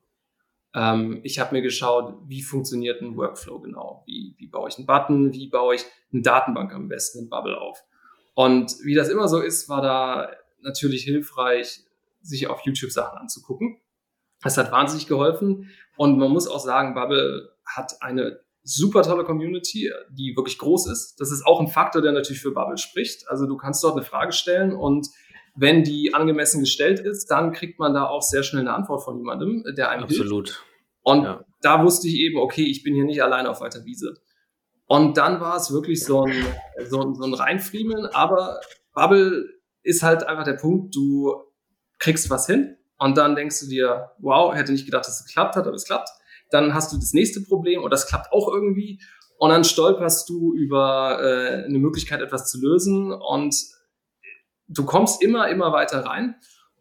Ähm, 0.78 1.22
ich 1.24 1.40
habe 1.40 1.56
mir 1.56 1.64
geschaut, 1.64 2.14
wie 2.28 2.44
funktioniert 2.44 3.02
ein 3.02 3.18
Workflow 3.18 3.60
genau, 3.60 4.04
wie, 4.06 4.36
wie 4.38 4.46
baue 4.46 4.70
ich 4.70 4.78
einen 4.78 4.86
Button, 4.86 5.34
wie 5.34 5.50
baue 5.50 5.74
ich 5.74 5.84
eine 6.14 6.22
Datenbank 6.22 6.72
am 6.72 6.88
besten 6.88 7.24
in 7.24 7.30
Bubble 7.30 7.60
auf. 7.60 7.84
Und 8.36 8.76
wie 8.84 8.94
das 8.94 9.10
immer 9.10 9.28
so 9.28 9.42
ist, 9.42 9.70
war 9.70 9.82
da 9.82 10.30
natürlich 10.62 11.04
hilfreich, 11.04 11.80
sich 12.22 12.46
auf 12.46 12.62
YouTube 12.62 12.92
Sachen 12.92 13.18
anzugucken. 13.18 13.82
Das 14.44 14.56
hat 14.58 14.72
wahnsinnig 14.72 15.08
geholfen. 15.08 15.72
Und 15.96 16.20
man 16.20 16.30
muss 16.30 16.48
auch 16.48 16.60
sagen, 16.60 16.94
Bubble 16.94 17.56
hat 17.66 18.00
eine 18.02 18.42
super 18.62 19.02
tolle 19.02 19.24
Community, 19.24 19.92
die 20.12 20.36
wirklich 20.36 20.60
groß 20.60 20.92
ist. 20.92 21.16
Das 21.20 21.32
ist 21.32 21.44
auch 21.44 21.60
ein 21.60 21.70
Faktor, 21.70 22.04
der 22.04 22.12
natürlich 22.12 22.42
für 22.42 22.52
Bubble 22.52 22.78
spricht. 22.78 23.28
Also 23.30 23.48
du 23.48 23.58
kannst 23.58 23.84
dort 23.84 23.96
eine 23.96 24.06
Frage 24.06 24.32
stellen 24.32 24.74
und 24.74 25.08
wenn 25.56 25.84
die 25.84 26.14
angemessen 26.14 26.60
gestellt 26.60 27.00
ist, 27.00 27.32
dann 27.32 27.52
kriegt 27.52 27.80
man 27.80 27.96
da 27.96 28.06
auch 28.06 28.22
sehr 28.22 28.44
schnell 28.44 28.62
eine 28.62 28.76
Antwort 28.76 29.04
von 29.04 29.18
jemandem, 29.18 29.64
der 29.76 29.90
einem 29.90 30.04
Absolut. 30.04 30.50
Hilft. 30.50 30.67
Und 31.08 31.24
ja. 31.24 31.42
da 31.62 31.86
wusste 31.86 32.10
ich 32.10 32.16
eben, 32.16 32.38
okay, 32.38 32.66
ich 32.66 32.84
bin 32.84 32.94
hier 32.94 33.06
nicht 33.06 33.24
alleine 33.24 33.50
auf 33.50 33.62
weiter 33.62 33.86
Wiese. 33.86 34.16
Und 34.88 35.16
dann 35.16 35.40
war 35.40 35.56
es 35.56 35.72
wirklich 35.72 36.04
so 36.04 36.24
ein, 36.24 36.46
so 36.90 37.00
ein, 37.00 37.16
so 37.16 37.24
ein 37.24 37.34
Reinfriemeln, 37.34 38.08
aber 38.08 38.60
Bubble 38.94 39.46
ist 39.84 40.04
halt 40.04 40.24
einfach 40.24 40.44
der 40.44 40.58
Punkt, 40.58 40.94
du 40.94 41.34
kriegst 41.98 42.30
was 42.30 42.46
hin 42.46 42.76
und 42.98 43.18
dann 43.18 43.38
denkst 43.38 43.62
du 43.62 43.68
dir, 43.68 44.12
wow, 44.20 44.54
hätte 44.54 44.74
nicht 44.74 44.84
gedacht, 44.84 45.08
dass 45.08 45.22
es 45.22 45.28
geklappt 45.28 45.56
hat, 45.56 45.66
aber 45.66 45.76
es 45.76 45.86
klappt. 45.86 46.10
Dann 46.50 46.74
hast 46.74 46.92
du 46.92 46.98
das 46.98 47.14
nächste 47.14 47.40
Problem 47.40 47.84
und 47.84 47.92
das 47.92 48.08
klappt 48.08 48.34
auch 48.34 48.54
irgendwie 48.54 49.02
und 49.38 49.50
dann 49.50 49.64
stolperst 49.64 50.28
du 50.28 50.54
über 50.56 51.20
äh, 51.22 51.64
eine 51.64 51.80
Möglichkeit, 51.80 52.20
etwas 52.20 52.50
zu 52.50 52.60
lösen 52.60 53.14
und 53.14 53.56
du 54.68 54.84
kommst 54.84 55.24
immer, 55.24 55.48
immer 55.48 55.72
weiter 55.72 56.06
rein. 56.06 56.36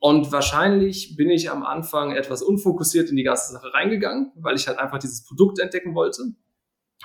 Und 0.07 0.31
wahrscheinlich 0.31 1.17
bin 1.17 1.31
ich 1.31 1.51
am 1.51 1.65
Anfang 1.65 2.13
etwas 2.13 2.41
unfokussiert 2.41 3.11
in 3.11 3.17
die 3.17 3.25
ganze 3.25 3.53
Sache 3.53 3.75
reingegangen, 3.75 4.31
weil 4.37 4.55
ich 4.55 4.69
halt 4.69 4.79
einfach 4.79 5.01
dieses 5.01 5.25
Produkt 5.25 5.59
entdecken 5.59 5.97
wollte. 5.97 6.23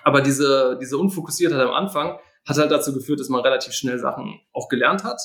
Aber 0.04 0.22
diese, 0.22 0.78
diese 0.80 1.00
Unfokussiertheit 1.00 1.62
am 1.62 1.74
Anfang 1.74 2.20
hat 2.46 2.58
halt 2.58 2.70
dazu 2.70 2.94
geführt, 2.94 3.20
dass 3.20 3.28
man 3.28 3.42
relativ 3.42 3.74
schnell 3.74 3.98
Sachen 3.98 4.40
auch 4.54 4.70
gelernt 4.70 5.04
hat. 5.04 5.20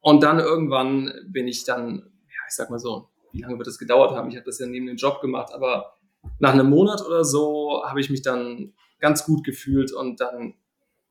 Und 0.00 0.22
dann 0.22 0.38
irgendwann 0.38 1.14
bin 1.26 1.48
ich 1.48 1.64
dann, 1.64 2.12
ja, 2.26 2.42
ich 2.46 2.54
sag 2.54 2.68
mal 2.68 2.78
so, 2.78 3.08
wie 3.32 3.40
lange 3.40 3.56
wird 3.56 3.68
das 3.68 3.78
gedauert 3.78 4.14
haben? 4.14 4.28
Ich 4.28 4.36
habe 4.36 4.44
das 4.44 4.58
ja 4.58 4.66
neben 4.66 4.84
dem 4.84 4.96
Job 4.96 5.22
gemacht, 5.22 5.50
aber 5.54 5.94
nach 6.40 6.52
einem 6.52 6.68
Monat 6.68 7.00
oder 7.06 7.24
so 7.24 7.84
habe 7.86 8.02
ich 8.02 8.10
mich 8.10 8.20
dann 8.20 8.74
ganz 9.00 9.24
gut 9.24 9.44
gefühlt 9.44 9.92
und 9.92 10.20
dann 10.20 10.56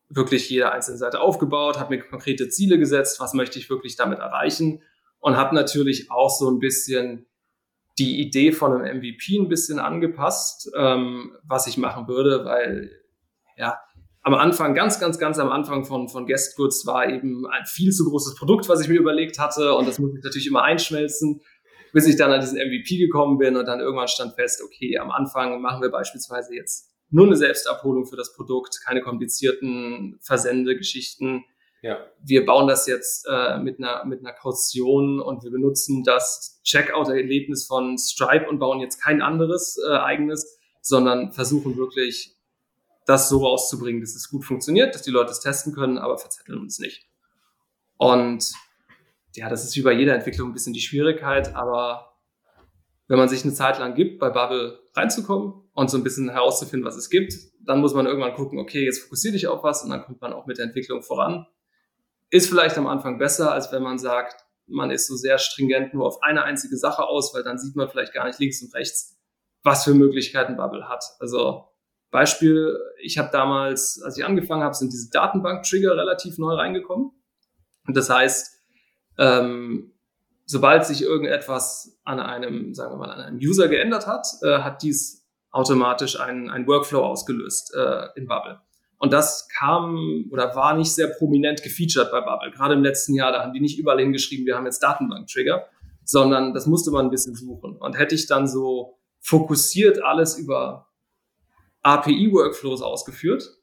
wirklich 0.10 0.48
jede 0.48 0.72
einzelne 0.72 1.00
Seite 1.00 1.22
aufgebaut, 1.22 1.80
habe 1.80 1.96
mir 1.96 2.04
konkrete 2.04 2.50
Ziele 2.50 2.78
gesetzt, 2.78 3.20
was 3.20 3.34
möchte 3.34 3.58
ich 3.58 3.72
wirklich 3.72 3.96
damit 3.96 4.20
erreichen 4.20 4.84
und 5.24 5.38
habe 5.38 5.56
natürlich 5.56 6.12
auch 6.12 6.30
so 6.30 6.52
ein 6.52 6.60
bisschen 6.60 7.26
die 7.98 8.20
Idee 8.20 8.52
von 8.52 8.74
einem 8.74 8.98
MVP 8.98 9.38
ein 9.38 9.48
bisschen 9.48 9.80
angepasst, 9.80 10.70
ähm, 10.78 11.32
was 11.48 11.66
ich 11.66 11.78
machen 11.78 12.10
würde, 12.10 12.44
weil 12.44 12.92
ja 13.56 13.80
am 14.22 14.34
Anfang, 14.34 14.74
ganz, 14.74 15.00
ganz, 15.00 15.18
ganz 15.18 15.40
am 15.40 15.50
Anfang 15.50 15.86
von, 15.86 16.10
von 16.10 16.26
Guest 16.26 16.58
Goods 16.58 16.86
war 16.86 17.08
eben 17.08 17.46
ein 17.48 17.66
viel 17.66 17.92
zu 17.92 18.04
großes 18.06 18.36
Produkt, 18.36 18.68
was 18.68 18.82
ich 18.82 18.90
mir 18.90 19.00
überlegt 19.00 19.40
hatte 19.40 19.76
und 19.76 19.88
das 19.88 19.98
muss 19.98 20.14
ich 20.14 20.24
natürlich 20.24 20.48
immer 20.48 20.64
einschmelzen, 20.64 21.42
bis 21.94 22.06
ich 22.06 22.18
dann 22.18 22.32
an 22.32 22.42
diesen 22.42 22.58
MVP 22.58 22.98
gekommen 22.98 23.38
bin 23.38 23.56
und 23.56 23.66
dann 23.66 23.80
irgendwann 23.80 24.10
stand 24.10 24.36
fest, 24.36 24.62
okay, 24.62 24.98
am 24.98 25.10
Anfang 25.10 25.62
machen 25.62 25.82
wir 25.82 25.90
beispielsweise 25.90 26.54
jetzt 26.54 26.92
nur 27.12 27.28
eine 27.28 27.38
Selbstabholung 27.38 28.06
für 28.08 28.18
das 28.18 28.34
Produkt, 28.34 28.82
keine 28.86 29.02
komplizierten 29.02 30.20
Versendegeschichten. 30.22 31.46
Ja. 31.84 32.00
Wir 32.24 32.46
bauen 32.46 32.68
das 32.68 32.88
jetzt 32.88 33.28
äh, 33.30 33.60
mit, 33.60 33.78
einer, 33.78 34.06
mit 34.06 34.22
einer 34.22 34.32
Kaution 34.32 35.20
und 35.20 35.44
wir 35.44 35.52
benutzen 35.52 36.02
das 36.06 36.62
Checkout-Erlebnis 36.64 37.66
von 37.66 37.98
Stripe 37.98 38.48
und 38.50 38.60
bauen 38.60 38.80
jetzt 38.80 39.04
kein 39.04 39.22
anderes 39.22 39.78
äh, 39.86 39.98
eigenes, 39.98 40.60
sondern 40.82 41.34
versuchen 41.34 41.76
wirklich 41.76 42.38
das 43.06 43.28
so 43.28 43.40
rauszubringen, 43.40 44.00
dass 44.00 44.16
es 44.16 44.30
gut 44.30 44.46
funktioniert, 44.46 44.96
dass 44.96 45.02
die 45.02 45.12
Leute 45.12 45.32
es 45.32 45.42
testen 45.42 45.74
können, 45.74 45.98
aber 45.98 46.18
verzetteln 46.18 46.58
uns 46.58 46.80
nicht. 46.80 47.06
Und 47.98 48.54
ja, 49.34 49.50
das 49.50 49.66
ist 49.66 49.76
wie 49.76 49.82
bei 49.82 49.92
jeder 49.92 50.16
Entwicklung 50.16 50.52
ein 50.52 50.54
bisschen 50.54 50.74
die 50.74 50.80
Schwierigkeit, 50.80 51.54
aber 51.54 52.14
wenn 53.10 53.18
man 53.18 53.28
sich 53.28 53.44
eine 53.44 53.54
Zeit 53.54 53.80
lang 53.80 53.94
gibt, 53.94 54.20
bei 54.20 54.30
Bubble 54.30 54.80
reinzukommen 54.94 55.70
und 55.74 55.90
so 55.90 55.98
ein 55.98 56.04
bisschen 56.04 56.30
herauszufinden, 56.30 56.88
was 56.88 56.96
es 56.96 57.10
gibt. 57.10 57.34
Dann 57.66 57.82
muss 57.82 57.94
man 57.94 58.06
irgendwann 58.06 58.36
gucken, 58.36 58.58
okay, 58.58 58.86
jetzt 58.86 59.00
fokussiere 59.00 59.34
dich 59.34 59.48
auf 59.48 59.64
was 59.64 59.84
und 59.84 59.90
dann 59.90 60.04
kommt 60.04 60.22
man 60.22 60.32
auch 60.32 60.46
mit 60.46 60.60
der 60.60 60.66
Entwicklung 60.66 61.02
voran. 61.02 61.46
Ist 62.34 62.50
vielleicht 62.50 62.80
am 62.80 62.88
Anfang 62.88 63.20
besser, 63.20 63.52
als 63.52 63.72
wenn 63.72 63.84
man 63.84 64.00
sagt, 64.00 64.44
man 64.66 64.90
ist 64.90 65.06
so 65.06 65.16
sehr 65.16 65.38
stringent 65.38 65.94
nur 65.94 66.08
auf 66.08 66.24
eine 66.24 66.44
einzige 66.44 66.78
Sache 66.78 67.04
aus, 67.04 67.32
weil 67.36 67.44
dann 67.44 67.60
sieht 67.60 67.76
man 67.76 67.88
vielleicht 67.88 68.12
gar 68.12 68.26
nicht 68.26 68.40
links 68.40 68.60
und 68.64 68.74
rechts, 68.74 69.16
was 69.62 69.84
für 69.84 69.94
Möglichkeiten 69.94 70.58
Bubble 70.58 70.90
hat. 70.90 71.06
Also 71.20 71.68
Beispiel, 72.10 72.76
ich 73.00 73.20
habe 73.20 73.30
damals, 73.32 74.02
als 74.02 74.18
ich 74.18 74.26
angefangen 74.26 74.64
habe, 74.64 74.74
sind 74.74 74.92
diese 74.92 75.12
Datenbank-Trigger 75.12 75.96
relativ 75.96 76.40
neu 76.40 76.56
reingekommen. 76.56 77.12
Und 77.86 77.96
das 77.96 78.10
heißt, 78.10 78.60
ähm, 79.20 79.94
sobald 80.48 80.88
sich 80.88 81.04
irgendetwas 81.04 82.00
an 82.04 82.20
einem, 82.20 82.74
sagen 82.74 82.94
wir 82.94 82.98
mal, 82.98 83.12
an 83.12 83.22
einem 83.22 83.38
User 83.38 83.68
geändert 83.68 84.08
hat, 84.08 84.26
äh, 84.42 84.58
hat 84.58 84.82
dies 84.82 85.24
automatisch 85.52 86.20
ein, 86.20 86.50
ein 86.50 86.66
Workflow 86.66 87.06
ausgelöst 87.06 87.76
äh, 87.76 88.08
in 88.16 88.26
Bubble. 88.26 88.60
Und 88.98 89.12
das 89.12 89.48
kam 89.50 90.26
oder 90.32 90.56
war 90.56 90.76
nicht 90.76 90.94
sehr 90.94 91.08
prominent 91.08 91.62
gefeatured 91.62 92.12
bei 92.12 92.22
Bubble. 92.22 92.52
Gerade 92.52 92.74
im 92.76 92.84
letzten 92.84 93.16
Jahr, 93.16 93.32
da 93.32 93.42
haben 93.42 93.54
die 93.54 93.60
nicht 93.60 93.78
überall 93.78 94.00
hingeschrieben, 94.00 94.46
wir 94.46 94.56
haben 94.56 94.66
jetzt 94.66 94.82
Datenbank-Trigger, 94.82 95.68
sondern 96.06 96.54
das 96.54 96.68
musste 96.68 96.92
man 96.92 97.06
ein 97.06 97.12
bisschen 97.12 97.36
suchen. 97.36 97.76
Und 97.78 97.98
hätte 97.98 98.16
ich 98.16 98.28
dann 98.28 98.48
so 98.48 99.00
fokussiert 99.20 100.04
alles 100.04 100.38
über 100.38 100.88
API-Workflows 101.82 102.82
ausgeführt, 102.82 103.58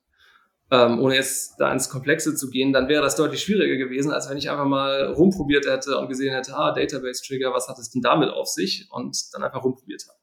ähm, 0.70 1.00
ohne 1.00 1.16
jetzt 1.16 1.56
da 1.58 1.72
ins 1.72 1.88
Komplexe 1.88 2.34
zu 2.34 2.48
gehen, 2.48 2.72
dann 2.72 2.88
wäre 2.88 3.02
das 3.02 3.16
deutlich 3.16 3.42
schwieriger 3.42 3.76
gewesen, 3.76 4.12
als 4.12 4.30
wenn 4.30 4.36
ich 4.36 4.50
einfach 4.50 4.66
mal 4.66 5.12
rumprobiert 5.12 5.66
hätte 5.66 5.98
und 5.98 6.08
gesehen 6.08 6.32
hätte, 6.32 6.54
ah, 6.54 6.72
Database-Trigger, 6.72 7.52
was 7.52 7.68
hat 7.68 7.78
es 7.78 7.90
denn 7.90 8.02
damit 8.02 8.30
auf 8.30 8.48
sich? 8.48 8.86
Und 8.90 9.16
dann 9.32 9.42
einfach 9.42 9.64
rumprobiert 9.64 10.04
habe. 10.08 10.18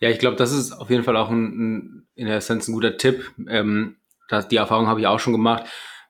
Ja, 0.00 0.08
ich 0.08 0.18
glaube, 0.18 0.36
das 0.36 0.52
ist 0.52 0.72
auf 0.72 0.90
jeden 0.90 1.02
Fall 1.02 1.16
auch 1.16 1.30
ein, 1.30 1.44
ein, 1.44 2.07
in 2.18 2.26
der 2.26 2.36
Essenz 2.36 2.68
ein 2.68 2.74
guter 2.74 2.96
Tipp. 2.96 3.30
Ähm, 3.48 3.96
das, 4.28 4.48
die 4.48 4.56
Erfahrung 4.56 4.88
habe 4.88 5.00
ich 5.00 5.06
auch 5.06 5.20
schon 5.20 5.32
gemacht. 5.32 5.64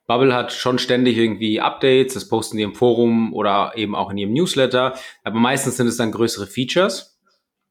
Bubble 0.07 0.35
hat 0.35 0.53
schon 0.53 0.79
ständig 0.79 1.19
irgendwie 1.19 1.61
Updates, 1.61 2.15
das 2.15 2.29
posten 2.29 2.57
die 2.57 2.63
im 2.63 2.75
Forum 2.75 3.35
oder 3.35 3.73
eben 3.77 3.95
auch 3.95 4.11
in 4.11 4.17
ihrem 4.17 4.33
Newsletter, 4.33 4.95
aber 5.23 5.39
meistens 5.39 5.77
sind 5.77 5.87
es 5.87 5.99
dann 5.99 6.13
größere 6.13 6.47
Features. 6.47 7.21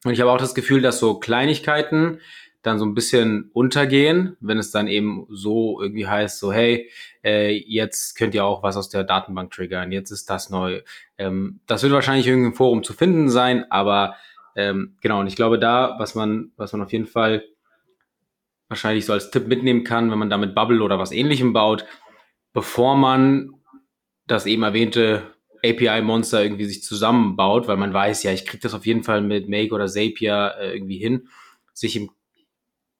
Und 0.06 0.12
ich 0.12 0.22
habe 0.22 0.32
auch 0.32 0.38
das 0.38 0.54
Gefühl, 0.54 0.82
dass 0.84 1.00
so 1.00 1.20
Kleinigkeiten 1.20 2.22
dann 2.62 2.78
so 2.78 2.86
ein 2.86 2.94
bisschen 2.94 3.50
untergehen, 3.54 4.38
wenn 4.40 4.60
es 4.60 4.70
dann 4.70 4.88
eben 4.88 5.26
so 5.32 5.82
irgendwie 5.82 6.06
heißt, 6.06 6.38
so 6.38 6.54
hey, 6.54 6.92
äh, 7.24 7.52
jetzt 7.52 8.16
könnt 8.16 8.36
ihr 8.36 8.46
auch 8.46 8.62
was 8.62 8.78
aus 8.78 8.90
der 8.90 9.04
Datenbank 9.04 9.52
triggern, 9.52 9.92
jetzt 9.92 10.12
ist 10.12 10.30
das 10.30 10.52
neu. 10.52 10.82
Ähm, 11.18 11.62
das 11.66 11.82
wird 11.82 11.94
wahrscheinlich 11.94 12.28
irgendwie 12.28 12.50
im 12.50 12.56
Forum 12.56 12.84
zu 12.84 12.94
finden 12.94 13.30
sein, 13.30 13.66
aber 13.72 14.16
ähm, 14.56 14.96
genau, 15.02 15.22
und 15.22 15.28
ich 15.28 15.36
glaube 15.36 15.58
da, 15.58 15.96
was 15.98 16.14
man, 16.14 16.52
was 16.56 16.72
man 16.74 16.84
auf 16.84 16.92
jeden 16.92 17.08
Fall 17.08 17.44
wahrscheinlich 18.70 19.06
so 19.06 19.14
als 19.14 19.32
Tipp 19.32 19.48
mitnehmen 19.48 19.84
kann, 19.84 20.12
wenn 20.12 20.20
man 20.20 20.30
damit 20.30 20.56
Bubble 20.56 20.82
oder 20.82 21.00
was 21.00 21.12
ähnlichem 21.12 21.54
baut, 21.54 21.86
bevor 22.54 22.96
man 22.96 23.54
das 24.26 24.46
eben 24.46 24.64
erwähnte 24.64 25.34
API-Monster 25.64 26.44
irgendwie 26.44 26.66
sich 26.66 26.84
zusammenbaut, 26.84 27.68
weil 27.68 27.78
man 27.78 27.94
weiß, 27.94 28.24
ja, 28.24 28.32
ich 28.32 28.46
kriege 28.46 28.62
das 28.62 28.74
auf 28.74 28.86
jeden 28.86 29.04
Fall 29.04 29.22
mit 29.22 29.50
Make 29.50 29.74
oder 29.74 29.88
Zapier 29.88 30.56
äh, 30.60 30.74
irgendwie 30.74 30.98
hin, 30.98 31.30
sich 31.74 31.96
im 31.96 32.12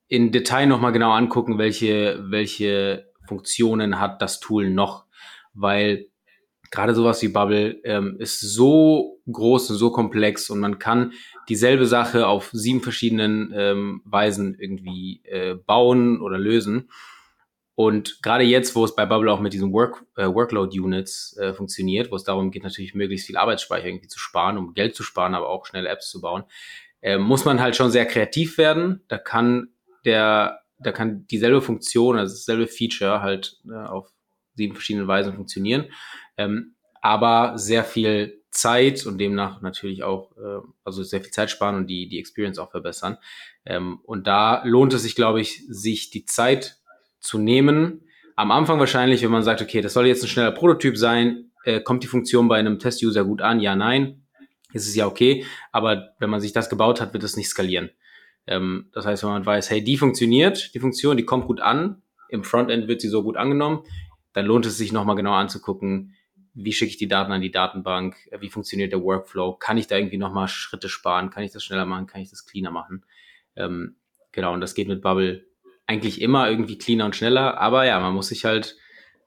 in 0.08 0.32
Detail 0.32 0.68
nochmal 0.68 0.94
genau 0.94 1.12
angucken, 1.12 1.58
welche, 1.58 2.24
welche 2.30 3.12
Funktionen 3.28 4.00
hat 4.00 4.22
das 4.22 4.40
Tool 4.40 4.70
noch, 4.70 5.06
weil 5.54 6.08
gerade 6.72 6.96
sowas 6.96 7.22
wie 7.22 7.28
Bubble 7.28 7.80
ähm, 7.84 8.18
ist 8.20 8.42
so 8.42 9.20
groß 9.32 9.72
und 9.72 9.78
so 9.78 9.92
komplex 9.92 10.50
und 10.50 10.60
man 10.60 10.80
kann 10.80 11.14
dieselbe 11.50 11.86
Sache 11.86 12.28
auf 12.28 12.50
sieben 12.54 12.82
verschiedenen 12.82 13.54
ähm, 13.56 14.02
Weisen 14.06 14.56
irgendwie 14.60 15.22
äh, 15.26 15.56
bauen 15.56 16.22
oder 16.22 16.38
lösen. 16.38 16.90
Und 17.76 18.24
gerade 18.24 18.44
jetzt, 18.44 18.76
wo 18.76 18.84
es 18.84 18.96
bei 18.96 19.06
Bubble 19.06 19.32
auch 19.32 19.40
mit 19.40 19.54
diesen 19.54 19.72
Work, 19.72 20.04
äh, 20.16 20.26
Workload-Units 20.26 21.38
äh, 21.38 21.54
funktioniert, 21.54 22.12
wo 22.12 22.16
es 22.16 22.24
darum 22.24 22.50
geht, 22.50 22.64
natürlich 22.64 22.96
möglichst 22.96 23.28
viel 23.28 23.38
Arbeitsspeicher 23.38 23.86
irgendwie 23.86 24.08
zu 24.08 24.20
sparen, 24.20 24.58
um 24.58 24.74
Geld 24.74 24.96
zu 24.96 25.04
sparen, 25.04 25.36
aber 25.36 25.50
auch 25.50 25.66
schnelle 25.68 25.90
Apps 25.90 26.10
zu 26.10 26.20
bauen, 26.20 26.44
äh, 27.02 27.18
muss 27.18 27.46
man 27.46 27.62
halt 27.62 27.76
schon 27.76 27.92
sehr 27.92 28.06
kreativ 28.06 28.58
werden. 28.58 29.04
Da 29.08 29.20
kann 29.20 29.70
der 30.06 30.62
da 30.80 30.92
kann 30.92 31.26
dieselbe 31.28 31.62
Funktion, 31.62 32.18
also 32.18 32.34
dasselbe 32.34 32.68
Feature 32.68 33.22
halt 33.22 33.58
äh, 33.68 33.74
auf 33.74 34.12
sieben 34.56 34.74
verschiedene 34.74 35.08
Weisen 35.08 35.34
funktionieren, 35.34 35.86
ähm, 36.38 36.76
aber 37.02 37.58
sehr 37.58 37.84
viel 37.84 38.42
Zeit 38.52 39.06
und 39.06 39.20
demnach 39.20 39.62
natürlich 39.62 40.04
auch, 40.04 40.32
äh, 40.38 40.62
also 40.84 41.04
sehr 41.04 41.22
viel 41.22 41.32
Zeit 41.32 41.52
sparen 41.52 41.76
und 41.76 41.88
die, 41.88 42.08
die 42.08 42.20
Experience 42.20 42.60
auch 42.60 42.72
verbessern. 42.72 43.18
Ähm, 43.66 44.00
und 44.04 44.28
da 44.28 44.64
lohnt 44.66 44.94
es 44.94 45.04
sich, 45.04 45.16
glaube 45.16 45.42
ich, 45.42 45.64
sich 45.68 46.10
die 46.10 46.26
Zeit 46.26 46.78
zu 47.20 47.38
nehmen. 47.38 48.04
Am 48.36 48.52
Anfang 48.52 48.80
wahrscheinlich, 48.80 49.24
wenn 49.24 49.32
man 49.32 49.44
sagt, 49.44 49.62
okay, 49.62 49.82
das 49.82 49.94
soll 49.94 50.08
jetzt 50.08 50.24
ein 50.24 50.30
schneller 50.30 50.52
Prototyp 50.52 50.98
sein, 50.98 51.52
äh, 51.66 51.82
kommt 51.82 52.04
die 52.04 52.08
Funktion 52.08 52.48
bei 52.48 52.58
einem 52.58 52.80
Test-User 52.80 53.26
gut 53.26 53.42
an? 53.42 53.60
Ja, 53.60 53.76
nein. 53.76 54.24
Ist 54.74 54.88
es 54.88 54.96
ja 54.96 55.08
okay. 55.08 55.46
Aber 55.72 56.10
wenn 56.20 56.30
man 56.30 56.42
sich 56.42 56.54
das 56.54 56.70
gebaut 56.70 57.00
hat, 57.00 57.14
wird 57.14 57.24
es 57.24 57.38
nicht 57.38 57.50
skalieren. 57.50 57.92
Ähm, 58.48 58.90
das 58.94 59.06
heißt, 59.06 59.24
wenn 59.24 59.32
man 59.32 59.46
weiß, 59.46 59.70
hey, 59.70 59.84
die 59.84 59.98
funktioniert, 59.98 60.74
die 60.74 60.80
Funktion, 60.80 61.18
die 61.18 61.26
kommt 61.26 61.46
gut 61.46 61.62
an, 61.62 62.02
im 62.30 62.44
Frontend 62.44 62.88
wird 62.88 63.02
sie 63.02 63.10
so 63.10 63.24
gut 63.24 63.38
angenommen, 63.38 63.84
dann 64.34 64.46
lohnt 64.46 64.66
es 64.66 64.78
sich 64.78 64.92
nochmal 64.92 65.16
genau 65.16 65.34
anzugucken, 65.34 66.14
wie 66.58 66.74
schicke 66.74 66.90
ich 66.90 66.98
die 66.98 67.08
Daten 67.08 67.32
an 67.32 67.42
die 67.42 67.52
Datenbank, 67.52 68.16
äh, 68.32 68.42
wie 68.42 68.50
funktioniert 68.50 68.92
der 68.92 69.04
Workflow, 69.04 69.54
kann 69.54 69.78
ich 69.78 69.88
da 69.88 69.96
irgendwie 69.96 70.18
nochmal 70.18 70.48
Schritte 70.48 70.90
sparen, 70.90 71.30
kann 71.30 71.44
ich 71.44 71.52
das 71.52 71.64
schneller 71.64 71.86
machen, 71.86 72.08
kann 72.08 72.22
ich 72.22 72.30
das 72.30 72.46
cleaner 72.46 72.72
machen. 72.72 73.06
Ähm, 73.56 73.96
genau, 74.32 74.54
und 74.54 74.62
das 74.62 74.74
geht 74.74 74.88
mit 74.88 75.02
Bubble 75.02 75.46
eigentlich 75.86 76.22
immer 76.22 76.50
irgendwie 76.50 76.78
cleaner 76.78 77.06
und 77.06 77.16
schneller, 77.16 77.60
aber 77.60 77.86
ja, 77.86 78.00
man 78.00 78.14
muss 78.14 78.28
sich 78.30 78.44
halt 78.44 78.76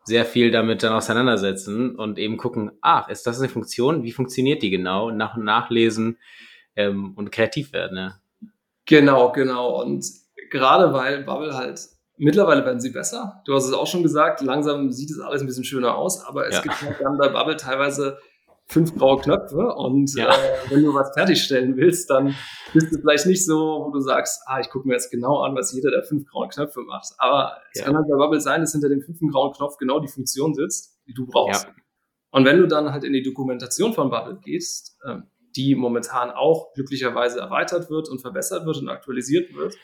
sehr 0.04 0.24
viel 0.24 0.50
damit 0.50 0.82
dann 0.82 0.92
auseinandersetzen 0.92 1.94
und 1.94 2.18
eben 2.18 2.36
gucken, 2.36 2.72
ah, 2.80 3.06
ist 3.08 3.26
das 3.26 3.38
eine 3.38 3.48
Funktion? 3.48 4.02
Wie 4.02 4.12
funktioniert 4.12 4.62
die 4.62 4.70
genau? 4.70 5.10
Nach 5.10 5.36
und 5.36 5.44
nachlesen 5.44 6.18
ähm, 6.74 7.12
und 7.14 7.30
kreativ 7.30 7.72
werden. 7.72 7.96
Ja. 7.96 8.20
Genau, 8.86 9.30
genau. 9.30 9.80
Und 9.80 10.04
gerade 10.50 10.92
weil 10.92 11.22
Bubble 11.22 11.54
halt, 11.54 11.80
mittlerweile 12.24 12.64
werden 12.64 12.80
sie 12.80 12.90
besser. 12.90 13.42
Du 13.44 13.54
hast 13.54 13.66
es 13.66 13.72
auch 13.72 13.87
schon 13.87 14.02
gesagt, 14.02 14.40
langsam 14.42 14.92
sieht 14.92 15.11
es 15.11 15.18
alles 15.18 15.40
ein 15.40 15.46
bisschen 15.46 15.64
schöner 15.64 15.96
aus, 15.96 16.24
aber 16.24 16.46
es 16.46 16.56
ja. 16.56 16.62
gibt 16.62 16.80
halt 16.83 16.96
dann 17.00 17.18
bei 17.18 17.28
Bubble 17.28 17.56
teilweise 17.56 18.18
fünf 18.66 18.96
graue 18.96 19.20
Knöpfe 19.20 19.74
und 19.74 20.14
ja. 20.14 20.30
äh, 20.30 20.70
wenn 20.70 20.85
du 20.85 20.94
was 20.94 21.12
fertigstellen 21.12 21.76
willst, 21.76 22.09
dann 22.09 22.37
bist 22.72 22.92
du 22.92 23.00
vielleicht 23.00 23.26
nicht 23.26 23.44
so, 23.44 23.85
wo 23.85 23.90
du 23.90 23.98
sagst, 24.00 24.42
ah, 24.46 24.61
ich 24.61 24.70
gucke 24.70 24.87
mir 24.87 24.94
jetzt 24.94 25.11
genau 25.11 25.40
an, 25.40 25.56
was 25.56 25.72
jeder 25.72 25.90
der 25.90 26.04
fünf 26.04 26.24
grauen 26.28 26.48
Knöpfe 26.48 26.80
macht. 26.83 27.12
Aber 27.18 27.56
es 27.72 27.80
ja. 27.80 27.87
kann 27.87 27.96
halt 27.96 28.06
bei 28.09 28.16
Bubble 28.16 28.40
sein, 28.40 28.61
dass 28.61 28.72
hinter 28.72 28.88
dem 28.88 29.02
fünften 29.02 29.30
grauen 29.30 29.52
Knopf 29.52 29.76
genau 29.76 29.98
die 29.98 30.09
Funktion 30.09 30.54
sitzt, 30.54 30.98
die 31.09 31.14
du 31.14 31.26
brauchst. 31.26 31.64
Ja. 31.64 31.74
Und 32.30 32.44
wenn 32.44 32.59
du 32.59 32.68
dann 32.68 32.92
halt 32.92 33.02
in 33.02 33.12
die 33.12 33.24
Dokumentation 33.24 33.92
von 33.92 34.11
Bubble 34.11 34.38
gehst, 34.40 34.96
ähm, 35.04 35.24
die 35.56 35.74
momentan 35.74 36.30
auch 36.30 36.72
glücklicherweise 36.74 37.40
erweitert 37.40 37.90
wird 37.90 38.09
und 38.09 38.20
verbessert 38.20 38.66
wird 38.66 38.76
und 38.76 38.88
aktualisiert 38.88 39.52
wird, 39.52 39.74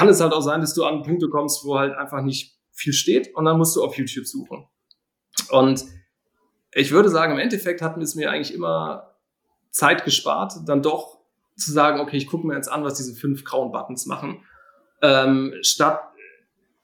kann 0.00 0.08
es 0.08 0.20
halt 0.22 0.32
auch 0.32 0.40
sein, 0.40 0.62
dass 0.62 0.72
du 0.72 0.84
an 0.84 1.02
Punkte 1.02 1.28
kommst, 1.28 1.62
wo 1.62 1.78
halt 1.78 1.94
einfach 1.94 2.22
nicht 2.22 2.58
viel 2.72 2.94
steht 2.94 3.34
und 3.34 3.44
dann 3.44 3.58
musst 3.58 3.76
du 3.76 3.84
auf 3.84 3.98
YouTube 3.98 4.26
suchen. 4.26 4.66
Und 5.50 5.84
ich 6.72 6.90
würde 6.90 7.10
sagen, 7.10 7.34
im 7.34 7.38
Endeffekt 7.38 7.82
hat 7.82 7.98
es 7.98 8.14
mir 8.14 8.30
eigentlich 8.30 8.54
immer 8.54 9.14
Zeit 9.70 10.06
gespart, 10.06 10.54
dann 10.64 10.80
doch 10.80 11.18
zu 11.54 11.70
sagen, 11.70 12.00
okay, 12.00 12.16
ich 12.16 12.28
gucke 12.28 12.46
mir 12.46 12.54
jetzt 12.54 12.72
an, 12.72 12.82
was 12.82 12.94
diese 12.94 13.14
fünf 13.14 13.44
grauen 13.44 13.72
Buttons 13.72 14.06
machen, 14.06 14.42
ähm, 15.02 15.52
statt 15.60 16.00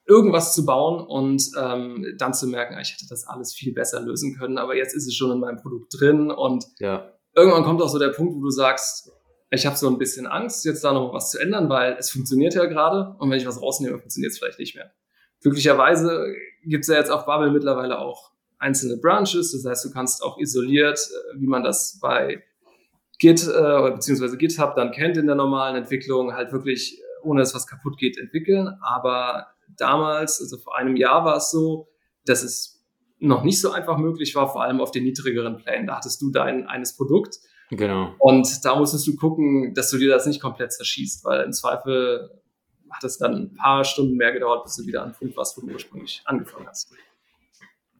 irgendwas 0.04 0.54
zu 0.54 0.66
bauen 0.66 1.00
und 1.00 1.42
ähm, 1.58 2.04
dann 2.18 2.34
zu 2.34 2.46
merken, 2.46 2.78
ich 2.78 2.92
hätte 2.92 3.06
das 3.08 3.26
alles 3.26 3.54
viel 3.54 3.72
besser 3.72 4.02
lösen 4.02 4.36
können, 4.36 4.58
aber 4.58 4.76
jetzt 4.76 4.94
ist 4.94 5.06
es 5.06 5.14
schon 5.14 5.32
in 5.32 5.40
meinem 5.40 5.56
Produkt 5.56 5.98
drin 5.98 6.30
und 6.30 6.66
ja. 6.80 7.10
irgendwann 7.34 7.64
kommt 7.64 7.80
auch 7.80 7.88
so 7.88 7.98
der 7.98 8.10
Punkt, 8.10 8.34
wo 8.34 8.42
du 8.42 8.50
sagst, 8.50 9.10
ich 9.50 9.66
habe 9.66 9.76
so 9.76 9.88
ein 9.88 9.98
bisschen 9.98 10.26
Angst, 10.26 10.64
jetzt 10.64 10.82
da 10.82 10.92
noch 10.92 11.12
was 11.12 11.30
zu 11.30 11.38
ändern, 11.38 11.68
weil 11.68 11.96
es 11.98 12.10
funktioniert 12.10 12.54
ja 12.54 12.66
gerade 12.66 13.16
und 13.18 13.30
wenn 13.30 13.38
ich 13.38 13.46
was 13.46 13.62
rausnehme, 13.62 13.98
funktioniert 13.98 14.32
es 14.32 14.38
vielleicht 14.38 14.58
nicht 14.58 14.74
mehr. 14.74 14.92
Glücklicherweise 15.40 16.34
gibt 16.64 16.82
es 16.82 16.88
ja 16.88 16.96
jetzt 16.96 17.10
auf 17.10 17.26
Bubble 17.26 17.50
mittlerweile 17.50 17.98
auch 17.98 18.32
einzelne 18.58 18.96
Branches. 18.96 19.52
Das 19.52 19.64
heißt, 19.64 19.84
du 19.84 19.92
kannst 19.92 20.22
auch 20.22 20.38
isoliert, 20.38 20.98
äh, 20.98 21.40
wie 21.40 21.46
man 21.46 21.62
das 21.62 21.98
bei 22.00 22.42
Git 23.18 23.46
äh, 23.46 23.90
beziehungsweise 23.92 24.36
GitHub 24.36 24.74
dann 24.74 24.92
kennt 24.92 25.16
in 25.16 25.26
der 25.26 25.36
normalen 25.36 25.76
Entwicklung, 25.76 26.34
halt 26.34 26.52
wirklich, 26.52 26.98
äh, 26.98 27.02
ohne 27.26 27.40
dass 27.40 27.54
was 27.54 27.66
kaputt 27.66 27.96
geht, 27.98 28.18
entwickeln. 28.18 28.68
Aber 28.82 29.46
damals, 29.76 30.40
also 30.40 30.58
vor 30.58 30.76
einem 30.76 30.96
Jahr 30.96 31.24
war 31.24 31.36
es 31.36 31.50
so, 31.50 31.88
dass 32.24 32.42
es 32.42 32.84
noch 33.18 33.42
nicht 33.44 33.60
so 33.60 33.70
einfach 33.70 33.96
möglich 33.96 34.34
war, 34.34 34.52
vor 34.52 34.62
allem 34.62 34.80
auf 34.80 34.90
den 34.90 35.04
niedrigeren 35.04 35.56
Plänen. 35.56 35.86
Da 35.86 35.96
hattest 35.96 36.20
du 36.20 36.30
dein 36.30 36.66
eines 36.66 36.96
Produkt. 36.96 37.38
Genau. 37.70 38.14
Und 38.18 38.64
da 38.64 38.76
musstest 38.76 39.06
du 39.06 39.16
gucken, 39.16 39.74
dass 39.74 39.90
du 39.90 39.98
dir 39.98 40.10
das 40.10 40.26
nicht 40.26 40.40
komplett 40.40 40.72
zerschießt, 40.72 41.24
weil 41.24 41.42
im 41.42 41.52
Zweifel 41.52 42.30
hat 42.90 43.04
es 43.04 43.18
dann 43.18 43.34
ein 43.34 43.54
paar 43.54 43.84
Stunden 43.84 44.16
mehr 44.16 44.32
gedauert, 44.32 44.64
bis 44.64 44.76
du 44.76 44.86
wieder 44.86 45.02
an 45.02 45.12
Punkt 45.12 45.36
warst, 45.36 45.56
wo 45.56 45.66
du 45.66 45.72
ursprünglich 45.72 46.22
angefangen 46.24 46.66
hast. 46.68 46.92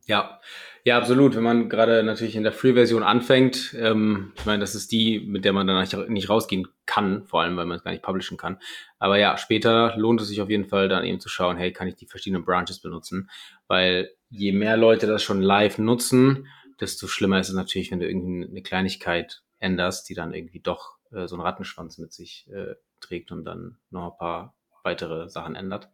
Ja, 0.07 0.41
ja, 0.85 0.97
absolut. 0.99 1.35
Wenn 1.35 1.43
man 1.43 1.69
gerade 1.69 2.05
natürlich 2.05 2.37
in 2.37 2.45
der 2.45 2.53
Free-Version 2.53 3.03
anfängt, 3.03 3.75
ähm, 3.77 4.33
ich 4.37 4.47
meine, 4.47 4.61
das 4.61 4.77
ist 4.77 4.93
die, 4.93 5.19
mit 5.19 5.45
der 5.45 5.53
man 5.53 5.67
dann 5.67 5.85
nicht 6.09 6.31
rausgehen 6.31 6.69
kann, 6.87 7.27
vor 7.27 7.43
allem, 7.43 7.57
weil 7.57 7.67
man 7.67 7.79
es 7.79 7.83
gar 7.83 7.91
nicht 7.91 8.05
publishen 8.05 8.37
kann. 8.37 8.59
Aber 9.01 9.19
ja, 9.19 9.37
später 9.37 9.97
lohnt 9.97 10.21
es 10.21 10.29
sich 10.29 10.41
auf 10.41 10.49
jeden 10.49 10.67
Fall 10.67 10.89
dann 10.89 11.05
eben 11.05 11.19
zu 11.19 11.29
schauen, 11.29 11.57
hey, 11.57 11.73
kann 11.73 11.89
ich 11.89 11.97
die 11.97 12.07
verschiedenen 12.07 12.45
Branches 12.45 12.79
benutzen? 12.79 13.29
Weil 13.67 14.13
je 14.31 14.53
mehr 14.53 14.77
Leute 14.77 15.09
das 15.09 15.25
schon 15.25 15.43
live 15.43 15.79
nutzen, 15.79 16.47
desto 16.81 17.09
schlimmer 17.09 17.41
ist 17.41 17.49
es 17.49 17.57
natürlich, 17.57 17.91
wenn 17.91 17.99
du 17.99 18.07
irgendeine 18.07 18.63
Kleinigkeit 18.63 19.43
änderst, 19.59 20.09
die 20.09 20.15
dann 20.15 20.35
irgendwie 20.35 20.61
doch 20.61 20.97
äh, 21.13 21.27
so 21.27 21.37
einen 21.37 21.43
Rattenschwanz 21.43 21.99
mit 21.99 22.13
sich 22.13 22.49
äh, 22.53 22.75
trägt 23.01 23.33
und 23.33 23.45
dann 23.45 23.79
noch 23.91 24.13
ein 24.13 24.19
paar 24.19 24.55
weitere 24.83 25.29
Sachen 25.29 25.55
ändert. 25.55 25.89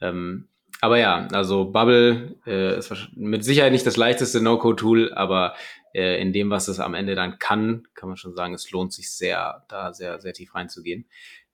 Ähm, 0.00 0.48
aber 0.80 0.98
ja, 0.98 1.26
also 1.32 1.66
Bubble 1.70 2.36
äh, 2.46 2.78
ist 2.78 2.92
mit 3.14 3.44
Sicherheit 3.44 3.72
nicht 3.72 3.86
das 3.86 3.96
leichteste 3.96 4.42
No-Code-Tool, 4.42 5.14
aber 5.14 5.54
äh, 5.94 6.20
in 6.20 6.32
dem, 6.32 6.50
was 6.50 6.68
es 6.68 6.80
am 6.80 6.94
Ende 6.94 7.14
dann 7.14 7.38
kann, 7.38 7.88
kann 7.94 8.08
man 8.08 8.18
schon 8.18 8.34
sagen, 8.34 8.52
es 8.52 8.70
lohnt 8.70 8.92
sich 8.92 9.10
sehr, 9.10 9.64
da 9.68 9.94
sehr, 9.94 10.20
sehr 10.20 10.34
tief 10.34 10.54
reinzugehen. 10.54 11.06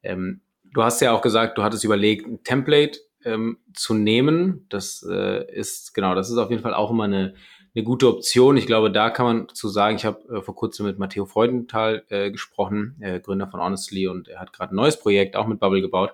Ähm, 0.02 0.40
du 0.64 0.82
hast 0.82 1.00
ja 1.00 1.12
auch 1.12 1.22
gesagt, 1.22 1.56
du 1.56 1.62
hattest 1.62 1.84
überlegt, 1.84 2.26
ein 2.26 2.42
Template 2.42 2.98
ähm, 3.24 3.58
zu 3.74 3.94
nehmen. 3.94 4.66
Das 4.68 5.06
äh, 5.08 5.44
ist, 5.52 5.94
genau, 5.94 6.14
das 6.14 6.28
ist 6.28 6.38
auf 6.38 6.50
jeden 6.50 6.62
Fall 6.62 6.74
auch 6.74 6.90
immer 6.90 7.04
eine, 7.04 7.34
eine 7.74 7.84
gute 7.84 8.08
Option. 8.08 8.56
Ich 8.56 8.66
glaube, 8.66 8.90
da 8.90 9.10
kann 9.10 9.26
man 9.26 9.48
zu 9.48 9.68
sagen, 9.68 9.96
ich 9.96 10.04
habe 10.04 10.38
äh, 10.38 10.42
vor 10.42 10.54
kurzem 10.54 10.86
mit 10.86 10.98
Matteo 10.98 11.24
Freudenthal 11.24 12.04
äh, 12.08 12.30
gesprochen, 12.30 12.96
äh, 13.00 13.20
Gründer 13.20 13.48
von 13.48 13.60
Honestly, 13.60 14.08
und 14.08 14.28
er 14.28 14.40
hat 14.40 14.52
gerade 14.52 14.74
ein 14.74 14.76
neues 14.76 14.98
Projekt 14.98 15.36
auch 15.36 15.46
mit 15.46 15.60
Bubble 15.60 15.80
gebaut. 15.80 16.12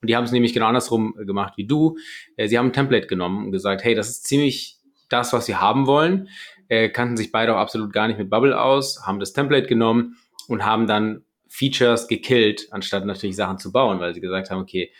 Und 0.00 0.08
die 0.08 0.16
haben 0.16 0.24
es 0.24 0.32
nämlich 0.32 0.52
genau 0.52 0.66
andersrum 0.66 1.16
äh, 1.20 1.24
gemacht 1.24 1.54
wie 1.56 1.66
du. 1.66 1.96
Äh, 2.36 2.48
sie 2.48 2.58
haben 2.58 2.66
ein 2.66 2.72
Template 2.72 3.06
genommen 3.06 3.46
und 3.46 3.52
gesagt, 3.52 3.84
hey, 3.84 3.94
das 3.94 4.08
ist 4.10 4.26
ziemlich 4.26 4.78
das, 5.08 5.32
was 5.32 5.46
sie 5.46 5.56
haben 5.56 5.86
wollen. 5.86 6.28
Äh, 6.68 6.90
kannten 6.90 7.16
sich 7.16 7.32
beide 7.32 7.54
auch 7.54 7.58
absolut 7.58 7.92
gar 7.92 8.08
nicht 8.08 8.18
mit 8.18 8.28
Bubble 8.28 8.60
aus, 8.60 9.06
haben 9.06 9.20
das 9.20 9.32
Template 9.32 9.66
genommen 9.66 10.16
und 10.48 10.64
haben 10.64 10.86
dann 10.86 11.24
Features 11.48 12.08
gekillt, 12.08 12.68
anstatt 12.70 13.06
natürlich 13.06 13.36
Sachen 13.36 13.58
zu 13.58 13.72
bauen, 13.72 14.00
weil 14.00 14.12
sie 14.12 14.20
gesagt 14.20 14.50
haben, 14.50 14.60
okay, 14.60 14.92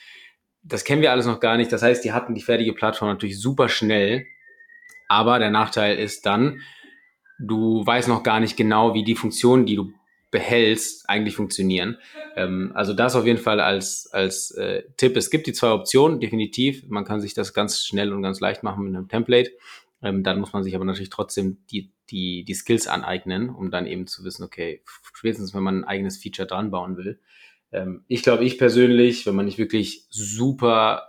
das 0.62 0.84
kennen 0.84 1.02
wir 1.02 1.12
alles 1.12 1.26
noch 1.26 1.40
gar 1.40 1.58
nicht. 1.58 1.70
Das 1.70 1.82
heißt, 1.82 2.04
die 2.04 2.12
hatten 2.12 2.34
die 2.34 2.40
fertige 2.40 2.72
Plattform 2.72 3.08
natürlich 3.08 3.38
super 3.38 3.68
schnell. 3.68 4.26
Aber 5.08 5.38
der 5.38 5.50
Nachteil 5.50 5.98
ist 5.98 6.26
dann, 6.26 6.60
du 7.38 7.84
weißt 7.84 8.08
noch 8.08 8.22
gar 8.22 8.40
nicht 8.40 8.56
genau, 8.56 8.94
wie 8.94 9.04
die 9.04 9.14
Funktionen, 9.14 9.66
die 9.66 9.76
du 9.76 9.92
behältst, 10.30 11.08
eigentlich 11.08 11.36
funktionieren. 11.36 11.96
Ähm, 12.36 12.72
also 12.74 12.92
das 12.92 13.16
auf 13.16 13.24
jeden 13.24 13.38
Fall 13.38 13.60
als, 13.60 14.08
als 14.12 14.50
äh, 14.52 14.82
Tipp. 14.96 15.16
Es 15.16 15.30
gibt 15.30 15.46
die 15.46 15.52
zwei 15.52 15.70
Optionen, 15.70 16.20
definitiv. 16.20 16.84
Man 16.88 17.04
kann 17.04 17.20
sich 17.20 17.34
das 17.34 17.54
ganz 17.54 17.84
schnell 17.84 18.12
und 18.12 18.22
ganz 18.22 18.40
leicht 18.40 18.62
machen 18.62 18.84
mit 18.84 18.94
einem 18.94 19.08
Template. 19.08 19.50
Ähm, 20.02 20.22
dann 20.22 20.38
muss 20.38 20.52
man 20.52 20.62
sich 20.62 20.74
aber 20.74 20.84
natürlich 20.84 21.10
trotzdem 21.10 21.58
die, 21.70 21.90
die, 22.10 22.44
die 22.44 22.54
Skills 22.54 22.86
aneignen, 22.86 23.48
um 23.48 23.70
dann 23.70 23.86
eben 23.86 24.06
zu 24.06 24.22
wissen, 24.24 24.44
okay, 24.44 24.82
spätestens 25.14 25.54
wenn 25.54 25.62
man 25.62 25.80
ein 25.80 25.84
eigenes 25.84 26.18
Feature 26.18 26.46
dran 26.46 26.70
bauen 26.70 26.96
will. 26.96 27.18
Ähm, 27.72 28.04
ich 28.06 28.22
glaube, 28.22 28.44
ich 28.44 28.58
persönlich, 28.58 29.26
wenn 29.26 29.34
man 29.34 29.46
nicht 29.46 29.58
wirklich 29.58 30.06
super 30.10 31.08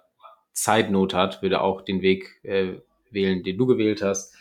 Zeitnot 0.53 1.13
hat, 1.13 1.41
würde 1.41 1.61
auch 1.61 1.81
den 1.81 2.01
Weg 2.01 2.39
äh, 2.43 2.77
wählen, 3.11 3.43
den 3.43 3.57
du 3.57 3.65
gewählt 3.65 4.01
hast. 4.01 4.33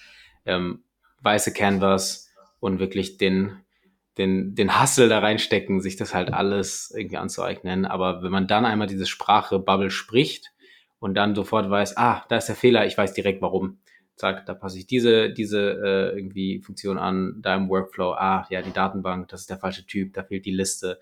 Ähm, 0.46 0.82
weiße 1.22 1.52
Canvas 1.52 2.30
und 2.60 2.78
wirklich 2.78 3.18
den 3.18 3.60
den, 4.18 4.54
den 4.54 4.80
Hustle 4.80 5.08
da 5.08 5.20
reinstecken, 5.20 5.80
sich 5.80 5.96
das 5.96 6.12
halt 6.12 6.32
alles 6.32 6.92
irgendwie 6.94 7.16
anzueignen. 7.16 7.86
Aber 7.86 8.22
wenn 8.22 8.32
man 8.32 8.48
dann 8.48 8.66
einmal 8.66 8.88
diese 8.88 9.06
Sprache 9.06 9.58
Bubble 9.60 9.90
spricht 9.90 10.52
und 10.98 11.14
dann 11.14 11.34
sofort 11.34 11.70
weiß, 11.70 11.96
ah, 11.96 12.24
da 12.28 12.36
ist 12.36 12.48
der 12.48 12.56
Fehler, 12.56 12.84
ich 12.86 12.98
weiß 12.98 13.14
direkt 13.14 13.40
warum. 13.40 13.78
Zack, 14.16 14.46
da 14.46 14.54
passe 14.54 14.78
ich 14.78 14.86
diese, 14.88 15.30
diese 15.30 15.60
äh, 15.60 16.16
irgendwie 16.16 16.60
Funktion 16.60 16.98
an, 16.98 17.36
da 17.40 17.54
im 17.54 17.68
Workflow, 17.68 18.14
ah, 18.14 18.46
ja, 18.50 18.62
die 18.62 18.72
Datenbank, 18.72 19.28
das 19.28 19.42
ist 19.42 19.50
der 19.50 19.58
falsche 19.58 19.86
Typ, 19.86 20.12
da 20.14 20.24
fehlt 20.24 20.44
die 20.44 20.50
Liste. 20.50 20.98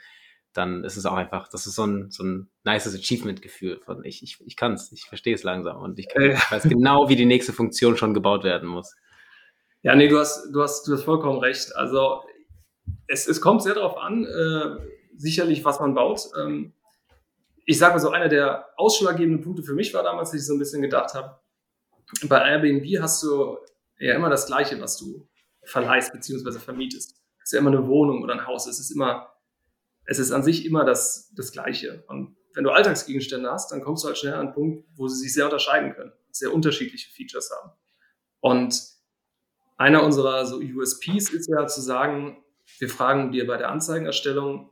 Dann 0.57 0.85
ist 0.85 0.97
es 0.97 1.05
auch 1.05 1.15
einfach, 1.15 1.49
das 1.49 1.67
ist 1.67 1.75
so 1.75 1.85
ein, 1.85 2.11
so 2.11 2.25
ein 2.25 2.49
nices 2.65 2.95
Achievement-Gefühl 2.95 3.81
von 3.85 4.05
ich, 4.05 4.23
ich, 4.23 4.39
ich 4.47 4.57
kann 4.57 4.73
es, 4.73 4.91
ich 4.93 5.05
verstehe 5.05 5.35
es 5.35 5.43
langsam 5.43 5.83
und 5.83 5.99
ich, 5.99 6.09
kann, 6.09 6.31
ich 6.31 6.51
weiß 6.51 6.63
genau, 6.65 7.09
wie 7.09 7.17
die 7.17 7.27
nächste 7.27 7.53
Funktion 7.53 7.97
schon 7.97 8.15
gebaut 8.15 8.45
werden 8.45 8.69
muss. 8.69 8.95
Ja, 9.83 9.95
nee, 9.95 10.09
du 10.09 10.19
hast, 10.19 10.51
du 10.53 10.63
hast, 10.63 10.89
du 10.89 10.95
hast 10.95 11.05
vollkommen 11.05 11.39
recht. 11.39 11.77
Also 11.77 12.23
es, 13.07 13.29
es 13.29 13.41
kommt 13.41 13.63
sehr 13.63 13.75
darauf 13.75 13.99
an, 13.99 14.25
äh, 14.25 14.77
sicherlich, 15.17 15.65
was 15.65 15.79
man 15.79 15.95
baut. 15.95 16.23
Ähm, 16.41 16.73
ich 17.65 17.79
sage 17.79 17.95
mal 17.95 18.01
so, 18.01 18.11
einer 18.11 18.29
der 18.29 18.67
ausschlaggebenden 18.77 19.43
Punkte 19.43 19.63
für 19.63 19.75
mich 19.75 19.93
war 19.93 20.03
damals, 20.03 20.31
dass 20.31 20.41
ich 20.41 20.47
so 20.47 20.55
ein 20.55 20.59
bisschen 20.59 20.83
gedacht 20.83 21.15
habe, 21.15 21.39
bei 22.29 22.39
Airbnb 22.39 23.03
hast 23.03 23.23
du 23.23 23.59
ja 23.99 24.15
immer 24.15 24.31
das 24.31 24.47
Gleiche, 24.47 24.81
was 24.81 24.97
du 24.97 25.29
verleihst 25.65 26.13
bzw. 26.13 26.59
vermietest. 26.59 27.17
Es 27.43 27.51
ist 27.51 27.53
ja 27.53 27.59
immer 27.59 27.71
eine 27.71 27.87
Wohnung 27.87 28.23
oder 28.23 28.35
ein 28.35 28.47
Haus. 28.47 28.67
Es 28.67 28.79
ist 28.79 28.91
immer, 28.91 29.29
es 30.07 30.19
ist 30.19 30.33
an 30.33 30.43
sich 30.43 30.65
immer 30.65 30.85
das, 30.85 31.33
das 31.35 31.53
Gleiche. 31.53 32.05
Und 32.09 32.37
wenn 32.55 32.65
du 32.65 32.71
Alltagsgegenstände 32.71 33.51
hast, 33.51 33.71
dann 33.71 33.83
kommst 33.83 34.05
du 34.05 34.09
halt 34.09 34.19
schnell 34.19 34.35
an 34.35 34.47
einen 34.47 34.55
Punkt, 34.55 34.87
wo 34.95 35.09
sie 35.09 35.21
sich 35.21 35.35
sehr 35.35 35.45
unterscheiden 35.45 35.93
können, 35.95 36.13
sehr 36.31 36.53
unterschiedliche 36.53 37.11
Features 37.11 37.51
haben. 37.51 37.73
Und 38.41 38.83
einer 39.77 40.03
unserer 40.03 40.47
so 40.47 40.59
USPs 40.59 41.31
ist 41.31 41.49
ja 41.49 41.67
zu 41.67 41.81
sagen, 41.81 42.43
wir 42.79 42.89
fragen 42.89 43.31
dir 43.31 43.47
bei 43.47 43.57
der 43.57 43.71
Anzeigenerstellung 43.71 44.71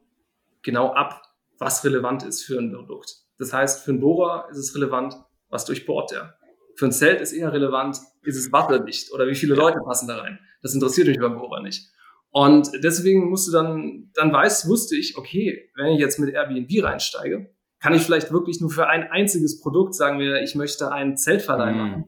genau 0.63 0.93
ab, 0.93 1.23
was 1.59 1.85
relevant 1.85 2.23
ist 2.23 2.43
für 2.43 2.59
ein 2.59 2.73
Produkt. 2.73 3.17
Das 3.39 3.53
heißt, 3.53 3.85
für 3.85 3.91
einen 3.91 4.01
Bohrer 4.01 4.49
ist 4.51 4.59
es 4.59 4.75
relevant, 4.75 5.15
was 5.49 5.65
durchbohrt 5.65 6.13
der. 6.13 6.39
Für 6.77 6.87
ein 6.87 6.93
Zelt 6.93 7.21
ist 7.21 7.33
eher 7.33 7.53
relevant, 7.53 7.99
ist 8.23 8.37
es 8.37 8.51
wasserdicht 8.51 9.13
oder 9.13 9.27
wie 9.27 9.35
viele 9.35 9.55
Leute 9.55 9.79
passen 9.85 10.09
da 10.09 10.19
rein. 10.19 10.39
Das 10.63 10.75
interessiert 10.75 11.09
mich 11.09 11.19
beim 11.19 11.37
Bohrer 11.37 11.63
nicht. 11.63 11.93
Und 12.37 12.73
deswegen 12.83 13.31
musst 13.31 13.47
du 13.47 13.53
dann, 13.53 14.11
dann 14.15 14.33
weißt, 14.33 14.69
wusste 14.69 14.97
ich, 14.97 15.17
okay, 15.17 15.71
wenn 15.77 15.93
ich 15.93 16.01
jetzt 16.01 16.19
mit 16.19 16.35
Airbnb 16.35 16.69
reinsteige, 16.83 17.49
kann 17.79 17.95
ich 17.95 18.03
vielleicht 18.03 18.33
wirklich 18.33 18.61
nur 18.61 18.71
für 18.71 18.89
ein 18.89 19.05
einziges 19.05 19.61
Produkt, 19.61 19.95
sagen 19.95 20.19
wir, 20.19 20.43
ich 20.43 20.57
möchte 20.57 20.91
einen 20.91 21.17
Zeltverleih 21.17 21.71
mhm. 21.71 21.79
machen, 21.79 22.05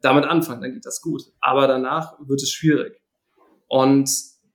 damit 0.00 0.24
anfangen, 0.24 0.62
dann 0.62 0.72
geht 0.72 0.84
das 0.84 1.00
gut. 1.00 1.22
Aber 1.40 1.68
danach 1.68 2.18
wird 2.18 2.42
es 2.42 2.50
schwierig. 2.50 3.00
Und 3.68 4.10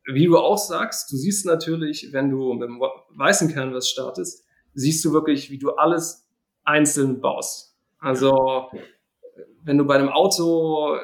wie 0.05 0.26
du 0.26 0.38
auch 0.38 0.57
sagst, 0.57 1.09
du 1.09 1.15
siehst 1.15 1.45
natürlich, 1.45 2.09
wenn 2.11 2.30
du 2.30 2.51
mit 2.55 2.67
dem 2.67 2.82
weißen 3.15 3.49
Canvas 3.53 3.88
startest, 3.88 4.43
siehst 4.74 5.05
du 5.05 5.13
wirklich, 5.13 5.49
wie 5.49 5.57
du 5.57 5.69
alles 5.69 6.28
einzeln 6.65 7.21
baust. 7.21 7.78
Also, 7.97 8.69
wenn 9.63 9.78
du 9.78 9.86
bei 9.86 9.95
einem 9.95 10.09
Auto, 10.09 10.97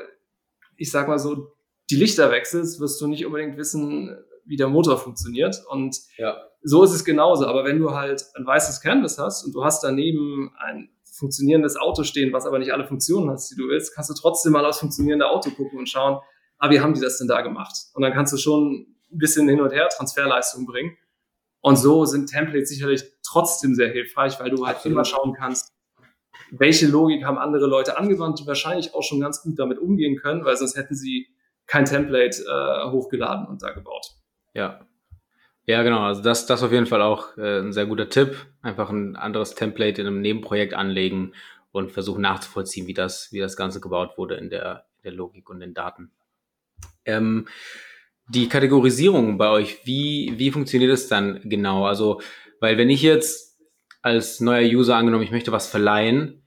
ich 0.76 0.92
sag 0.92 1.08
mal 1.08 1.20
so, 1.20 1.54
die 1.90 1.96
Lichter 1.96 2.32
wechselst, 2.32 2.80
wirst 2.80 3.02
du 3.02 3.08
nicht 3.08 3.26
unbedingt 3.26 3.58
wissen, 3.58 4.16
wie 4.46 4.58
der 4.58 4.68
Motor 4.68 4.98
funktioniert. 4.98 5.62
Und 5.70 5.98
ja. 6.18 6.38
so 6.64 6.84
ist 6.84 6.92
es 6.92 7.06
genauso. 7.06 7.46
Aber 7.46 7.64
wenn 7.66 7.80
du 7.80 7.92
halt 7.92 8.26
ein 8.36 8.46
weißes 8.46 8.82
Canvas 8.82 9.18
hast 9.18 9.44
und 9.46 9.54
du 9.54 9.64
hast 9.64 9.84
daneben 9.84 10.52
ein 10.58 10.90
funktionierendes 11.04 11.78
Auto 11.78 12.04
stehen, 12.04 12.32
was 12.32 12.46
aber 12.46 12.60
nicht 12.60 12.74
alle 12.74 12.86
Funktionen 12.86 13.30
hat, 13.30 13.42
die 13.52 13.56
du 13.56 13.68
willst, 13.68 13.94
kannst 13.94 14.10
du 14.10 14.14
trotzdem 14.14 14.54
mal 14.54 14.66
aufs 14.66 14.80
funktionierende 14.80 15.28
Auto 15.28 15.52
gucken 15.52 15.80
und 15.80 15.90
schauen, 15.90 16.20
ah, 16.58 16.70
wie 16.70 16.80
haben 16.80 16.94
die 16.94 17.02
das 17.02 17.18
denn 17.18 17.28
da 17.28 17.42
gemacht? 17.42 17.76
Und 17.94 18.02
dann 18.04 18.14
kannst 18.14 18.34
du 18.34 18.38
schon 18.38 18.96
ein 19.12 19.18
bisschen 19.18 19.48
hin 19.50 19.60
und 19.60 19.72
her 19.72 19.90
Transferleistung 19.90 20.66
bringen. 20.66 20.98
Und 21.62 21.76
so 21.76 22.06
sind 22.06 22.30
Templates 22.30 22.70
sicherlich 22.70 23.04
trotzdem 23.24 23.76
sehr 23.76 23.90
hilfreich, 23.90 24.40
weil 24.40 24.50
du 24.50 24.66
halt 24.66 24.78
Absolut. 24.78 24.96
immer 24.96 25.06
schauen 25.06 25.34
kannst, 25.38 25.74
welche 26.52 26.88
Logik 26.88 27.26
haben 27.26 27.38
andere 27.38 27.68
Leute 27.68 27.98
angewandt, 27.98 28.40
die 28.40 28.48
wahrscheinlich 28.48 28.94
auch 28.94 29.04
schon 29.04 29.20
ganz 29.20 29.42
gut 29.42 29.60
damit 29.60 29.78
umgehen 29.78 30.18
können, 30.18 30.46
weil 30.46 30.56
sonst 30.58 30.78
hätten 30.78 30.96
sie 30.96 31.28
kein 31.70 31.86
Template 31.86 32.44
äh, 32.44 32.90
hochgeladen 32.90 33.46
und 33.46 33.62
da 33.62 33.72
gebaut. 33.72 34.08
Ja. 34.54 34.86
Ja, 35.66 35.84
genau. 35.84 36.02
Also 36.02 36.24
das, 36.24 36.48
das 36.48 36.64
auf 36.64 36.72
jeden 36.72 36.88
Fall 36.88 37.04
auch 37.04 37.38
äh, 37.38 37.60
ein 37.60 37.72
sehr 37.74 37.86
guter 37.86 38.10
Tipp. 38.10 38.36
Einfach 38.64 38.90
ein 38.90 39.16
anderes 39.16 39.54
Template 39.54 40.02
in 40.02 40.08
einem 40.08 40.22
Nebenprojekt 40.22 40.74
anlegen 40.74 41.34
und 41.72 41.92
versuchen 41.92 42.22
nachzuvollziehen, 42.22 42.88
wie 42.88 42.96
das, 42.96 43.32
wie 43.32 43.40
das 43.40 43.56
Ganze 43.56 43.80
gebaut 43.80 44.18
wurde 44.18 44.36
in 44.36 44.50
der, 44.50 44.86
in 44.98 45.04
der 45.04 45.12
Logik 45.12 45.48
und 45.48 45.60
den 45.60 45.76
Daten. 45.76 46.12
Ähm, 47.06 47.48
die 48.28 48.50
Kategorisierung 48.50 49.38
bei 49.38 49.50
euch, 49.50 49.86
wie, 49.86 50.34
wie 50.38 50.50
funktioniert 50.50 50.92
es 50.92 51.08
dann 51.08 51.40
genau? 51.44 51.86
Also, 51.86 52.20
weil 52.60 52.80
wenn 52.80 52.90
ich 52.90 53.04
jetzt 53.04 53.60
als 54.02 54.40
neuer 54.40 54.68
User 54.68 54.96
angenommen, 54.96 55.24
ich 55.24 55.32
möchte 55.32 55.52
was 55.52 55.68
verleihen, 55.68 56.42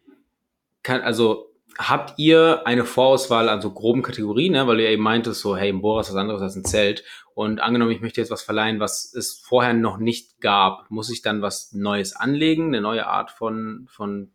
kann, 0.82 1.00
also 1.00 1.51
habt 1.78 2.18
ihr 2.18 2.66
eine 2.66 2.84
Vorauswahl 2.84 3.48
an 3.48 3.62
so 3.62 3.72
groben 3.72 4.02
Kategorien, 4.02 4.52
ne? 4.52 4.66
weil 4.66 4.80
ihr 4.80 4.90
eben 4.90 5.02
meintest, 5.02 5.40
so, 5.40 5.56
hey, 5.56 5.70
ein 5.70 5.80
Bohrer 5.80 6.00
ist 6.00 6.10
was 6.10 6.16
anderes 6.16 6.42
als 6.42 6.56
ein 6.56 6.64
Zelt. 6.64 7.04
Und 7.34 7.60
angenommen, 7.60 7.92
ich 7.92 8.00
möchte 8.00 8.20
jetzt 8.20 8.30
was 8.30 8.42
verleihen, 8.42 8.78
was 8.78 9.14
es 9.14 9.34
vorher 9.34 9.72
noch 9.72 9.98
nicht 9.98 10.40
gab, 10.40 10.90
muss 10.90 11.10
ich 11.10 11.22
dann 11.22 11.40
was 11.40 11.72
Neues 11.72 12.14
anlegen, 12.14 12.68
eine 12.68 12.82
neue 12.82 13.06
Art 13.06 13.30
von, 13.30 13.86
von 13.90 14.32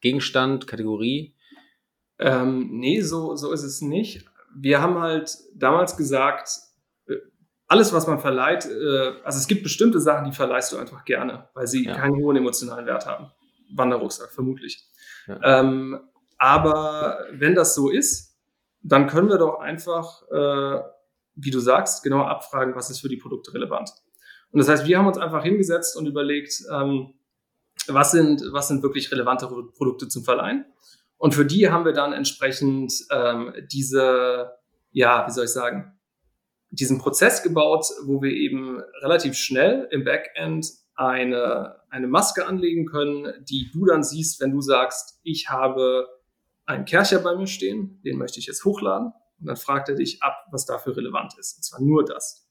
Gegenstand, 0.00 0.66
Kategorie? 0.66 1.34
Ähm, 2.18 2.68
nee, 2.70 3.00
so, 3.00 3.34
so 3.34 3.52
ist 3.52 3.62
es 3.62 3.80
nicht 3.80 4.26
wir 4.58 4.80
haben 4.80 4.98
halt 4.98 5.36
damals 5.54 5.96
gesagt, 5.96 6.48
äh, 7.06 7.14
alles, 7.68 7.92
was 7.92 8.06
man 8.06 8.18
verleiht, 8.18 8.66
äh, 8.66 9.12
also 9.22 9.38
es 9.38 9.46
gibt 9.46 9.62
bestimmte 9.62 10.00
Sachen, 10.00 10.24
die 10.24 10.32
verleihst 10.32 10.72
du 10.72 10.78
einfach 10.78 11.04
gerne, 11.04 11.48
weil 11.54 11.66
sie 11.66 11.84
ja. 11.84 11.94
keinen 11.94 12.16
hohen 12.16 12.36
emotionalen 12.36 12.86
Wert 12.86 13.06
haben. 13.06 13.30
Wanderrucksack, 13.74 14.32
vermutlich. 14.32 14.84
Ja. 15.26 15.60
Ähm, 15.60 16.00
aber 16.38 17.26
wenn 17.32 17.54
das 17.54 17.74
so 17.74 17.90
ist, 17.90 18.36
dann 18.82 19.06
können 19.06 19.28
wir 19.28 19.38
doch 19.38 19.58
einfach, 19.58 20.22
äh, 20.30 20.80
wie 21.34 21.50
du 21.50 21.60
sagst, 21.60 22.02
genau 22.02 22.22
abfragen, 22.22 22.74
was 22.74 22.90
ist 22.90 23.00
für 23.00 23.08
die 23.08 23.16
Produkte 23.16 23.52
relevant. 23.54 23.90
Und 24.50 24.58
das 24.58 24.68
heißt, 24.68 24.86
wir 24.86 24.98
haben 24.98 25.06
uns 25.06 25.18
einfach 25.18 25.42
hingesetzt 25.42 25.96
und 25.96 26.06
überlegt, 26.06 26.62
ähm, 26.72 27.14
was 27.88 28.12
sind, 28.12 28.42
was 28.52 28.68
sind 28.68 28.82
wirklich 28.82 29.10
relevante 29.12 29.46
Produkte 29.46 30.08
zum 30.08 30.24
Verleihen? 30.24 30.64
Und 31.18 31.34
für 31.34 31.46
die 31.46 31.70
haben 31.70 31.84
wir 31.84 31.92
dann 31.92 32.12
entsprechend 32.12 32.92
ähm, 33.10 33.52
diese, 33.72 34.52
ja, 34.90 35.26
wie 35.26 35.30
soll 35.30 35.44
ich 35.44 35.50
sagen, 35.50 35.98
diesen 36.70 36.98
Prozess 36.98 37.42
gebaut, 37.42 37.86
wo 38.04 38.22
wir 38.22 38.32
eben 38.32 38.80
relativ 39.02 39.34
schnell 39.34 39.88
im 39.90 40.04
Backend 40.04 40.66
eine, 40.94 41.76
eine 41.90 42.06
Maske 42.06 42.46
anlegen 42.46 42.86
können, 42.86 43.32
die 43.44 43.70
du 43.72 43.86
dann 43.86 44.02
siehst, 44.02 44.40
wenn 44.40 44.52
du 44.52 44.60
sagst, 44.60 45.20
ich 45.22 45.48
habe 45.48 46.08
einen 46.66 46.84
Kercher 46.84 47.20
bei 47.20 47.36
mir 47.36 47.46
stehen, 47.46 48.00
den 48.04 48.18
möchte 48.18 48.38
ich 48.38 48.46
jetzt 48.46 48.64
hochladen. 48.64 49.12
Und 49.40 49.46
dann 49.46 49.56
fragt 49.56 49.88
er 49.88 49.94
dich 49.94 50.22
ab, 50.22 50.46
was 50.50 50.66
dafür 50.66 50.96
relevant 50.96 51.34
ist. 51.38 51.56
Und 51.56 51.62
zwar 51.62 51.80
nur 51.80 52.04
das. 52.04 52.48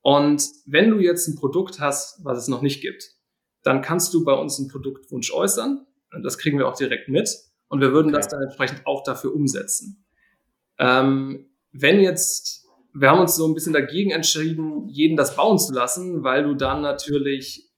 Und 0.00 0.42
wenn 0.66 0.90
du 0.90 0.98
jetzt 0.98 1.26
ein 1.28 1.36
Produkt 1.36 1.80
hast, 1.80 2.24
was 2.24 2.38
es 2.38 2.48
noch 2.48 2.62
nicht 2.62 2.80
gibt, 2.80 3.14
dann 3.62 3.82
kannst 3.82 4.14
du 4.14 4.24
bei 4.24 4.32
uns 4.32 4.58
einen 4.58 4.68
Produktwunsch 4.68 5.32
äußern. 5.32 5.86
Und 6.12 6.22
das 6.22 6.38
kriegen 6.38 6.58
wir 6.58 6.68
auch 6.68 6.76
direkt 6.76 7.08
mit. 7.08 7.28
Und 7.68 7.80
wir 7.80 7.92
würden 7.92 8.08
okay. 8.08 8.16
das 8.16 8.28
dann 8.28 8.42
entsprechend 8.42 8.86
auch 8.86 9.02
dafür 9.02 9.34
umsetzen. 9.34 10.04
Ähm, 10.78 11.50
wenn 11.72 12.00
jetzt, 12.00 12.66
wir 12.94 13.10
haben 13.10 13.20
uns 13.20 13.36
so 13.36 13.46
ein 13.46 13.54
bisschen 13.54 13.72
dagegen 13.72 14.10
entschieden, 14.10 14.88
jeden 14.88 15.16
das 15.16 15.36
bauen 15.36 15.58
zu 15.58 15.72
lassen, 15.72 16.22
weil 16.22 16.44
du 16.44 16.54
dann 16.54 16.80
natürlich 16.80 17.68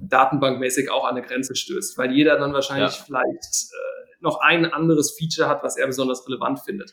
datenbankmäßig 0.00 0.90
auch 0.90 1.04
an 1.04 1.16
eine 1.16 1.26
Grenze 1.26 1.54
stößt, 1.54 1.98
weil 1.98 2.12
jeder 2.12 2.38
dann 2.38 2.52
wahrscheinlich 2.52 2.96
ja. 2.96 3.04
vielleicht 3.04 3.72
äh, 3.72 3.89
noch 4.20 4.40
ein 4.40 4.66
anderes 4.66 5.16
Feature 5.18 5.48
hat, 5.48 5.62
was 5.62 5.76
er 5.76 5.86
besonders 5.86 6.26
relevant 6.26 6.60
findet. 6.60 6.92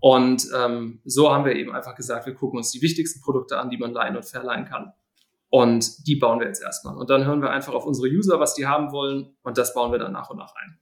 Und 0.00 0.46
ähm, 0.54 1.00
so 1.04 1.32
haben 1.32 1.44
wir 1.44 1.56
eben 1.56 1.74
einfach 1.74 1.94
gesagt, 1.94 2.26
wir 2.26 2.34
gucken 2.34 2.58
uns 2.58 2.70
die 2.70 2.82
wichtigsten 2.82 3.20
Produkte 3.20 3.58
an, 3.58 3.70
die 3.70 3.78
man 3.78 3.92
leihen 3.92 4.16
und 4.16 4.24
verleihen 4.24 4.66
kann. 4.66 4.92
Und 5.48 6.06
die 6.06 6.16
bauen 6.16 6.40
wir 6.40 6.46
jetzt 6.46 6.62
erstmal. 6.62 6.96
Und 6.96 7.08
dann 7.08 7.24
hören 7.24 7.40
wir 7.40 7.50
einfach 7.50 7.72
auf 7.72 7.86
unsere 7.86 8.08
User, 8.08 8.40
was 8.40 8.54
die 8.54 8.66
haben 8.66 8.92
wollen. 8.92 9.36
Und 9.42 9.58
das 9.58 9.74
bauen 9.74 9.92
wir 9.92 9.98
dann 9.98 10.12
nach 10.12 10.28
und 10.30 10.38
nach 10.38 10.54
ein. 10.56 10.78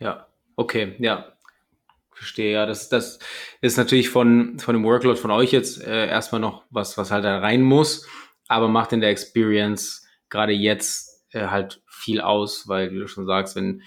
Ja, 0.00 0.26
okay, 0.56 0.96
ja. 0.98 1.32
Verstehe, 2.12 2.52
ja. 2.52 2.66
Das, 2.66 2.88
das 2.88 3.18
ist 3.60 3.76
natürlich 3.76 4.08
von, 4.08 4.58
von 4.58 4.74
dem 4.74 4.84
Workload 4.84 5.18
von 5.18 5.30
euch 5.30 5.52
jetzt 5.52 5.82
äh, 5.82 6.08
erstmal 6.08 6.40
noch 6.40 6.64
was, 6.70 6.98
was 6.98 7.10
halt 7.10 7.24
da 7.24 7.38
rein 7.38 7.62
muss, 7.62 8.06
aber 8.48 8.68
macht 8.68 8.92
in 8.92 9.00
der 9.00 9.10
Experience 9.10 10.06
gerade 10.28 10.52
jetzt 10.52 11.26
äh, 11.30 11.46
halt 11.46 11.82
viel 11.86 12.20
aus, 12.20 12.68
weil, 12.68 12.92
wie 12.92 12.98
du 12.98 13.06
schon 13.06 13.26
sagst, 13.26 13.56
wenn 13.56 13.82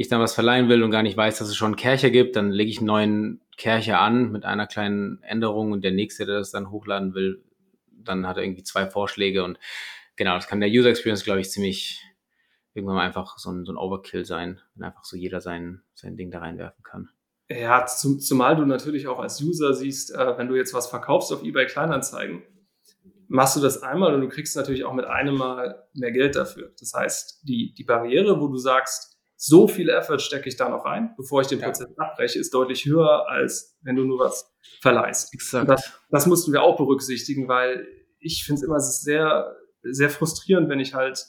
ich 0.00 0.08
dann 0.08 0.20
was 0.20 0.34
verleihen 0.34 0.70
will 0.70 0.82
und 0.82 0.90
gar 0.90 1.02
nicht 1.02 1.18
weiß, 1.18 1.38
dass 1.38 1.48
es 1.48 1.56
schon 1.56 1.66
einen 1.66 1.76
Kercher 1.76 2.08
gibt, 2.08 2.34
dann 2.34 2.50
lege 2.50 2.70
ich 2.70 2.78
einen 2.78 2.86
neuen 2.86 3.40
Kercher 3.58 4.00
an 4.00 4.32
mit 4.32 4.46
einer 4.46 4.66
kleinen 4.66 5.22
Änderung 5.22 5.72
und 5.72 5.84
der 5.84 5.90
nächste, 5.90 6.24
der 6.24 6.38
das 6.38 6.50
dann 6.50 6.70
hochladen 6.70 7.12
will, 7.12 7.44
dann 7.90 8.26
hat 8.26 8.38
er 8.38 8.42
irgendwie 8.42 8.62
zwei 8.62 8.86
Vorschläge 8.86 9.44
und 9.44 9.58
genau, 10.16 10.36
das 10.36 10.46
kann 10.46 10.60
der 10.60 10.70
User 10.70 10.88
Experience, 10.88 11.22
glaube 11.22 11.42
ich, 11.42 11.50
ziemlich, 11.50 12.02
irgendwann 12.72 12.96
mal 12.96 13.04
einfach 13.04 13.36
so 13.36 13.50
ein, 13.50 13.66
so 13.66 13.72
ein 13.72 13.76
Overkill 13.76 14.24
sein, 14.24 14.58
wenn 14.74 14.84
einfach 14.84 15.04
so 15.04 15.18
jeder 15.18 15.42
sein, 15.42 15.82
sein 15.92 16.16
Ding 16.16 16.30
da 16.30 16.38
reinwerfen 16.38 16.82
kann. 16.82 17.10
Ja, 17.50 17.84
zum, 17.84 18.20
zumal 18.20 18.56
du 18.56 18.64
natürlich 18.64 19.06
auch 19.06 19.18
als 19.18 19.42
User 19.42 19.74
siehst, 19.74 20.14
äh, 20.14 20.38
wenn 20.38 20.48
du 20.48 20.56
jetzt 20.56 20.72
was 20.72 20.86
verkaufst 20.86 21.30
auf 21.30 21.42
eBay 21.42 21.66
Kleinanzeigen, 21.66 22.42
machst 23.28 23.54
du 23.54 23.60
das 23.60 23.82
einmal 23.82 24.14
und 24.14 24.22
du 24.22 24.28
kriegst 24.28 24.56
natürlich 24.56 24.84
auch 24.84 24.94
mit 24.94 25.04
einem 25.04 25.36
Mal 25.36 25.84
mehr 25.92 26.10
Geld 26.10 26.36
dafür. 26.36 26.72
Das 26.80 26.94
heißt, 26.94 27.46
die, 27.46 27.74
die 27.74 27.84
Barriere, 27.84 28.40
wo 28.40 28.48
du 28.48 28.56
sagst, 28.56 29.09
so 29.42 29.66
viel 29.66 29.88
Effort 29.88 30.18
stecke 30.18 30.50
ich 30.50 30.56
da 30.56 30.68
noch 30.68 30.84
rein, 30.84 31.14
bevor 31.16 31.40
ich 31.40 31.46
den 31.46 31.60
Prozess 31.60 31.88
ja. 31.96 32.04
abbreche, 32.04 32.38
ist 32.38 32.52
deutlich 32.52 32.84
höher, 32.84 33.26
als 33.26 33.74
wenn 33.80 33.96
du 33.96 34.04
nur 34.04 34.18
was 34.18 34.52
verleihst. 34.82 35.32
Exakt. 35.32 35.66
Das, 35.66 35.94
das 36.10 36.26
mussten 36.26 36.52
wir 36.52 36.62
auch 36.62 36.76
berücksichtigen, 36.76 37.48
weil 37.48 37.86
ich 38.18 38.44
finde 38.44 38.60
es 38.60 38.66
immer 38.66 38.78
sehr, 38.80 39.56
sehr 39.82 40.10
frustrierend, 40.10 40.68
wenn 40.68 40.78
ich 40.78 40.92
halt 40.92 41.24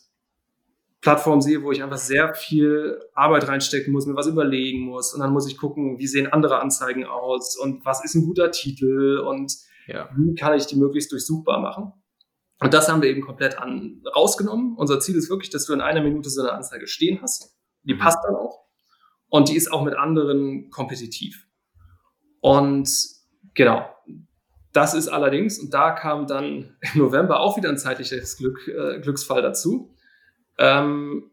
Plattform 0.99 1.39
sehe, 1.39 1.63
wo 1.63 1.71
ich 1.71 1.81
einfach 1.81 1.97
sehr 1.97 2.33
viel 2.33 2.99
Arbeit 3.13 3.47
reinstecken 3.47 3.93
muss, 3.93 4.05
mir 4.05 4.15
was 4.17 4.27
überlegen 4.27 4.81
muss 4.81 5.13
und 5.13 5.21
dann 5.21 5.31
muss 5.31 5.47
ich 5.47 5.57
gucken, 5.57 5.97
wie 5.97 6.07
sehen 6.07 6.27
andere 6.27 6.59
Anzeigen 6.59 7.05
aus 7.05 7.57
und 7.57 7.85
was 7.85 8.03
ist 8.03 8.15
ein 8.15 8.25
guter 8.25 8.51
Titel 8.51 9.23
und 9.25 9.55
ja. 9.87 10.09
wie 10.17 10.35
kann 10.35 10.57
ich 10.57 10.65
die 10.65 10.75
möglichst 10.75 11.13
durchsuchbar 11.13 11.61
machen. 11.61 11.93
Und 12.59 12.73
das 12.73 12.89
haben 12.89 13.01
wir 13.01 13.09
eben 13.09 13.21
komplett 13.21 13.57
an, 13.57 14.03
rausgenommen. 14.13 14.75
Unser 14.75 14.99
Ziel 14.99 15.15
ist 15.15 15.29
wirklich, 15.29 15.49
dass 15.49 15.65
du 15.65 15.71
in 15.71 15.79
einer 15.79 16.03
Minute 16.03 16.29
so 16.29 16.41
eine 16.41 16.51
Anzeige 16.51 16.87
stehen 16.87 17.21
hast. 17.21 17.55
Die 17.83 17.93
mhm. 17.93 17.99
passt 17.99 18.19
dann 18.23 18.35
auch. 18.35 18.65
Und 19.29 19.49
die 19.49 19.55
ist 19.55 19.71
auch 19.71 19.83
mit 19.83 19.95
anderen 19.95 20.69
kompetitiv. 20.69 21.47
Und 22.41 22.89
genau, 23.53 23.85
das 24.73 24.93
ist 24.93 25.07
allerdings, 25.07 25.59
und 25.59 25.73
da 25.73 25.91
kam 25.91 26.27
dann 26.27 26.75
im 26.93 26.99
November 26.99 27.39
auch 27.39 27.57
wieder 27.57 27.69
ein 27.69 27.77
zeitliches 27.77 28.37
Glück, 28.37 28.67
äh, 28.67 28.99
Glücksfall 28.99 29.41
dazu. 29.41 29.95
Ähm, 30.57 31.31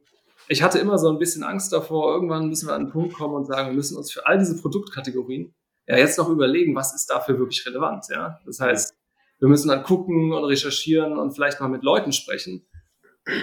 ich 0.49 0.63
hatte 0.63 0.79
immer 0.79 0.99
so 0.99 1.11
ein 1.11 1.19
bisschen 1.19 1.43
Angst 1.43 1.73
davor, 1.73 2.15
irgendwann 2.15 2.49
müssen 2.49 2.69
wir 2.69 2.75
an 2.75 2.83
einen 2.83 2.91
Punkt 2.91 3.15
kommen 3.15 3.35
und 3.35 3.47
sagen, 3.47 3.69
wir 3.69 3.75
müssen 3.75 3.97
uns 3.97 4.11
für 4.11 4.27
all 4.27 4.39
diese 4.39 4.61
Produktkategorien 4.61 5.55
ja 5.87 5.97
jetzt 5.97 6.19
noch 6.19 6.29
überlegen, 6.29 6.75
was 6.75 6.95
ist 6.95 7.11
dafür 7.11 7.39
wirklich 7.39 7.67
relevant. 7.67 8.07
Ja? 8.11 8.39
Das 8.47 8.61
heißt, 8.61 8.95
wir 9.41 9.49
müssen 9.49 9.69
dann 9.69 9.83
gucken 9.83 10.33
und 10.33 10.45
recherchieren 10.45 11.19
und 11.19 11.33
vielleicht 11.33 11.61
mal 11.61 11.69
mit 11.69 11.83
Leuten 11.83 12.13
sprechen. 12.13 12.67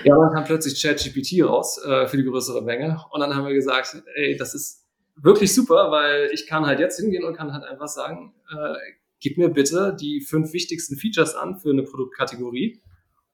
Ja, 0.03 0.17
dann 0.17 0.33
kam 0.33 0.43
plötzlich 0.45 0.81
ChatGPT 0.81 1.43
raus 1.43 1.79
äh, 1.85 2.07
für 2.07 2.17
die 2.17 2.23
größere 2.23 2.61
Menge. 2.61 2.99
Und 3.11 3.19
dann 3.19 3.35
haben 3.35 3.45
wir 3.45 3.53
gesagt, 3.53 4.01
ey, 4.15 4.35
das 4.35 4.53
ist 4.55 4.83
wirklich 5.15 5.53
super, 5.53 5.91
weil 5.91 6.29
ich 6.33 6.47
kann 6.47 6.65
halt 6.65 6.79
jetzt 6.79 6.99
hingehen 6.99 7.23
und 7.23 7.35
kann 7.35 7.53
halt 7.53 7.63
einfach 7.63 7.87
sagen, 7.87 8.33
äh, 8.51 8.75
gib 9.19 9.37
mir 9.37 9.49
bitte 9.49 9.95
die 9.99 10.21
fünf 10.21 10.53
wichtigsten 10.53 10.97
Features 10.97 11.35
an 11.35 11.59
für 11.59 11.69
eine 11.69 11.83
Produktkategorie 11.83 12.81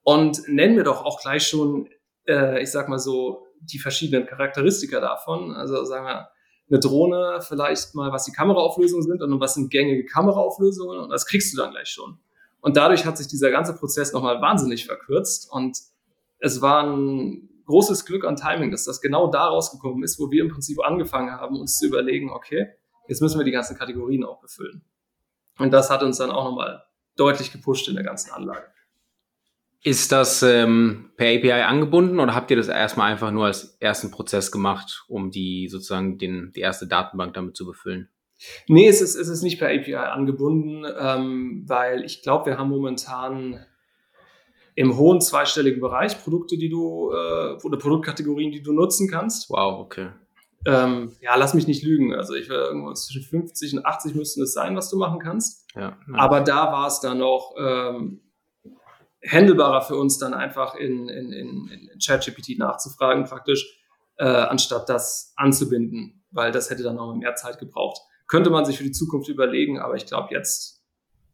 und 0.04 0.48
nenn 0.48 0.76
mir 0.76 0.84
doch 0.84 1.06
auch 1.06 1.22
gleich 1.22 1.48
schon, 1.48 1.90
äh, 2.28 2.62
ich 2.62 2.72
sag 2.72 2.90
mal 2.90 3.00
so, 3.00 3.48
die 3.62 3.80
verschiedenen 3.80 4.26
Charakteristika 4.26 5.00
davon. 5.00 5.54
Also 5.54 5.84
sagen 5.86 6.06
wir, 6.06 6.30
eine 6.70 6.80
Drohne 6.80 7.40
vielleicht 7.42 7.96
mal, 7.96 8.12
was 8.12 8.26
die 8.26 8.32
Kameraauflösungen 8.32 9.04
sind 9.04 9.22
und 9.22 9.40
was 9.40 9.56
sind 9.56 9.70
gängige 9.70 10.06
Kameraauflösungen 10.06 11.00
und 11.00 11.10
das 11.10 11.26
kriegst 11.26 11.54
du 11.54 11.58
dann 11.58 11.72
gleich 11.72 11.90
schon. 11.90 12.20
Und 12.62 12.78
dadurch 12.78 13.06
hat 13.06 13.18
sich 13.18 13.28
dieser 13.28 13.52
ganze 13.52 13.76
Prozess 13.76 14.14
nochmal 14.14 14.42
wahnsinnig 14.42 14.86
verkürzt 14.86 15.52
und 15.52 15.78
es 16.42 16.62
war 16.62 16.84
ein 16.84 17.50
großes 17.66 18.06
Glück 18.06 18.26
an 18.26 18.36
Timing, 18.36 18.72
dass 18.72 18.86
das 18.86 19.00
genau 19.00 19.32
da 19.32 19.48
rausgekommen 19.48 20.04
ist, 20.04 20.20
wo 20.20 20.30
wir 20.30 20.44
im 20.44 20.50
Prinzip 20.50 20.84
angefangen 20.84 21.32
haben, 21.32 21.60
uns 21.60 21.78
zu 21.78 21.88
überlegen, 21.88 22.30
okay, 22.32 22.68
jetzt 23.08 23.22
müssen 23.22 23.40
wir 23.40 23.46
die 23.46 23.52
ganzen 23.52 23.78
Kategorien 23.78 24.26
auch 24.26 24.42
befüllen. 24.42 24.84
Und 25.58 25.72
das 25.72 25.90
hat 25.90 26.04
uns 26.04 26.18
dann 26.18 26.32
auch 26.32 26.44
nochmal 26.44 26.84
deutlich 27.16 27.52
gepusht 27.52 27.88
in 27.88 27.96
der 27.96 28.04
ganzen 28.04 28.32
Anlage. 28.32 28.66
Ist 29.84 30.12
das 30.12 30.44
ähm, 30.44 31.12
per 31.18 31.28
API 31.28 31.64
angebunden 31.64 32.20
oder 32.20 32.36
habt 32.36 32.52
ihr 32.52 32.58
das 32.58 32.68
erstmal 32.68 33.12
einfach 33.12 33.32
nur 33.32 33.46
als 33.46 33.78
ersten 33.80 34.12
Prozess 34.12 34.52
gemacht, 34.52 35.06
um 35.08 35.32
die 35.32 35.70
sozusagen 35.70 36.18
den, 36.18 36.52
die 36.56 36.60
erste 36.60 36.88
Datenbank 36.88 37.34
damit 37.34 37.56
zu 37.56 37.66
befüllen? 37.66 38.10
Nee, 38.68 38.88
es 38.88 39.02
ist, 39.02 39.16
es 39.16 39.28
ist 39.28 39.44
nicht 39.44 39.60
per 39.60 39.70
API 39.70 39.96
angebunden, 39.96 40.86
ähm, 41.00 41.64
weil 41.68 42.04
ich 42.04 42.22
glaube, 42.22 42.48
wir 42.48 42.58
haben 42.58 42.70
momentan 42.70 43.66
im 44.76 44.98
hohen 44.98 45.22
zweistelligen 45.22 45.82
Bereich 45.82 46.24
Produkte, 46.24 46.58
die 46.58 46.70
du 46.70 47.12
äh, 47.12 47.58
oder 47.64 47.78
Produktkategorien, 47.78 48.52
die 48.52 48.62
du 48.62 48.74
nutzen 48.74 49.10
kannst. 49.10 49.50
Wow, 49.50 49.82
okay. 49.82 50.10
Ähm, 50.66 51.12
ja, 51.22 51.36
lass 51.36 51.54
mich 51.54 51.68
nicht 51.68 51.84
lügen. 51.84 52.14
Also 52.14 52.36
ich 52.36 52.48
wäre 52.48 52.66
irgendwo 52.66 52.94
zwischen 52.94 53.24
50 53.24 53.78
und 53.78 53.86
80 53.86 54.16
müssten 54.16 54.44
es 54.44 54.54
sein, 54.54 54.76
was 54.76 54.90
du 54.90 54.98
machen 54.98 55.20
kannst. 55.20 55.68
Ja, 55.76 55.98
Aber 56.14 56.42
da 56.42 56.72
war 56.72 56.88
es 56.88 57.00
dann 57.00 57.18
noch 57.18 57.56
ähm, 57.58 58.22
handelbarer 59.28 59.82
für 59.82 59.96
uns, 59.96 60.18
dann 60.18 60.34
einfach 60.34 60.76
in, 60.76 61.10
in, 61.10 61.32
in, 61.32 61.68
in 61.68 62.00
ChatGPT 62.00 62.58
nachzufragen, 62.58 63.26
praktisch, 63.26 63.80
äh, 64.18 64.26
anstatt 64.26 64.88
das 64.90 65.34
anzubinden, 65.36 66.24
weil 66.32 66.52
das 66.52 66.70
hätte 66.70 66.84
dann 66.84 66.96
noch 66.96 67.16
mehr 67.16 67.36
Zeit 67.36 67.60
gebraucht. 67.60 68.02
Könnte 68.28 68.50
man 68.50 68.66
sich 68.66 68.78
für 68.78 68.84
die 68.84 68.92
Zukunft 68.92 69.30
überlegen, 69.30 69.80
aber 69.80 69.96
ich 69.96 70.06
glaube, 70.06 70.30
jetzt 70.32 70.81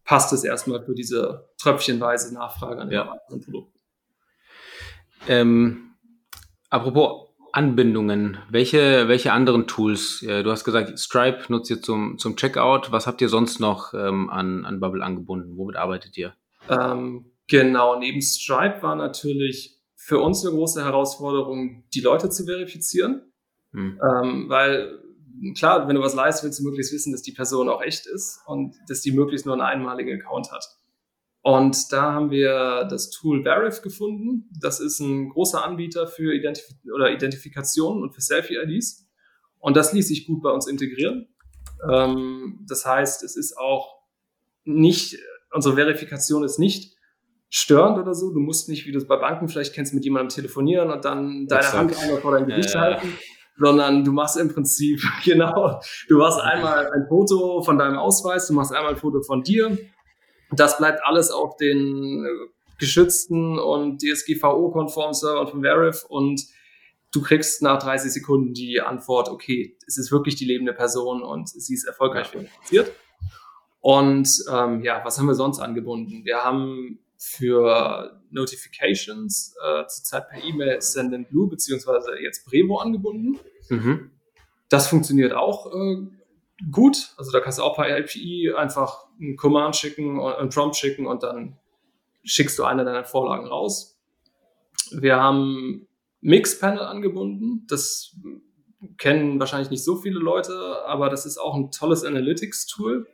passt 0.07 0.33
es 0.33 0.43
erstmal 0.43 0.83
für 0.83 0.95
diese 0.95 1.47
tröpfchenweise 1.61 2.33
Nachfrage 2.33 2.81
an 2.81 2.89
den 2.89 2.95
ja. 2.95 3.15
Produkten. 3.27 3.79
Ähm, 5.27 5.91
apropos 6.71 7.27
Anbindungen, 7.53 8.39
welche, 8.49 9.07
welche 9.07 9.31
anderen 9.31 9.67
Tools? 9.67 10.19
Du 10.19 10.49
hast 10.51 10.63
gesagt, 10.63 10.97
Stripe 10.99 11.45
nutzt 11.49 11.69
ihr 11.69 11.81
zum, 11.81 12.17
zum 12.17 12.35
Checkout. 12.35 12.91
Was 12.91 13.07
habt 13.07 13.21
ihr 13.21 13.29
sonst 13.29 13.59
noch 13.59 13.93
ähm, 13.93 14.29
an, 14.29 14.65
an 14.65 14.79
Bubble 14.79 15.03
angebunden? 15.03 15.57
Womit 15.57 15.75
arbeitet 15.75 16.17
ihr? 16.17 16.33
Ähm, 16.69 17.31
Genau, 17.47 17.97
neben 17.97 18.21
Stripe 18.21 18.81
war 18.81 18.95
natürlich 18.95 19.79
für 19.95 20.19
uns 20.19 20.45
eine 20.45 20.55
große 20.55 20.83
Herausforderung, 20.83 21.85
die 21.93 22.01
Leute 22.01 22.29
zu 22.29 22.45
verifizieren. 22.45 23.21
Hm. 23.71 23.99
Ähm, 24.03 24.49
weil 24.49 24.99
klar, 25.55 25.87
wenn 25.87 25.95
du 25.95 26.01
was 26.01 26.15
leistest, 26.15 26.43
willst 26.43 26.59
du 26.59 26.63
möglichst 26.63 26.93
wissen, 26.93 27.11
dass 27.11 27.21
die 27.21 27.31
Person 27.31 27.69
auch 27.69 27.81
echt 27.81 28.05
ist 28.07 28.39
und 28.45 28.75
dass 28.87 29.01
die 29.01 29.11
möglichst 29.11 29.45
nur 29.45 29.53
einen 29.55 29.61
einmaligen 29.61 30.21
Account 30.21 30.51
hat. 30.51 30.65
Und 31.41 31.93
da 31.93 32.13
haben 32.13 32.29
wir 32.29 32.85
das 32.89 33.09
Tool 33.09 33.43
Verif 33.43 33.81
gefunden. 33.81 34.49
Das 34.59 34.79
ist 34.79 34.99
ein 34.99 35.29
großer 35.29 35.63
Anbieter 35.63 36.07
für 36.07 36.33
Identif 36.33 36.65
oder 36.93 37.11
Identifikation 37.11 38.01
und 38.01 38.13
für 38.13 38.21
Selfie-IDs. 38.21 39.07
Und 39.59 39.77
das 39.77 39.93
ließ 39.93 40.07
sich 40.07 40.27
gut 40.27 40.43
bei 40.43 40.49
uns 40.49 40.67
integrieren. 40.67 41.27
Ähm, 41.89 42.65
das 42.67 42.85
heißt, 42.85 43.23
es 43.23 43.37
ist 43.37 43.57
auch 43.57 43.97
nicht, 44.65 45.17
unsere 45.53 45.75
Verifikation 45.75 46.43
ist 46.43 46.59
nicht 46.59 46.97
störend 47.49 47.97
oder 47.97 48.13
so. 48.13 48.33
Du 48.33 48.39
musst 48.39 48.67
nicht, 48.69 48.85
wie 48.85 48.91
du 48.91 48.97
es 48.97 49.07
bei 49.07 49.15
Banken 49.15 49.47
vielleicht 49.47 49.73
kennst, 49.73 49.93
mit 49.93 50.03
jemandem 50.03 50.29
telefonieren 50.29 50.91
und 50.91 51.05
dann 51.05 51.47
deine 51.47 51.61
Exakt. 51.61 51.77
Hand 51.77 51.97
einmal 51.97 52.21
vor 52.21 52.31
dein 52.33 52.47
Gesicht 52.47 52.73
ja, 52.73 52.81
halten, 52.81 53.13
sondern 53.57 54.03
du 54.03 54.11
machst 54.11 54.37
im 54.37 54.53
Prinzip, 54.53 55.01
genau, 55.23 55.79
du 56.07 56.17
machst 56.17 56.39
einmal 56.39 56.89
ein 56.91 57.07
Foto 57.07 57.61
von 57.63 57.77
deinem 57.77 57.97
Ausweis, 57.97 58.47
du 58.47 58.53
machst 58.53 58.73
einmal 58.73 58.93
ein 58.93 58.99
Foto 58.99 59.21
von 59.21 59.43
dir. 59.43 59.77
Das 60.51 60.77
bleibt 60.77 61.01
alles 61.03 61.29
auf 61.31 61.57
den 61.57 62.25
äh, 62.25 62.49
geschützten 62.79 63.59
und 63.59 64.01
DSGVO-konformen 64.01 65.13
Servern 65.13 65.47
von 65.47 65.61
Verif 65.61 66.05
und 66.07 66.41
du 67.11 67.21
kriegst 67.21 67.61
nach 67.61 67.81
30 67.81 68.11
Sekunden 68.11 68.53
die 68.53 68.79
Antwort, 68.81 69.29
okay, 69.29 69.77
es 69.87 69.97
ist 69.97 70.11
wirklich 70.11 70.35
die 70.35 70.45
lebende 70.45 70.73
Person 70.73 71.23
und 71.23 71.49
sie 71.49 71.73
ist 71.73 71.85
erfolgreich 71.85 72.27
verifiziert. 72.27 72.91
Und 73.79 74.29
ähm, 74.51 74.81
ja, 74.81 75.01
was 75.03 75.17
haben 75.17 75.27
wir 75.27 75.35
sonst 75.35 75.59
angebunden? 75.59 76.25
Wir 76.25 76.43
haben 76.43 76.99
für 77.17 78.21
Notifications 78.29 79.55
äh, 79.63 79.85
zurzeit 79.87 80.29
per 80.29 80.43
E-Mail 80.43 80.81
Send 80.81 81.29
Blue 81.29 81.49
beziehungsweise 81.49 82.19
jetzt 82.21 82.45
Brevo 82.45 82.77
angebunden. 82.77 83.39
Mhm. 83.69 84.11
Das 84.69 84.87
funktioniert 84.87 85.33
auch 85.33 85.73
äh, 85.73 85.97
gut. 86.71 87.13
Also 87.17 87.31
da 87.31 87.39
kannst 87.39 87.59
du 87.59 87.63
auch 87.63 87.75
per 87.75 87.85
API 87.85 88.53
einfach 88.55 89.07
einen 89.19 89.35
Command 89.35 89.75
schicken, 89.75 90.19
und 90.19 90.33
einen 90.33 90.49
Prompt 90.49 90.75
schicken 90.75 91.07
und 91.07 91.23
dann 91.23 91.57
schickst 92.23 92.59
du 92.59 92.63
eine 92.63 92.85
deiner 92.85 93.05
Vorlagen 93.05 93.47
raus. 93.47 93.99
Wir 94.91 95.17
haben 95.17 95.87
Mixpanel 96.21 96.81
angebunden. 96.81 97.65
Das 97.67 98.15
kennen 98.97 99.39
wahrscheinlich 99.39 99.69
nicht 99.69 99.83
so 99.83 99.95
viele 99.95 100.19
Leute, 100.19 100.83
aber 100.85 101.09
das 101.09 101.25
ist 101.25 101.37
auch 101.37 101.55
ein 101.55 101.71
tolles 101.71 102.03
Analytics-Tool. 102.03 103.07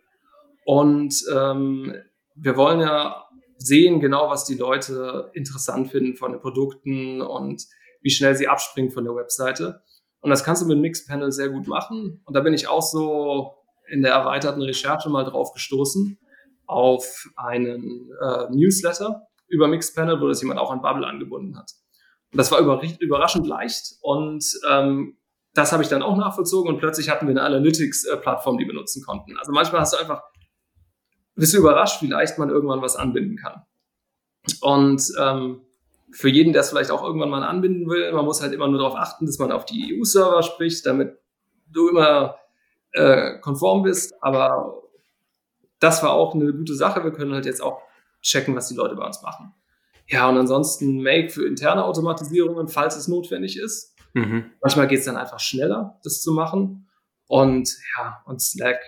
Und 0.66 1.24
ähm, 1.34 1.94
wir 2.36 2.58
wollen 2.58 2.80
ja 2.80 3.26
sehen 3.64 4.00
genau, 4.00 4.30
was 4.30 4.46
die 4.46 4.56
Leute 4.56 5.32
interessant 5.34 5.90
finden 5.92 6.16
von 6.16 6.32
den 6.32 6.42
Produkten 6.42 7.22
und 7.22 7.64
wie 8.02 8.10
schnell 8.10 8.36
sie 8.36 8.48
abspringen 8.48 8.92
von 8.92 9.06
der 9.06 9.16
Webseite. 9.16 9.82
Und 10.20 10.30
das 10.30 10.44
kannst 10.44 10.62
du 10.62 10.68
mit 10.68 10.80
Mixpanel 10.80 11.32
sehr 11.32 11.50
gut 11.50 11.68
machen. 11.68 12.22
Und 12.26 12.36
da 12.36 12.42
bin 12.42 12.54
ich 12.54 12.68
auch 12.68 12.82
so 12.82 13.54
in 13.90 14.02
der 14.02 14.14
erweiterten 14.14 14.62
Recherche 14.62 15.10
mal 15.10 15.24
drauf 15.24 15.54
gestoßen 15.54 16.20
auf 16.66 17.30
einen 17.36 18.10
äh, 18.22 18.50
Newsletter 18.52 19.28
über 19.48 19.68
Mixpanel, 19.68 20.20
wo 20.22 20.28
das 20.28 20.42
jemand 20.42 20.60
auch 20.60 20.72
an 20.72 20.82
Bubble 20.82 21.06
angebunden 21.06 21.58
hat. 21.58 21.72
Und 22.32 22.38
das 22.38 22.52
war 22.52 22.60
überraschend 22.60 23.46
leicht 23.46 23.98
und 24.02 24.44
ähm, 24.70 25.18
das 25.54 25.72
habe 25.72 25.84
ich 25.84 25.90
dann 25.90 26.02
auch 26.02 26.18
nachvollzogen 26.18 26.74
und 26.74 26.80
plötzlich 26.80 27.10
hatten 27.10 27.28
wir 27.28 27.32
eine 27.32 27.44
Analytics-Plattform, 27.44 28.58
die 28.58 28.66
wir 28.66 28.74
nutzen 28.74 29.04
konnten. 29.06 29.38
Also 29.38 29.52
manchmal 29.52 29.82
hast 29.82 29.94
du 29.94 29.98
einfach 29.98 30.24
bist 31.36 31.54
du 31.54 31.58
überrascht, 31.58 32.02
wie 32.02 32.08
leicht 32.08 32.38
man 32.38 32.50
irgendwann 32.50 32.82
was 32.82 32.96
anbinden 32.96 33.38
kann. 33.38 33.64
Und 34.62 35.02
ähm, 35.20 35.62
für 36.12 36.30
jeden, 36.30 36.54
der 36.54 36.62
es 36.62 36.70
vielleicht 36.70 36.92
auch 36.92 37.04
irgendwann 37.04 37.30
mal 37.30 37.44
anbinden 37.44 37.90
will, 37.90 38.12
man 38.12 38.26
muss 38.26 38.42
halt 38.42 38.54
immer 38.54 38.68
nur 38.68 38.80
darauf 38.80 38.96
achten, 38.96 39.26
dass 39.26 39.40
man 39.40 39.52
auf 39.52 39.66
die 39.66 39.98
EU-Server 39.98 40.44
spricht, 40.44 40.86
damit 40.86 41.18
du 41.72 41.90
immer 41.90 42.38
äh, 42.92 43.40
konform 43.40 43.84
bist. 43.84 44.14
Aber 44.22 44.84
das 45.80 46.04
war 46.04 46.12
auch 46.12 46.36
eine 46.36 46.54
gute 46.54 46.76
Sache. 46.76 47.04
Wir 47.04 47.12
können 47.12 47.34
halt 47.34 47.46
jetzt 47.46 47.62
auch 47.62 47.82
checken, 48.22 48.56
was 48.56 48.70
die 48.70 48.76
Leute 48.76 48.96
bei 48.96 49.06
uns 49.06 49.22
machen. 49.22 49.54
Ja, 50.08 50.30
und 50.30 50.38
ansonsten 50.38 51.02
Make 51.02 51.30
für 51.30 51.48
interne 51.48 51.84
Automatisierungen, 51.86 52.68
falls 52.68 52.96
es 52.96 53.08
notwendig 53.08 53.58
ist. 53.58 53.96
Mhm. 54.14 54.52
Manchmal 54.62 54.88
geht 54.88 55.00
es 55.00 55.06
dann 55.06 55.18
einfach 55.18 55.40
schneller, 55.40 56.00
das 56.04 56.22
zu 56.22 56.32
machen. 56.32 56.88
Und 57.28 57.70
ja, 57.98 58.22
und 58.26 58.42
Slack 58.42 58.80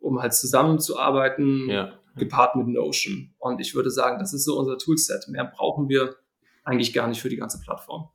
um 0.00 0.20
halt 0.20 0.34
zusammenzuarbeiten, 0.34 1.68
ja. 1.68 1.98
gepaart 2.16 2.56
mit 2.56 2.68
Notion. 2.68 3.34
Und 3.38 3.60
ich 3.60 3.74
würde 3.74 3.90
sagen, 3.90 4.18
das 4.18 4.32
ist 4.32 4.44
so 4.44 4.58
unser 4.58 4.78
Toolset. 4.78 5.28
Mehr 5.28 5.44
brauchen 5.44 5.88
wir 5.88 6.16
eigentlich 6.64 6.92
gar 6.92 7.08
nicht 7.08 7.20
für 7.20 7.28
die 7.28 7.36
ganze 7.36 7.60
Plattform. 7.60 8.08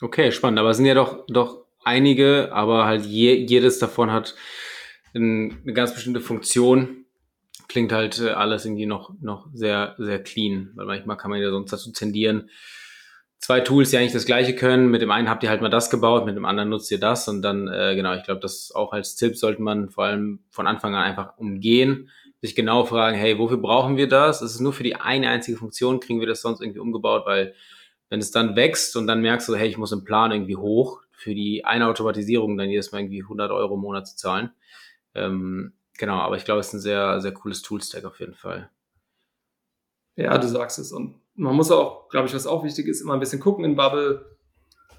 Okay, 0.00 0.30
spannend. 0.30 0.60
Aber 0.60 0.70
es 0.70 0.76
sind 0.76 0.86
ja 0.86 0.94
doch, 0.94 1.26
doch 1.26 1.64
einige, 1.84 2.50
aber 2.52 2.86
halt 2.86 3.04
je, 3.04 3.34
jedes 3.34 3.78
davon 3.78 4.12
hat 4.12 4.34
eine 5.14 5.72
ganz 5.72 5.94
bestimmte 5.94 6.20
Funktion, 6.20 7.06
klingt 7.68 7.92
halt 7.92 8.20
äh, 8.20 8.30
alles 8.30 8.64
irgendwie 8.64 8.86
noch, 8.86 9.12
noch 9.20 9.48
sehr, 9.52 9.94
sehr 9.98 10.22
clean, 10.22 10.70
weil 10.74 10.86
manchmal 10.86 11.16
kann 11.16 11.30
man 11.30 11.40
ja 11.40 11.50
sonst 11.50 11.72
dazu 11.72 11.92
tendieren, 11.92 12.50
zwei 13.40 13.60
Tools, 13.60 13.90
die 13.90 13.98
eigentlich 13.98 14.12
das 14.12 14.26
gleiche 14.26 14.54
können. 14.54 14.90
Mit 14.90 15.02
dem 15.02 15.10
einen 15.10 15.28
habt 15.28 15.42
ihr 15.42 15.50
halt 15.50 15.60
mal 15.60 15.68
das 15.68 15.90
gebaut, 15.90 16.26
mit 16.26 16.36
dem 16.36 16.44
anderen 16.44 16.68
nutzt 16.68 16.90
ihr 16.90 17.00
das 17.00 17.28
und 17.28 17.42
dann, 17.42 17.68
äh, 17.68 17.94
genau, 17.94 18.14
ich 18.14 18.24
glaube, 18.24 18.40
das 18.40 18.72
auch 18.74 18.92
als 18.92 19.16
Tipp 19.16 19.36
sollte 19.36 19.62
man 19.62 19.90
vor 19.90 20.04
allem 20.04 20.40
von 20.50 20.66
Anfang 20.66 20.94
an 20.94 21.02
einfach 21.02 21.38
umgehen, 21.38 22.10
sich 22.40 22.54
genau 22.54 22.84
fragen, 22.84 23.16
hey, 23.16 23.38
wofür 23.38 23.58
brauchen 23.58 23.96
wir 23.96 24.08
das? 24.08 24.42
Ist 24.42 24.54
es 24.54 24.60
nur 24.60 24.72
für 24.72 24.84
die 24.84 24.96
eine 24.96 25.28
einzige 25.28 25.56
Funktion? 25.56 26.00
Kriegen 26.00 26.20
wir 26.20 26.26
das 26.26 26.40
sonst 26.40 26.60
irgendwie 26.60 26.80
umgebaut? 26.80 27.26
Weil 27.26 27.54
wenn 28.10 28.20
es 28.20 28.30
dann 28.30 28.56
wächst 28.56 28.96
und 28.96 29.06
dann 29.06 29.22
merkst 29.22 29.48
du, 29.48 29.56
hey, 29.56 29.68
ich 29.68 29.78
muss 29.78 29.92
im 29.92 30.04
Plan 30.04 30.30
irgendwie 30.30 30.56
hoch, 30.56 31.02
für 31.12 31.34
die 31.34 31.64
eine 31.64 31.88
Automatisierung 31.88 32.56
dann 32.56 32.70
jedes 32.70 32.92
Mal 32.92 33.00
irgendwie 33.00 33.22
100 33.22 33.50
Euro 33.50 33.74
im 33.74 33.80
Monat 33.80 34.06
zu 34.06 34.16
zahlen. 34.16 34.50
Ähm, 35.14 35.72
genau, 35.98 36.18
aber 36.18 36.36
ich 36.36 36.44
glaube, 36.44 36.60
es 36.60 36.68
ist 36.68 36.74
ein 36.74 36.80
sehr, 36.80 37.20
sehr 37.20 37.32
cooles 37.32 37.62
Toolstack 37.62 38.04
auf 38.04 38.20
jeden 38.20 38.34
Fall. 38.34 38.70
Ja, 40.14 40.38
du 40.38 40.46
sagst 40.46 40.78
es. 40.78 40.92
Und 40.92 41.20
man 41.38 41.54
muss 41.54 41.70
auch, 41.70 42.08
glaube 42.08 42.26
ich, 42.26 42.34
was 42.34 42.46
auch 42.46 42.64
wichtig 42.64 42.86
ist, 42.88 43.00
immer 43.00 43.14
ein 43.14 43.20
bisschen 43.20 43.40
gucken 43.40 43.64
in 43.64 43.76
Bubble. 43.76 44.36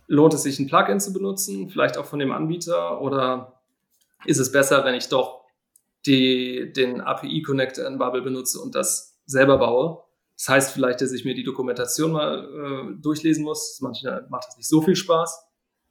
Lohnt 0.08 0.34
es 0.34 0.44
sich, 0.44 0.58
ein 0.60 0.68
Plugin 0.68 1.00
zu 1.00 1.14
benutzen, 1.14 1.70
vielleicht 1.70 1.98
auch 1.98 2.06
von 2.06 2.18
dem 2.18 2.32
Anbieter, 2.32 3.02
oder 3.02 3.62
ist 4.26 4.40
es 4.40 4.52
besser, 4.52 4.84
wenn 4.86 4.96
ich 4.96 5.10
doch 5.10 5.46
die, 6.06 6.72
den 6.74 7.02
API-Connector 7.02 7.86
in 7.86 8.00
Bubble 8.00 8.22
benutze 8.22 8.60
und 8.60 8.74
das 8.74 9.20
selber 9.26 9.58
baue? 9.58 10.04
Das 10.36 10.48
heißt 10.48 10.72
vielleicht, 10.72 11.02
dass 11.02 11.12
ich 11.12 11.26
mir 11.26 11.36
die 11.36 11.44
Dokumentation 11.44 12.14
mal 12.14 12.46
äh, 12.46 13.02
durchlesen 13.02 13.44
muss. 13.44 13.80
Manchmal 13.82 14.26
macht 14.30 14.48
das 14.48 14.58
nicht 14.58 14.70
so 14.70 14.82
viel 14.82 14.96
Spaß. 14.96 15.46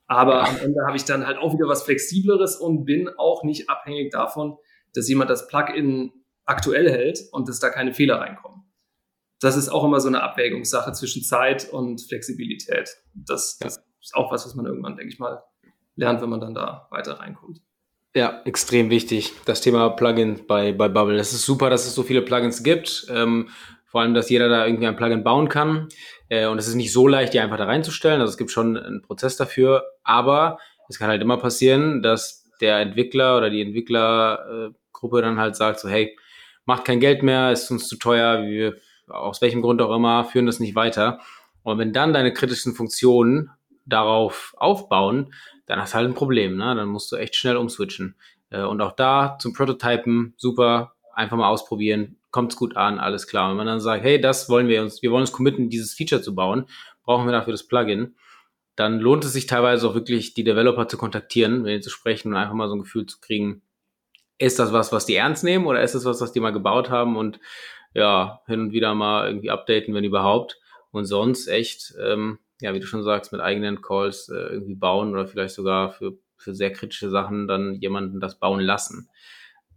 Aber 0.07 0.47
am 0.47 0.57
Ende 0.57 0.81
habe 0.87 0.97
ich 0.97 1.05
dann 1.05 1.27
halt 1.27 1.37
auch 1.37 1.53
wieder 1.53 1.67
was 1.67 1.83
Flexibleres 1.83 2.55
und 2.55 2.83
bin 2.83 3.09
auch 3.17 3.43
nicht 3.43 3.69
abhängig 3.69 4.11
davon, 4.11 4.57
dass 4.95 5.07
jemand 5.07 5.29
das 5.29 5.47
Plugin 5.47 6.11
aktuell 6.45 6.89
hält 6.89 7.19
und 7.31 7.47
dass 7.47 7.59
da 7.59 7.69
keine 7.69 7.93
Fehler 7.93 8.19
reinkommen. 8.19 8.63
Das 9.39 9.55
ist 9.55 9.69
auch 9.69 9.83
immer 9.83 9.99
so 9.99 10.07
eine 10.07 10.21
Abwägungssache 10.21 10.91
zwischen 10.91 11.23
Zeit 11.23 11.69
und 11.71 12.01
Flexibilität. 12.01 12.89
Das, 13.13 13.57
das 13.57 13.81
ist 14.01 14.15
auch 14.15 14.31
was, 14.31 14.45
was 14.45 14.55
man 14.55 14.65
irgendwann, 14.65 14.95
denke 14.95 15.13
ich 15.13 15.19
mal, 15.19 15.43
lernt, 15.95 16.21
wenn 16.21 16.29
man 16.29 16.41
dann 16.41 16.53
da 16.53 16.87
weiter 16.91 17.19
reinkommt. 17.19 17.61
Ja, 18.15 18.41
extrem 18.45 18.89
wichtig. 18.89 19.33
Das 19.45 19.61
Thema 19.61 19.89
Plugin 19.89 20.47
bei, 20.47 20.73
bei 20.73 20.89
Bubble. 20.89 21.19
Es 21.19 21.31
ist 21.31 21.45
super, 21.45 21.69
dass 21.69 21.85
es 21.85 21.93
so 21.93 22.03
viele 22.03 22.21
Plugins 22.21 22.63
gibt. 22.63 23.05
Ähm, 23.09 23.49
vor 23.85 24.01
allem, 24.01 24.13
dass 24.13 24.29
jeder 24.29 24.49
da 24.49 24.65
irgendwie 24.65 24.87
ein 24.87 24.95
Plugin 24.95 25.23
bauen 25.23 25.47
kann. 25.47 25.89
Äh, 26.27 26.47
und 26.47 26.57
es 26.57 26.67
ist 26.67 26.75
nicht 26.75 26.91
so 26.91 27.07
leicht, 27.07 27.33
die 27.33 27.39
einfach 27.39 27.57
da 27.57 27.65
reinzustellen. 27.65 28.19
Also 28.19 28.31
es 28.31 28.37
gibt 28.37 28.51
schon 28.51 28.77
einen 28.77 29.01
Prozess 29.03 29.37
dafür. 29.37 29.83
Aber 30.03 30.57
es 30.89 30.97
kann 30.97 31.09
halt 31.09 31.21
immer 31.21 31.37
passieren, 31.37 32.01
dass 32.01 32.49
der 32.61 32.79
Entwickler 32.79 33.37
oder 33.37 33.49
die 33.49 33.61
Entwicklergruppe 33.61 35.21
dann 35.21 35.39
halt 35.39 35.55
sagt 35.55 35.79
so, 35.79 35.87
hey, 35.87 36.17
macht 36.65 36.85
kein 36.85 36.99
Geld 36.99 37.23
mehr, 37.23 37.51
ist 37.51 37.71
uns 37.71 37.87
zu 37.87 37.97
teuer, 37.97 38.43
wir, 38.43 38.75
aus 39.09 39.41
welchem 39.41 39.61
Grund 39.61 39.81
auch 39.81 39.95
immer, 39.95 40.25
führen 40.25 40.45
das 40.45 40.59
nicht 40.59 40.75
weiter. 40.75 41.19
Und 41.63 41.77
wenn 41.77 41.93
dann 41.93 42.13
deine 42.13 42.33
kritischen 42.33 42.73
Funktionen 42.73 43.51
darauf 43.85 44.53
aufbauen, 44.57 45.33
dann 45.65 45.79
hast 45.79 45.93
du 45.93 45.97
halt 45.97 46.07
ein 46.07 46.15
Problem, 46.15 46.57
ne? 46.57 46.75
Dann 46.75 46.87
musst 46.87 47.11
du 47.11 47.15
echt 47.15 47.35
schnell 47.35 47.57
umswitchen. 47.57 48.15
Äh, 48.49 48.63
und 48.63 48.81
auch 48.81 48.93
da 48.93 49.37
zum 49.39 49.53
Prototypen 49.53 50.33
super, 50.37 50.93
einfach 51.13 51.37
mal 51.37 51.49
ausprobieren, 51.49 52.17
kommt 52.31 52.53
es 52.53 52.57
gut 52.57 52.77
an, 52.77 52.99
alles 52.99 53.27
klar. 53.27 53.49
Wenn 53.49 53.57
man 53.57 53.67
dann 53.67 53.79
sagt, 53.79 54.03
hey, 54.03 54.21
das 54.21 54.49
wollen 54.49 54.67
wir 54.67 54.81
uns, 54.81 55.01
wir 55.01 55.11
wollen 55.11 55.21
uns 55.21 55.31
committen, 55.31 55.69
dieses 55.69 55.93
Feature 55.93 56.21
zu 56.21 56.35
bauen, 56.35 56.65
brauchen 57.03 57.25
wir 57.25 57.31
dafür 57.31 57.53
das 57.53 57.67
Plugin, 57.67 58.15
dann 58.75 58.99
lohnt 58.99 59.25
es 59.25 59.33
sich 59.33 59.45
teilweise 59.47 59.89
auch 59.89 59.95
wirklich, 59.95 60.33
die 60.33 60.43
Developer 60.43 60.87
zu 60.87 60.97
kontaktieren, 60.97 61.63
mit 61.63 61.71
ihnen 61.71 61.81
zu 61.81 61.89
sprechen 61.89 62.29
und 62.29 62.37
einfach 62.37 62.53
mal 62.53 62.69
so 62.69 62.75
ein 62.75 62.81
Gefühl 62.81 63.05
zu 63.05 63.19
kriegen, 63.19 63.61
ist 64.37 64.57
das 64.57 64.71
was, 64.71 64.91
was 64.91 65.05
die 65.05 65.15
ernst 65.15 65.43
nehmen 65.43 65.65
oder 65.65 65.81
ist 65.81 65.95
das 65.95 66.05
was, 66.05 66.21
was 66.21 66.31
die 66.31 66.39
mal 66.39 66.53
gebaut 66.53 66.89
haben 66.89 67.17
und 67.17 67.39
ja, 67.93 68.41
hin 68.47 68.59
und 68.61 68.71
wieder 68.71 68.93
mal 68.95 69.27
irgendwie 69.27 69.49
updaten, 69.49 69.93
wenn 69.93 70.03
überhaupt. 70.03 70.59
Und 70.91 71.05
sonst 71.05 71.47
echt, 71.47 71.93
ähm, 72.01 72.39
ja, 72.61 72.73
wie 72.73 72.79
du 72.79 72.85
schon 72.85 73.03
sagst, 73.03 73.31
mit 73.31 73.41
eigenen 73.41 73.81
Calls 73.81 74.29
äh, 74.29 74.35
irgendwie 74.35 74.75
bauen 74.75 75.11
oder 75.11 75.27
vielleicht 75.27 75.55
sogar 75.55 75.91
für, 75.91 76.17
für 76.37 76.53
sehr 76.53 76.71
kritische 76.71 77.09
Sachen 77.09 77.47
dann 77.47 77.75
jemanden 77.75 78.19
das 78.19 78.39
bauen 78.39 78.59
lassen. 78.59 79.09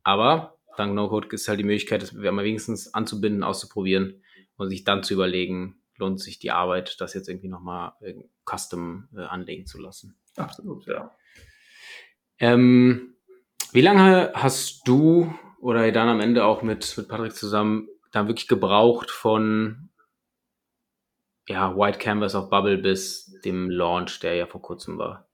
Aber 0.02 0.58
dank 0.76 0.94
No-Code 0.94 1.28
ist 1.30 1.48
halt 1.48 1.60
die 1.60 1.64
Möglichkeit, 1.64 2.02
das 2.02 2.12
mal 2.12 2.44
wenigstens 2.44 2.92
anzubinden, 2.94 3.42
auszuprobieren 3.42 4.22
und 4.56 4.70
sich 4.70 4.84
dann 4.84 5.02
zu 5.02 5.14
überlegen, 5.14 5.76
lohnt 5.96 6.20
sich 6.20 6.38
die 6.38 6.50
Arbeit, 6.50 7.00
das 7.00 7.14
jetzt 7.14 7.28
irgendwie 7.28 7.48
nochmal 7.48 7.92
äh, 8.00 8.14
custom 8.48 9.08
äh, 9.16 9.20
anlegen 9.20 9.66
zu 9.66 9.80
lassen. 9.80 10.16
Absolut, 10.36 10.86
ja. 10.86 11.14
Ähm, 12.38 13.14
wie 13.72 13.82
lange 13.82 14.32
hast 14.34 14.88
du 14.88 15.32
oder 15.60 15.90
dann 15.92 16.08
am 16.08 16.20
Ende 16.20 16.44
auch 16.44 16.62
mit, 16.62 16.96
mit 16.96 17.08
Patrick 17.08 17.34
zusammen 17.34 17.88
dann 18.12 18.28
wirklich 18.28 18.48
gebraucht 18.48 19.10
von 19.10 19.90
ja, 21.48 21.76
White 21.76 21.98
Canvas 21.98 22.34
auf 22.34 22.50
Bubble 22.50 22.78
bis 22.78 23.38
dem 23.44 23.68
Launch, 23.68 24.20
der 24.20 24.36
ja 24.36 24.46
vor 24.46 24.62
kurzem 24.62 24.98
war? 24.98 25.28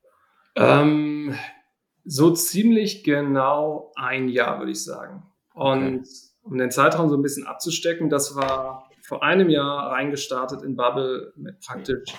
Ähm, 0.57 1.37
so 2.05 2.33
ziemlich 2.33 3.05
genau 3.05 3.93
ein 3.97 4.29
Jahr, 4.29 4.59
würde 4.59 4.73
ich 4.73 4.83
sagen. 4.83 5.31
Und 5.53 6.01
okay. 6.01 6.09
um 6.43 6.59
den 6.59 6.71
Zeitraum 6.71 7.09
so 7.09 7.17
ein 7.17 7.23
bisschen 7.23 7.47
abzustecken, 7.47 8.09
das 8.09 8.35
war 8.35 8.89
vor 9.03 9.23
einem 9.23 9.51
Jahr 9.51 9.93
reingestartet 9.93 10.63
in 10.63 10.77
Bubble 10.77 11.33
mit 11.37 11.61
praktisch 11.61 12.15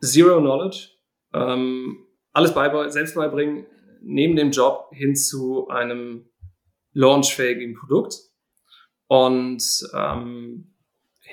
Zero 0.00 0.40
Knowledge. 0.40 0.88
Ähm, 1.32 2.06
alles 2.32 2.54
bei, 2.54 2.88
selbst 2.88 3.14
beibringen, 3.14 3.66
neben 4.00 4.36
dem 4.36 4.50
Job 4.50 4.88
hin 4.92 5.14
zu 5.14 5.68
einem 5.68 6.28
launchfähigen 6.92 7.74
Produkt. 7.74 8.14
Und 9.12 9.62
ähm, 9.92 10.72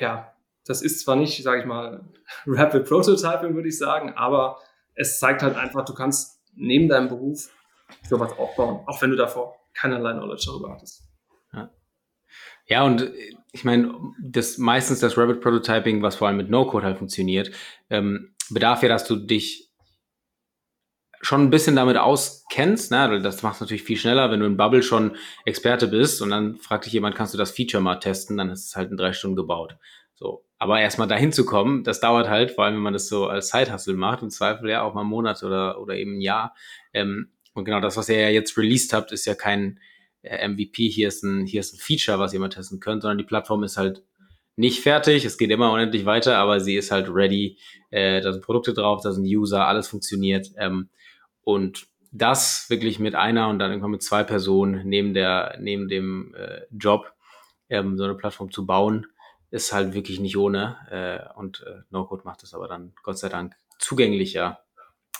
ja, 0.01 0.34
das 0.65 0.82
ist 0.82 0.99
zwar 0.99 1.15
nicht, 1.15 1.41
sage 1.41 1.61
ich 1.61 1.65
mal, 1.65 2.03
Rapid 2.45 2.86
Prototyping, 2.86 3.55
würde 3.55 3.69
ich 3.69 3.77
sagen, 3.77 4.11
aber 4.17 4.59
es 4.95 5.17
zeigt 5.17 5.43
halt 5.43 5.55
einfach, 5.55 5.86
du 5.86 5.93
kannst 5.93 6.41
neben 6.53 6.89
deinem 6.89 7.07
Beruf 7.07 7.49
sowas 8.03 8.38
aufbauen, 8.38 8.84
auch 8.86 9.01
wenn 9.01 9.11
du 9.11 9.15
davor 9.15 9.55
keinerlei 9.73 10.11
Knowledge 10.11 10.43
darüber 10.47 10.73
hattest. 10.73 11.05
Ja, 12.65 12.84
und 12.84 13.01
äh, 13.01 13.34
ich 13.53 13.63
meine, 13.63 13.93
das 14.21 14.57
meistens 14.57 14.99
das 14.99 15.17
Rabbit 15.17 15.39
Prototyping, 15.39 16.01
was 16.01 16.17
vor 16.17 16.27
allem 16.27 16.36
mit 16.36 16.49
No-Code 16.49 16.86
halt 16.86 16.97
funktioniert, 16.97 17.49
ähm, 17.89 18.36
bedarf 18.49 18.84
ja, 18.84 18.89
dass 18.89 19.05
du 19.05 19.15
dich 19.15 19.68
schon 21.22 21.41
ein 21.41 21.49
bisschen 21.49 21.76
damit 21.76 21.97
auskennst, 21.97 22.91
ne? 22.91 23.22
das 23.22 23.43
machst 23.43 23.59
du 23.59 23.65
natürlich 23.65 23.84
viel 23.84 23.97
schneller, 23.97 24.32
wenn 24.32 24.39
du 24.39 24.45
in 24.45 24.57
Bubble 24.57 24.84
schon 24.84 25.17
Experte 25.45 25.88
bist 25.88 26.22
und 26.22 26.30
dann 26.30 26.55
fragt 26.57 26.86
dich 26.86 26.93
jemand, 26.93 27.15
kannst 27.15 27.34
du 27.34 27.38
das 27.38 27.51
Feature 27.51 27.84
mal 27.84 27.95
testen, 27.95 28.38
dann 28.38 28.49
ist 28.49 28.67
es 28.67 28.76
halt 28.76 28.91
in 28.91 28.97
drei 28.97 29.13
Stunden 29.13 29.36
gebaut. 29.36 29.76
So. 30.15 30.45
Aber 30.57 30.80
erstmal 30.80 31.07
dahin 31.07 31.32
zu 31.32 31.45
kommen, 31.45 31.84
das 31.84 31.99
dauert 31.99 32.30
halt, 32.30 32.51
vor 32.51 32.65
allem 32.65 32.76
wenn 32.76 32.84
man 32.84 32.93
das 32.93 33.07
so 33.07 33.28
als 33.28 33.49
Zeithustle 33.49 33.93
macht, 33.95 34.22
im 34.22 34.30
Zweifel 34.30 34.70
ja 34.70 34.82
auch 34.82 34.93
mal 34.93 35.01
einen 35.01 35.09
Monat 35.09 35.43
oder, 35.43 35.80
oder 35.82 35.95
eben 35.95 36.17
ein 36.17 36.22
Jahr. 36.22 36.55
Ähm, 36.93 37.32
und 37.53 37.65
genau 37.65 37.80
das, 37.80 37.97
was 37.97 38.09
ihr 38.09 38.20
ja 38.20 38.30
jetzt 38.30 38.57
released 38.57 38.93
habt, 38.93 39.11
ist 39.11 39.26
ja 39.26 39.36
kein 39.36 39.80
äh, 40.22 40.47
MVP, 40.47 40.89
hier 40.89 41.07
ist, 41.07 41.24
ein, 41.24 41.45
hier 41.45 41.61
ist 41.61 41.74
ein 41.74 41.80
Feature, 41.80 42.20
was 42.20 42.34
ihr 42.34 42.39
mal 42.39 42.49
testen 42.49 42.80
könnt, 42.80 43.01
sondern 43.01 43.17
die 43.17 43.24
Plattform 43.24 43.63
ist 43.63 43.78
halt 43.78 44.03
nicht 44.55 44.82
fertig, 44.82 45.24
es 45.24 45.38
geht 45.38 45.51
immer 45.51 45.72
unendlich 45.72 46.05
weiter, 46.05 46.38
aber 46.38 46.59
sie 46.59 46.76
ist 46.76 46.91
halt 46.91 47.07
ready, 47.09 47.57
äh, 47.91 48.20
da 48.20 48.34
sind 48.34 48.43
Produkte 48.43 48.74
drauf, 48.74 49.01
da 49.01 49.13
sind 49.13 49.24
User, 49.24 49.65
alles 49.65 49.88
funktioniert. 49.88 50.51
Ähm, 50.57 50.89
und 51.50 51.88
das 52.12 52.70
wirklich 52.70 53.00
mit 53.00 53.16
einer 53.16 53.50
und 53.50 53.60
dann 53.60 53.72
irgendwann 53.72 53.91
mit 53.91 54.04
zwei 54.04 54.24
Personen 54.24 54.88
neben 54.88 55.14
der, 55.14 55.58
neben 55.60 55.88
dem 55.88 56.34
äh, 56.36 56.62
Job, 56.72 57.12
ähm, 57.70 57.97
so 57.97 58.04
eine 58.04 58.16
Plattform 58.16 58.52
zu 58.52 58.66
bauen, 58.66 59.08
ist 59.52 59.74
halt 59.74 59.93
wirklich 59.93 60.20
nicht 60.20 60.38
ohne. 60.38 60.78
Äh, 60.89 61.39
und 61.39 61.64
äh, 61.68 61.82
No-Code 61.89 62.24
macht 62.26 62.43
es 62.43 62.54
aber 62.54 62.68
dann 62.68 62.93
Gott 63.04 63.18
sei 63.18 63.30
Dank 63.30 63.56
zugänglicher. 63.80 64.60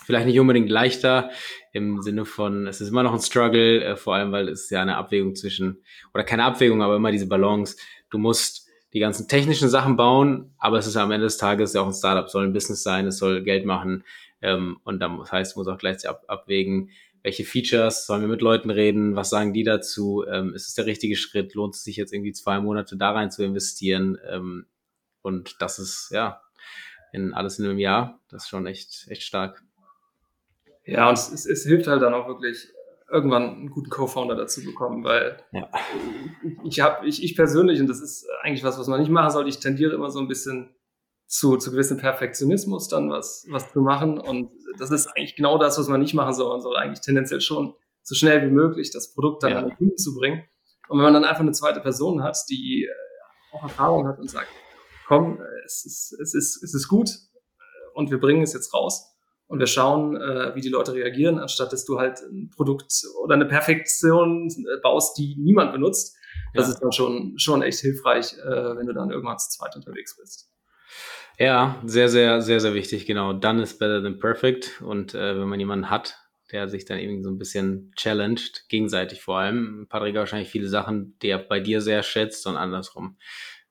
Vielleicht 0.04 0.26
nicht 0.26 0.40
unbedingt 0.40 0.70
leichter 0.70 1.30
im 1.72 2.00
Sinne 2.00 2.24
von, 2.24 2.66
es 2.66 2.80
ist 2.80 2.88
immer 2.88 3.02
noch 3.02 3.12
ein 3.12 3.20
Struggle, 3.20 3.84
äh, 3.84 3.96
vor 3.96 4.14
allem 4.14 4.32
weil 4.32 4.48
es 4.48 4.70
ja 4.70 4.82
eine 4.82 4.96
Abwägung 4.96 5.36
zwischen, 5.36 5.82
oder 6.14 6.24
keine 6.24 6.44
Abwägung, 6.44 6.82
aber 6.82 6.96
immer 6.96 7.12
diese 7.12 7.28
Balance. 7.28 7.76
Du 8.08 8.18
musst 8.18 8.68
die 8.92 9.00
ganzen 9.00 9.28
technischen 9.28 9.68
Sachen 9.68 9.96
bauen, 9.96 10.54
aber 10.58 10.78
es 10.78 10.86
ist 10.86 10.96
am 10.96 11.12
Ende 11.12 11.26
des 11.26 11.38
Tages 11.38 11.74
ja 11.74 11.82
auch 11.82 11.86
ein 11.86 11.92
Startup, 11.92 12.28
soll 12.28 12.44
ein 12.44 12.52
Business 12.52 12.82
sein, 12.82 13.06
es 13.06 13.18
soll 13.18 13.42
Geld 13.42 13.64
machen. 13.64 14.02
Ähm, 14.42 14.80
und 14.84 15.00
dann, 15.00 15.18
das 15.18 15.32
heißt, 15.32 15.56
muss 15.56 15.68
auch 15.68 15.78
gleichzeitig 15.78 16.10
ab, 16.10 16.24
abwägen, 16.28 16.90
welche 17.22 17.44
Features, 17.44 18.06
sollen 18.06 18.22
wir 18.22 18.28
mit 18.28 18.40
Leuten 18.40 18.70
reden, 18.70 19.14
was 19.14 19.30
sagen 19.30 19.52
die 19.52 19.62
dazu, 19.62 20.24
ähm, 20.26 20.54
ist 20.54 20.68
es 20.68 20.74
der 20.74 20.86
richtige 20.86 21.16
Schritt, 21.16 21.54
lohnt 21.54 21.74
es 21.74 21.84
sich 21.84 21.96
jetzt 21.96 22.12
irgendwie 22.12 22.32
zwei 22.32 22.60
Monate 22.60 22.96
da 22.96 23.12
rein 23.12 23.30
zu 23.30 23.44
investieren 23.44 24.18
ähm, 24.28 24.66
und 25.22 25.56
das 25.60 25.78
ist, 25.78 26.10
ja, 26.12 26.40
in 27.12 27.34
alles 27.34 27.58
in 27.58 27.66
einem 27.66 27.78
Jahr, 27.78 28.20
das 28.30 28.44
ist 28.44 28.48
schon 28.48 28.66
echt, 28.66 29.06
echt 29.08 29.22
stark. 29.22 29.62
Ja, 30.86 31.08
und 31.08 31.14
es, 31.14 31.44
es 31.44 31.64
hilft 31.64 31.88
halt 31.88 32.00
dann 32.00 32.14
auch 32.14 32.26
wirklich, 32.26 32.68
irgendwann 33.10 33.50
einen 33.50 33.70
guten 33.70 33.90
Co-Founder 33.90 34.36
dazu 34.36 34.64
bekommen, 34.64 35.04
weil 35.04 35.42
ja. 35.52 35.68
ich 36.64 36.80
habe, 36.80 37.06
ich, 37.06 37.22
ich 37.22 37.34
persönlich, 37.34 37.80
und 37.80 37.88
das 37.88 38.00
ist 38.00 38.26
eigentlich 38.42 38.64
was, 38.64 38.78
was 38.78 38.86
man 38.86 39.00
nicht 39.00 39.10
machen 39.10 39.30
sollte, 39.30 39.50
ich 39.50 39.58
tendiere 39.58 39.94
immer 39.94 40.10
so 40.10 40.20
ein 40.20 40.28
bisschen 40.28 40.70
zu, 41.30 41.56
zu 41.56 41.70
gewissem 41.70 41.96
Perfektionismus 41.96 42.88
dann 42.88 43.08
was, 43.08 43.46
was 43.48 43.72
zu 43.72 43.80
machen. 43.80 44.18
Und 44.18 44.50
das 44.78 44.90
ist 44.90 45.06
eigentlich 45.06 45.36
genau 45.36 45.58
das, 45.58 45.78
was 45.78 45.86
man 45.86 46.00
nicht 46.00 46.12
machen 46.12 46.34
soll. 46.34 46.50
Man 46.50 46.60
soll 46.60 46.76
eigentlich 46.76 47.00
tendenziell 47.00 47.40
schon 47.40 47.74
so 48.02 48.16
schnell 48.16 48.42
wie 48.42 48.52
möglich 48.52 48.90
das 48.90 49.14
Produkt 49.14 49.44
dann 49.44 49.52
ja. 49.52 49.58
an 49.60 49.68
den 49.68 49.76
Kunden 49.76 49.96
zu 49.96 50.12
bringen. 50.16 50.42
Und 50.88 50.98
wenn 50.98 51.04
man 51.04 51.14
dann 51.14 51.24
einfach 51.24 51.42
eine 51.42 51.52
zweite 51.52 51.80
Person 51.80 52.24
hat, 52.24 52.36
die 52.50 52.84
äh, 52.84 53.56
auch 53.56 53.62
Erfahrung 53.62 54.08
hat 54.08 54.18
und 54.18 54.28
sagt, 54.28 54.48
komm, 55.06 55.40
es 55.64 55.84
ist, 55.84 56.18
es 56.20 56.34
ist, 56.34 56.62
es 56.64 56.74
ist 56.74 56.88
gut 56.88 57.10
und 57.94 58.10
wir 58.10 58.18
bringen 58.18 58.42
es 58.42 58.52
jetzt 58.52 58.74
raus 58.74 59.14
und 59.46 59.60
wir 59.60 59.68
schauen, 59.68 60.16
äh, 60.16 60.52
wie 60.56 60.60
die 60.60 60.68
Leute 60.68 60.94
reagieren, 60.94 61.38
anstatt 61.38 61.72
dass 61.72 61.84
du 61.84 62.00
halt 62.00 62.20
ein 62.22 62.50
Produkt 62.50 63.04
oder 63.22 63.34
eine 63.34 63.46
Perfektion 63.46 64.48
äh, 64.48 64.80
baust, 64.82 65.16
die 65.16 65.36
niemand 65.38 65.72
benutzt. 65.72 66.16
Das 66.54 66.66
ja. 66.66 66.72
ist 66.72 66.80
dann 66.80 66.90
schon, 66.90 67.38
schon 67.38 67.62
echt 67.62 67.78
hilfreich, 67.78 68.36
äh, 68.38 68.76
wenn 68.76 68.86
du 68.86 68.94
dann 68.94 69.10
irgendwann 69.10 69.38
zu 69.38 69.48
zweit 69.50 69.76
unterwegs 69.76 70.16
bist. 70.16 70.49
Ja, 71.40 71.80
sehr, 71.86 72.10
sehr, 72.10 72.42
sehr, 72.42 72.60
sehr 72.60 72.74
wichtig, 72.74 73.06
genau. 73.06 73.32
Done 73.32 73.62
is 73.62 73.78
better 73.78 74.02
than 74.02 74.18
perfect. 74.18 74.82
Und 74.82 75.14
äh, 75.14 75.40
wenn 75.40 75.48
man 75.48 75.58
jemanden 75.58 75.88
hat, 75.88 76.18
der 76.52 76.68
sich 76.68 76.84
dann 76.84 76.98
irgendwie 76.98 77.22
so 77.22 77.30
ein 77.30 77.38
bisschen 77.38 77.92
challenged, 77.96 78.68
gegenseitig 78.68 79.22
vor 79.22 79.38
allem. 79.38 79.86
Patrick 79.88 80.14
wahrscheinlich 80.16 80.50
viele 80.50 80.68
Sachen, 80.68 81.16
die 81.22 81.28
er 81.28 81.38
bei 81.38 81.58
dir 81.58 81.80
sehr 81.80 82.02
schätzt 82.02 82.46
und 82.46 82.58
andersrum. 82.58 83.16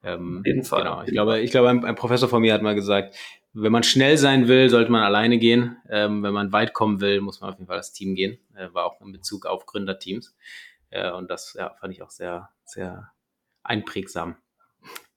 Ähm, 0.01 0.39
Auf 0.39 0.47
jeden 0.47 0.63
Fall. 0.63 0.81
Genau. 0.81 1.03
Ich 1.03 1.11
glaube, 1.11 1.39
ich 1.41 1.51
glaube, 1.51 1.69
ein, 1.69 1.85
ein, 1.85 1.93
Professor 1.93 2.27
von 2.27 2.41
mir 2.41 2.55
hat 2.55 2.63
mal 2.63 2.73
gesagt, 2.73 3.15
wenn 3.53 3.71
man 3.71 3.83
schnell 3.83 4.17
sein 4.17 4.47
will, 4.47 4.71
sollte 4.71 4.91
man 4.91 5.03
alleine 5.03 5.37
gehen. 5.37 5.77
Ähm, 5.91 6.23
wenn 6.23 6.33
man 6.33 6.51
weit 6.51 6.73
kommen 6.73 7.01
will, 7.01 7.21
muss 7.21 7.39
man 7.39 7.51
auf 7.51 7.57
jeden 7.57 7.67
Fall 7.67 7.77
das 7.77 7.93
Team 7.93 8.15
gehen. 8.15 8.39
Äh, 8.55 8.73
war 8.73 8.85
auch 8.85 8.99
in 8.99 9.11
Bezug 9.11 9.45
auf 9.45 9.67
Gründerteams. 9.67 10.35
Äh, 10.89 11.11
und 11.11 11.29
das 11.29 11.55
ja, 11.55 11.75
fand 11.79 11.93
ich 11.93 12.01
auch 12.01 12.09
sehr, 12.09 12.49
sehr 12.65 13.11
einprägsam. 13.61 14.37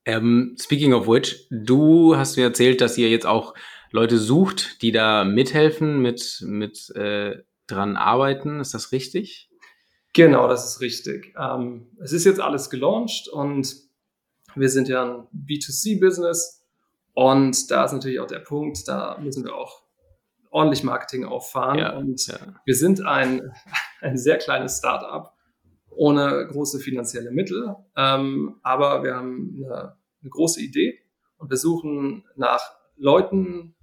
Ähm, 0.04 0.56
speaking 0.58 0.92
of 0.92 1.06
which, 1.06 1.46
du 1.50 2.16
hast 2.16 2.36
mir 2.36 2.44
erzählt, 2.44 2.80
dass 2.80 2.98
ihr 2.98 3.08
jetzt 3.08 3.26
auch 3.26 3.54
Leute 3.90 4.18
sucht, 4.18 4.82
die 4.82 4.90
da 4.90 5.24
mithelfen, 5.24 6.00
mit, 6.00 6.42
mit 6.46 6.90
äh, 6.96 7.42
dran 7.66 7.96
arbeiten. 7.96 8.60
Ist 8.60 8.74
das 8.74 8.92
richtig? 8.92 9.50
Genau, 10.12 10.48
das 10.48 10.66
ist 10.66 10.80
richtig. 10.80 11.34
Ähm, 11.38 11.88
es 12.02 12.12
ist 12.12 12.24
jetzt 12.24 12.40
alles 12.40 12.68
gelauncht 12.68 13.28
und 13.28 13.74
wir 14.54 14.68
sind 14.68 14.88
ja 14.88 15.04
ein 15.04 15.26
B2C-Business 15.32 16.62
und 17.14 17.70
da 17.70 17.84
ist 17.84 17.92
natürlich 17.92 18.20
auch 18.20 18.26
der 18.26 18.40
Punkt, 18.40 18.86
da 18.86 19.18
müssen 19.18 19.44
wir 19.44 19.54
auch 19.54 19.82
ordentlich 20.50 20.82
Marketing 20.84 21.24
auffahren. 21.24 21.78
Ja, 21.78 21.96
und 21.96 22.26
ja. 22.26 22.36
wir 22.64 22.74
sind 22.74 23.04
ein, 23.04 23.52
ein 24.00 24.18
sehr 24.18 24.38
kleines 24.38 24.78
Startup 24.78 25.31
ohne 26.02 26.48
große 26.50 26.80
finanzielle 26.80 27.30
Mittel, 27.30 27.76
ähm, 27.96 28.56
aber 28.64 29.04
wir 29.04 29.14
haben 29.14 29.54
eine, 29.56 29.96
eine 30.20 30.30
große 30.30 30.60
Idee 30.60 30.98
und 31.38 31.48
wir 31.48 31.56
suchen 31.56 32.24
nach 32.34 32.60
Leuten, 32.96 33.76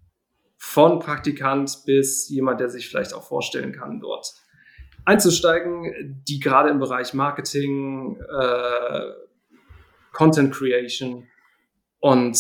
von 0.62 1.00
Praktikant 1.00 1.84
bis 1.86 2.28
jemand, 2.28 2.60
der 2.60 2.70
sich 2.70 2.90
vielleicht 2.90 3.14
auch 3.14 3.24
vorstellen 3.24 3.72
kann, 3.72 4.02
dort 4.02 4.36
einzusteigen, 5.06 6.22
die 6.28 6.42
gerade 6.42 6.70
im 6.70 6.80
Bereich 6.80 7.14
Marketing, 7.14 8.20
äh, 8.20 9.02
Content 10.12 10.54
Creation 10.54 11.28
und 12.00 12.38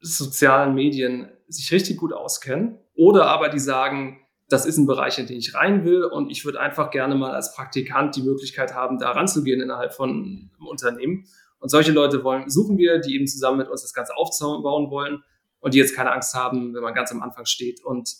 sozialen 0.00 0.74
Medien 0.74 1.30
sich 1.46 1.70
richtig 1.70 1.96
gut 1.96 2.12
auskennen 2.12 2.80
oder 2.96 3.26
aber 3.26 3.50
die 3.50 3.60
sagen, 3.60 4.25
das 4.48 4.64
ist 4.64 4.76
ein 4.76 4.86
Bereich, 4.86 5.18
in 5.18 5.26
den 5.26 5.38
ich 5.38 5.54
rein 5.54 5.84
will 5.84 6.04
und 6.04 6.30
ich 6.30 6.44
würde 6.44 6.60
einfach 6.60 6.90
gerne 6.90 7.14
mal 7.14 7.32
als 7.32 7.54
Praktikant 7.54 8.14
die 8.14 8.22
Möglichkeit 8.22 8.74
haben, 8.74 8.98
da 8.98 9.10
ranzugehen 9.10 9.60
innerhalb 9.60 9.92
von 9.92 10.10
einem 10.10 10.66
Unternehmen. 10.68 11.26
Und 11.58 11.70
solche 11.70 11.92
Leute 11.92 12.22
wollen, 12.22 12.48
suchen 12.48 12.78
wir, 12.78 12.98
die 12.98 13.14
eben 13.16 13.26
zusammen 13.26 13.58
mit 13.58 13.68
uns 13.68 13.82
das 13.82 13.92
Ganze 13.92 14.16
aufbauen 14.16 14.90
wollen 14.90 15.24
und 15.58 15.74
die 15.74 15.78
jetzt 15.78 15.96
keine 15.96 16.12
Angst 16.12 16.34
haben, 16.34 16.74
wenn 16.74 16.82
man 16.82 16.94
ganz 16.94 17.10
am 17.10 17.22
Anfang 17.22 17.46
steht 17.46 17.84
und 17.84 18.14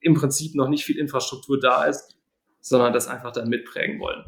im 0.00 0.14
Prinzip 0.14 0.54
noch 0.54 0.68
nicht 0.68 0.84
viel 0.84 0.98
Infrastruktur 0.98 1.58
da 1.58 1.84
ist, 1.84 2.16
sondern 2.60 2.92
das 2.92 3.08
einfach 3.08 3.32
dann 3.32 3.48
mitprägen 3.48 3.98
wollen. 3.98 4.24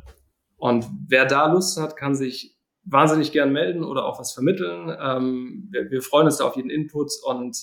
Und 0.57 0.87
wer 1.09 1.27
da 1.27 1.53
Lust 1.53 1.79
hat, 1.81 1.97
kann 1.97 2.15
sich 2.15 2.57
wahnsinnig 2.85 3.33
gern 3.33 3.53
melden 3.53 3.85
oder 3.85 4.05
auch 4.05 4.19
was 4.19 4.33
vermitteln. 4.33 4.95
Ähm, 5.01 5.69
wir, 5.71 6.03
freuen 6.03 6.27
uns 6.27 6.39
da 6.39 6.45
auf 6.45 6.57
jeden 6.57 6.71
Input 6.71 7.11
und 7.25 7.57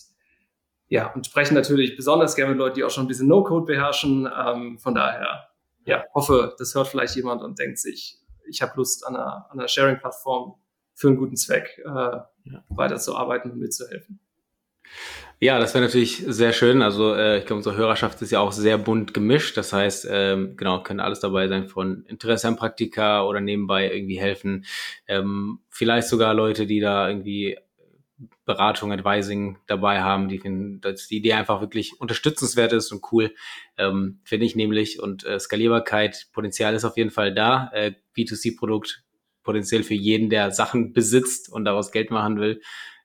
ja, 0.91 1.09
und 1.13 1.25
sprechen 1.25 1.53
natürlich 1.55 1.95
besonders 1.95 2.35
gerne 2.35 2.51
mit 2.51 2.59
Leuten, 2.59 2.75
die 2.75 2.83
auch 2.83 2.89
schon 2.89 3.05
ein 3.05 3.07
bisschen 3.07 3.29
No-Code 3.29 3.65
beherrschen. 3.65 4.29
Ähm, 4.45 4.77
von 4.77 4.93
daher, 4.93 5.47
ja, 5.85 6.03
hoffe, 6.13 6.53
das 6.59 6.75
hört 6.75 6.89
vielleicht 6.89 7.15
jemand 7.15 7.41
und 7.41 7.57
denkt 7.57 7.79
sich, 7.79 8.19
ich 8.45 8.61
habe 8.61 8.73
Lust 8.75 9.07
an 9.07 9.15
einer, 9.15 9.47
einer 9.51 9.69
Sharing-Plattform 9.69 10.55
für 10.93 11.07
einen 11.07 11.15
guten 11.15 11.37
Zweck 11.37 11.81
äh, 11.85 11.89
ja. 11.89 12.25
weiterzuarbeiten 12.67 13.51
und 13.51 13.59
mitzuhelfen. 13.59 14.19
Ja, 15.39 15.59
das 15.59 15.73
wäre 15.73 15.85
natürlich 15.85 16.25
sehr 16.27 16.51
schön. 16.51 16.81
Also 16.81 17.15
äh, 17.15 17.39
ich 17.39 17.45
glaube, 17.45 17.59
unsere 17.59 17.77
Hörerschaft 17.77 18.21
ist 18.21 18.31
ja 18.31 18.41
auch 18.41 18.51
sehr 18.51 18.77
bunt 18.77 19.13
gemischt. 19.13 19.55
Das 19.55 19.71
heißt, 19.71 20.09
ähm, 20.11 20.57
genau, 20.57 20.83
können 20.83 20.99
alles 20.99 21.21
dabei 21.21 21.47
sein 21.47 21.69
von 21.69 22.03
Interesse 22.09 22.49
am 22.49 22.57
Praktika 22.57 23.23
oder 23.23 23.39
nebenbei 23.39 23.89
irgendwie 23.89 24.19
helfen. 24.19 24.65
Ähm, 25.07 25.59
vielleicht 25.69 26.09
sogar 26.09 26.33
Leute, 26.33 26.67
die 26.67 26.81
da 26.81 27.07
irgendwie 27.07 27.57
Beratung, 28.45 28.91
Advising 28.91 29.57
dabei 29.67 30.01
haben, 30.01 30.29
die 30.29 30.39
finden, 30.39 30.81
dass 30.81 31.07
die 31.07 31.17
Idee 31.17 31.33
einfach 31.33 31.61
wirklich 31.61 31.99
unterstützenswert 31.99 32.73
ist 32.73 32.91
und 32.91 33.01
cool, 33.11 33.33
ähm, 33.77 34.19
finde 34.23 34.45
ich 34.45 34.55
nämlich. 34.55 34.99
Und 34.99 35.25
äh, 35.25 35.39
Skalierbarkeit, 35.39 36.27
Potenzial 36.33 36.75
ist 36.75 36.85
auf 36.85 36.97
jeden 36.97 37.11
Fall 37.11 37.33
da. 37.33 37.71
Äh, 37.73 37.93
B2C-Produkt 38.15 39.03
potenziell 39.43 39.83
für 39.83 39.93
jeden, 39.93 40.29
der 40.29 40.51
Sachen 40.51 40.93
besitzt 40.93 41.51
und 41.51 41.65
daraus 41.65 41.91
Geld 41.91 42.11
machen 42.11 42.39
will. 42.39 42.61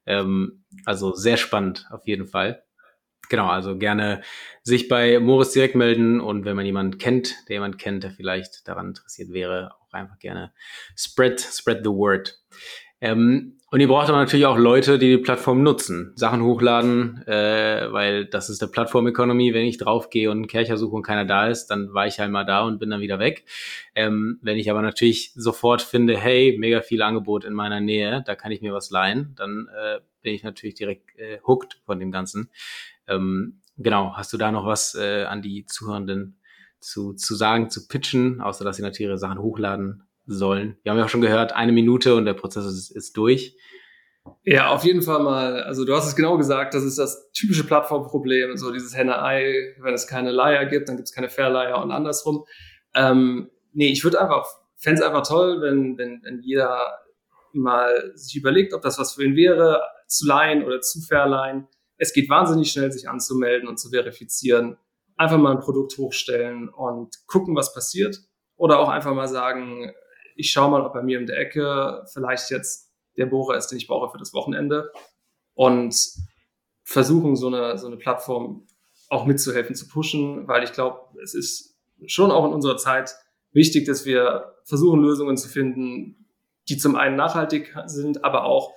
Ähm, 0.06 0.64
also 0.84 1.14
sehr 1.14 1.36
spannend 1.36 1.86
auf 1.90 2.06
jeden 2.06 2.26
Fall. 2.26 2.62
Genau, 3.28 3.48
also 3.48 3.76
gerne 3.76 4.22
sich 4.62 4.88
bei 4.88 5.18
Moritz 5.18 5.52
direkt 5.52 5.74
melden 5.74 6.20
und 6.20 6.44
wenn 6.44 6.54
man 6.54 6.64
jemanden 6.66 6.98
kennt, 6.98 7.34
der 7.48 7.56
jemand 7.56 7.78
kennt, 7.78 8.04
der 8.04 8.12
vielleicht 8.12 8.68
daran 8.68 8.88
interessiert 8.88 9.32
wäre, 9.32 9.72
auch 9.80 9.92
einfach 9.92 10.18
gerne 10.18 10.52
spread, 10.96 11.40
spread 11.40 11.80
the 11.82 11.90
word. 11.90 12.38
Ähm, 13.00 13.58
und 13.76 13.80
ihr 13.80 13.88
braucht 13.88 14.08
aber 14.08 14.16
natürlich 14.16 14.46
auch 14.46 14.56
Leute, 14.56 14.98
die 14.98 15.10
die 15.10 15.18
Plattform 15.18 15.62
nutzen, 15.62 16.12
Sachen 16.14 16.42
hochladen, 16.42 17.22
äh, 17.26 17.92
weil 17.92 18.24
das 18.24 18.48
ist 18.48 18.62
der 18.62 18.68
Plattform-Economy. 18.68 19.52
Wenn 19.52 19.66
ich 19.66 19.76
draufgehe 19.76 20.30
und 20.30 20.38
einen 20.38 20.46
Kercher 20.46 20.78
suche 20.78 20.96
und 20.96 21.02
keiner 21.02 21.26
da 21.26 21.48
ist, 21.48 21.66
dann 21.66 21.92
war 21.92 22.06
ich 22.06 22.18
halt 22.18 22.30
mal 22.30 22.44
da 22.44 22.62
und 22.62 22.78
bin 22.78 22.88
dann 22.88 23.02
wieder 23.02 23.18
weg. 23.18 23.44
Ähm, 23.94 24.38
wenn 24.40 24.56
ich 24.56 24.70
aber 24.70 24.80
natürlich 24.80 25.34
sofort 25.34 25.82
finde, 25.82 26.16
hey, 26.16 26.56
mega 26.58 26.80
viel 26.80 27.02
Angebot 27.02 27.44
in 27.44 27.52
meiner 27.52 27.82
Nähe, 27.82 28.24
da 28.24 28.34
kann 28.34 28.50
ich 28.50 28.62
mir 28.62 28.72
was 28.72 28.88
leihen, 28.88 29.34
dann 29.36 29.68
äh, 29.78 30.00
bin 30.22 30.32
ich 30.32 30.42
natürlich 30.42 30.76
direkt 30.76 31.14
äh, 31.18 31.40
hooked 31.46 31.78
von 31.84 32.00
dem 32.00 32.10
Ganzen. 32.10 32.48
Ähm, 33.06 33.60
genau, 33.76 34.14
hast 34.16 34.32
du 34.32 34.38
da 34.38 34.52
noch 34.52 34.64
was 34.64 34.94
äh, 34.94 35.24
an 35.24 35.42
die 35.42 35.66
Zuhörenden 35.66 36.38
zu, 36.80 37.12
zu 37.12 37.34
sagen, 37.34 37.68
zu 37.68 37.88
pitchen, 37.88 38.40
außer 38.40 38.64
dass 38.64 38.76
sie 38.76 38.82
natürlich 38.82 39.10
ihre 39.10 39.18
Sachen 39.18 39.38
hochladen 39.38 40.06
sollen. 40.26 40.76
Wir 40.82 40.92
haben 40.92 40.98
ja 40.98 41.04
auch 41.04 41.08
schon 41.08 41.20
gehört, 41.20 41.52
eine 41.52 41.72
Minute 41.72 42.14
und 42.14 42.24
der 42.24 42.34
Prozess 42.34 42.66
ist, 42.66 42.90
ist 42.90 43.16
durch. 43.16 43.56
Ja, 44.44 44.70
auf 44.70 44.84
jeden 44.84 45.02
Fall 45.02 45.22
mal. 45.22 45.62
Also 45.62 45.84
du 45.84 45.94
hast 45.94 46.06
es 46.06 46.16
genau 46.16 46.36
gesagt, 46.36 46.74
das 46.74 46.84
ist 46.84 46.98
das 46.98 47.30
typische 47.32 47.64
Plattformproblem, 47.64 48.56
so 48.56 48.72
dieses 48.72 48.96
Henne-Ei, 48.96 49.76
wenn 49.80 49.94
es 49.94 50.06
keine 50.06 50.30
Leier 50.30 50.66
gibt, 50.66 50.88
dann 50.88 50.96
gibt 50.96 51.08
es 51.08 51.14
keine 51.14 51.28
Verleiher 51.28 51.82
und 51.82 51.92
andersrum. 51.92 52.44
Ähm, 52.94 53.50
nee, 53.72 53.90
ich 53.90 54.02
würde 54.04 54.20
einfach, 54.20 54.46
fände 54.76 55.00
es 55.00 55.06
einfach 55.06 55.26
toll, 55.26 55.60
wenn, 55.60 55.96
wenn, 55.98 56.20
wenn 56.24 56.40
jeder 56.40 56.98
mal 57.52 58.12
sich 58.14 58.36
überlegt, 58.36 58.74
ob 58.74 58.82
das 58.82 58.98
was 58.98 59.14
für 59.14 59.24
ihn 59.24 59.36
wäre, 59.36 59.80
zu 60.06 60.26
leihen 60.26 60.64
oder 60.64 60.80
zu 60.80 61.00
verleihen. 61.00 61.68
Es 61.96 62.12
geht 62.12 62.28
wahnsinnig 62.28 62.70
schnell, 62.70 62.92
sich 62.92 63.08
anzumelden 63.08 63.68
und 63.68 63.78
zu 63.78 63.90
verifizieren. 63.90 64.76
Einfach 65.16 65.38
mal 65.38 65.52
ein 65.52 65.60
Produkt 65.60 65.96
hochstellen 65.96 66.68
und 66.68 67.16
gucken, 67.26 67.56
was 67.56 67.72
passiert. 67.72 68.18
Oder 68.56 68.78
auch 68.78 68.88
einfach 68.88 69.14
mal 69.14 69.28
sagen, 69.28 69.92
ich 70.36 70.50
schaue 70.50 70.70
mal, 70.70 70.82
ob 70.82 70.92
bei 70.92 71.02
mir 71.02 71.18
in 71.18 71.26
der 71.26 71.38
Ecke 71.38 72.04
vielleicht 72.12 72.50
jetzt 72.50 72.92
der 73.16 73.26
Bohrer 73.26 73.56
ist, 73.56 73.68
den 73.68 73.78
ich 73.78 73.86
brauche 73.86 74.10
für 74.10 74.18
das 74.18 74.34
Wochenende. 74.34 74.92
Und 75.54 75.96
versuchen, 76.84 77.34
so 77.34 77.48
eine, 77.48 77.78
so 77.78 77.86
eine 77.86 77.96
Plattform 77.96 78.66
auch 79.08 79.26
mitzuhelfen, 79.26 79.74
zu 79.74 79.88
pushen, 79.88 80.46
weil 80.46 80.62
ich 80.62 80.72
glaube, 80.72 81.00
es 81.22 81.34
ist 81.34 81.76
schon 82.06 82.30
auch 82.30 82.44
in 82.44 82.52
unserer 82.52 82.76
Zeit 82.76 83.14
wichtig, 83.52 83.86
dass 83.86 84.04
wir 84.04 84.54
versuchen, 84.64 85.00
Lösungen 85.00 85.36
zu 85.36 85.48
finden, 85.48 86.26
die 86.68 86.76
zum 86.76 86.96
einen 86.96 87.16
nachhaltig 87.16 87.74
sind, 87.86 88.24
aber 88.24 88.44
auch 88.44 88.72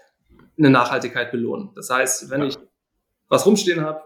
eine 0.57 0.69
Nachhaltigkeit 0.69 1.31
belohnen. 1.31 1.71
Das 1.75 1.89
heißt, 1.89 2.29
wenn 2.29 2.41
ja. 2.41 2.47
ich 2.47 2.57
was 3.27 3.45
rumstehen 3.45 3.81
habe, 3.81 4.01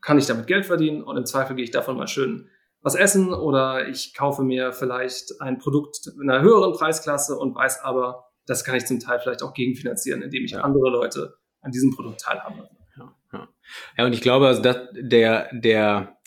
kann 0.00 0.18
ich 0.18 0.26
damit 0.26 0.46
Geld 0.46 0.66
verdienen 0.66 1.02
und 1.02 1.16
im 1.16 1.26
Zweifel 1.26 1.56
gehe 1.56 1.64
ich 1.64 1.70
davon 1.70 1.96
mal 1.96 2.08
schön 2.08 2.48
was 2.84 2.94
essen 2.94 3.32
oder 3.32 3.88
ich 3.88 4.14
kaufe 4.14 4.42
mir 4.42 4.72
vielleicht 4.72 5.40
ein 5.40 5.58
Produkt 5.58 6.06
in 6.06 6.28
einer 6.28 6.42
höheren 6.42 6.74
Preisklasse 6.74 7.36
und 7.36 7.54
weiß 7.54 7.80
aber, 7.82 8.26
das 8.46 8.62
kann 8.62 8.76
ich 8.76 8.84
zum 8.84 9.00
Teil 9.00 9.18
vielleicht 9.20 9.42
auch 9.42 9.54
gegenfinanzieren, 9.54 10.20
indem 10.20 10.44
ich 10.44 10.52
ja. 10.52 10.60
andere 10.60 10.90
Leute 10.90 11.34
an 11.62 11.72
diesem 11.72 11.96
Produkt 11.96 12.20
teilhaben 12.20 12.58
lasse. 12.58 12.76
Ja, 12.98 13.16
ja. 13.32 13.48
ja, 13.96 14.04
und 14.04 14.12
ich 14.12 14.20
glaube, 14.20 14.46
also 14.46 14.60
dass 14.60 14.76
der, 14.92 15.48
der 15.52 16.18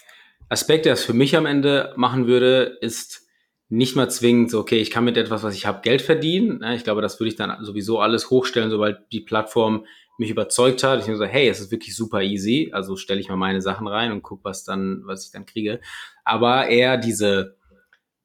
Aspekt, 0.49 0.85
der 0.85 0.93
es 0.93 1.05
für 1.05 1.13
mich 1.13 1.37
am 1.37 1.45
Ende 1.45 1.93
machen 1.95 2.25
würde, 2.25 2.77
ist 2.81 3.27
nicht 3.69 3.95
mal 3.95 4.09
zwingend 4.09 4.49
so, 4.49 4.59
okay, 4.59 4.79
ich 4.79 4.89
kann 4.89 5.05
mit 5.05 5.15
etwas, 5.15 5.43
was 5.43 5.53
ich 5.53 5.67
habe, 5.67 5.81
Geld 5.81 6.01
verdienen. 6.01 6.63
Ich 6.73 6.83
glaube, 6.83 7.03
das 7.03 7.19
würde 7.19 7.29
ich 7.29 7.35
dann 7.35 7.63
sowieso 7.63 7.99
alles 7.99 8.31
hochstellen, 8.31 8.71
sobald 8.71 9.11
die 9.11 9.21
Plattform 9.21 9.85
mich 10.17 10.29
überzeugt 10.29 10.83
hat. 10.83 10.99
Ich 10.99 11.07
habe 11.07 11.17
so, 11.17 11.25
hey, 11.25 11.47
es 11.47 11.59
ist 11.59 11.71
wirklich 11.71 11.95
super 11.95 12.21
easy. 12.21 12.71
Also 12.73 12.95
stelle 12.95 13.19
ich 13.19 13.29
mal 13.29 13.35
meine 13.35 13.61
Sachen 13.61 13.87
rein 13.87 14.11
und 14.11 14.23
guck, 14.23 14.43
was 14.43 14.63
dann, 14.63 15.01
was 15.05 15.25
ich 15.25 15.31
dann 15.31 15.45
kriege. 15.45 15.79
Aber 16.23 16.67
eher 16.67 16.97
diese 16.97 17.57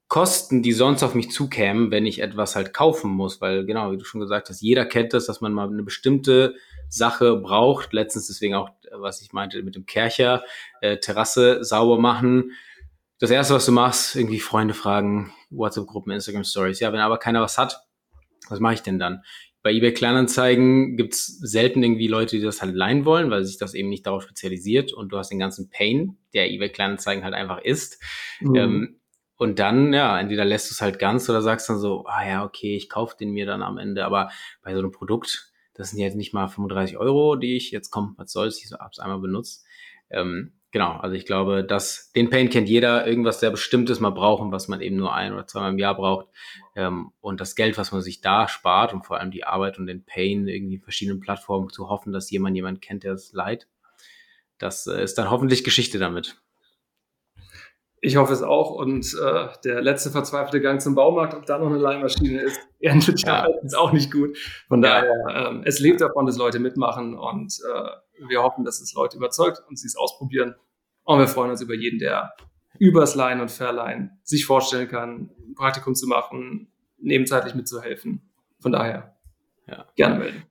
Kosten, 0.07 0.61
die 0.61 0.73
sonst 0.73 1.01
auf 1.01 1.15
mich 1.15 1.31
zukämen, 1.31 1.89
wenn 1.89 2.05
ich 2.05 2.21
etwas 2.21 2.55
halt 2.55 2.73
kaufen 2.73 3.09
muss, 3.09 3.41
weil 3.41 3.65
genau, 3.65 3.91
wie 3.91 3.97
du 3.97 4.05
schon 4.05 4.21
gesagt 4.21 4.49
hast, 4.49 4.61
jeder 4.61 4.85
kennt 4.85 5.13
das, 5.13 5.25
dass 5.25 5.41
man 5.41 5.53
mal 5.53 5.67
eine 5.67 5.81
bestimmte 5.81 6.55
Sache 6.87 7.35
braucht. 7.37 7.93
Letztens 7.93 8.27
deswegen 8.27 8.53
auch, 8.53 8.69
was 8.91 9.21
ich 9.21 9.33
meinte 9.33 9.63
mit 9.63 9.75
dem 9.75 9.87
Kercher, 9.87 10.43
äh, 10.81 10.97
Terrasse 10.97 11.63
sauber 11.63 11.97
machen. 11.99 12.51
Das 13.17 13.31
erste, 13.31 13.55
was 13.55 13.65
du 13.65 13.71
machst, 13.71 14.15
irgendwie 14.15 14.39
Freunde 14.39 14.75
fragen, 14.75 15.33
WhatsApp-Gruppen, 15.49 16.11
Instagram-Stories. 16.11 16.79
Ja, 16.79 16.93
wenn 16.93 16.99
aber 16.99 17.17
keiner 17.17 17.41
was 17.41 17.57
hat, 17.57 17.81
was 18.49 18.59
mache 18.59 18.75
ich 18.75 18.81
denn 18.81 18.99
dann? 18.99 19.23
Bei 19.63 19.71
eBay 19.71 19.93
Kleinanzeigen 19.93 20.97
gibt's 20.97 21.39
selten 21.39 21.81
irgendwie 21.81 22.07
Leute, 22.07 22.35
die 22.35 22.43
das 22.43 22.61
halt 22.61 22.75
leihen 22.75 23.05
wollen, 23.05 23.31
weil 23.31 23.45
sich 23.45 23.57
das 23.57 23.73
eben 23.73 23.89
nicht 23.89 24.05
darauf 24.05 24.21
spezialisiert 24.21 24.93
und 24.93 25.13
du 25.13 25.17
hast 25.17 25.29
den 25.29 25.39
ganzen 25.39 25.69
Pain, 25.69 26.17
der 26.33 26.51
eBay 26.51 26.69
Kleinanzeigen 26.69 27.23
halt 27.23 27.33
einfach 27.33 27.59
ist. 27.59 28.01
Mhm. 28.41 28.55
Ähm, 28.55 28.99
und 29.37 29.59
dann, 29.59 29.93
ja, 29.93 30.19
entweder 30.19 30.45
lässt 30.45 30.69
du 30.69 30.73
es 30.73 30.81
halt 30.81 30.99
ganz 30.99 31.29
oder 31.29 31.41
sagst 31.41 31.69
dann 31.69 31.79
so, 31.79 32.05
ah 32.05 32.27
ja, 32.27 32.45
okay, 32.45 32.75
ich 32.75 32.89
kaufe 32.89 33.15
den 33.17 33.31
mir 33.31 33.45
dann 33.45 33.63
am 33.63 33.77
Ende. 33.77 34.05
Aber 34.05 34.29
bei 34.61 34.73
so 34.73 34.79
einem 34.79 34.91
Produkt, 34.91 35.51
das 35.73 35.89
sind 35.89 35.99
jetzt 35.99 36.15
nicht 36.15 36.33
mal 36.33 36.47
35 36.47 36.97
Euro, 36.97 37.35
die 37.35 37.55
ich 37.55 37.71
jetzt, 37.71 37.89
komm, 37.89 38.13
was 38.17 38.31
soll's, 38.31 38.59
ich 38.59 38.69
so 38.69 38.77
abs 38.77 38.99
einmal 38.99 39.19
benutzt. 39.19 39.65
Ähm, 40.09 40.53
genau, 40.73 40.97
also 40.97 41.15
ich 41.15 41.25
glaube, 41.25 41.63
dass 41.63 42.11
den 42.11 42.29
Pain 42.29 42.49
kennt 42.49 42.67
jeder, 42.67 43.07
irgendwas 43.07 43.39
sehr 43.39 43.51
Bestimmtes 43.51 44.01
mal 44.01 44.09
brauchen, 44.09 44.51
was 44.51 44.67
man 44.67 44.81
eben 44.81 44.97
nur 44.97 45.13
ein 45.13 45.31
oder 45.31 45.47
zweimal 45.47 45.71
im 45.71 45.79
Jahr 45.79 45.95
braucht. 45.95 46.27
Ähm, 46.75 47.11
und 47.21 47.39
das 47.39 47.55
Geld, 47.55 47.77
was 47.77 47.93
man 47.93 48.01
sich 48.01 48.19
da 48.19 48.49
spart 48.49 48.93
und 48.93 49.05
vor 49.05 49.19
allem 49.19 49.31
die 49.31 49.45
Arbeit 49.45 49.79
und 49.79 49.85
den 49.85 50.03
Pain, 50.03 50.49
irgendwie 50.49 50.79
verschiedenen 50.79 51.21
Plattformen 51.21 51.69
zu 51.69 51.87
hoffen, 51.87 52.11
dass 52.11 52.29
jemand 52.31 52.57
jemand 52.57 52.81
kennt, 52.81 53.05
der 53.05 53.13
es 53.13 53.31
leid, 53.31 53.69
das 54.57 54.87
äh, 54.87 55.01
ist 55.01 55.17
dann 55.17 55.31
hoffentlich 55.31 55.63
Geschichte 55.63 55.99
damit. 55.99 56.42
Ich 58.05 58.17
hoffe 58.17 58.33
es 58.33 58.43
auch. 58.43 58.71
Und 58.71 59.17
äh, 59.23 59.47
der 59.63 59.81
letzte 59.81 60.11
verzweifelte 60.11 60.59
Gang 60.59 60.81
zum 60.81 60.93
Baumarkt, 60.93 61.35
ob 61.35 61.45
da 61.45 61.57
noch 61.57 61.67
eine 61.67 61.77
Leihmaschine 61.77 62.41
ist, 62.41 62.59
endet 62.81 63.21
ja 63.25 63.47
ist 63.63 63.77
auch 63.77 63.93
nicht 63.93 64.11
gut. 64.11 64.37
Von 64.67 64.81
daher, 64.81 65.13
ähm, 65.29 65.61
es 65.63 65.79
lebt 65.79 66.01
davon, 66.01 66.25
dass 66.25 66.37
Leute 66.37 66.59
mitmachen 66.59 67.17
und 67.17 67.57
äh, 67.73 68.27
wir 68.27 68.43
hoffen, 68.43 68.65
dass 68.65 68.81
es 68.81 68.93
Leute 68.93 69.15
überzeugt 69.15 69.63
und 69.69 69.79
sie 69.79 69.87
es 69.87 69.95
ausprobieren. 69.95 70.53
Und 71.03 71.19
wir 71.19 71.27
freuen 71.27 71.51
uns 71.51 71.61
über 71.61 71.75
jeden, 71.75 71.97
der 71.97 72.33
übers 72.77 73.15
Leihen 73.15 73.39
und 73.39 73.49
Verleihen 73.49 74.19
sich 74.23 74.45
vorstellen 74.45 74.89
kann, 74.89 75.31
ein 75.39 75.55
Praktikum 75.55 75.95
zu 75.95 76.05
machen, 76.05 76.73
nebenzeitlich 76.97 77.55
mitzuhelfen. 77.55 78.29
Von 78.59 78.73
daher, 78.73 79.15
ja. 79.65 79.85
gerne 79.95 80.19
melden. 80.19 80.43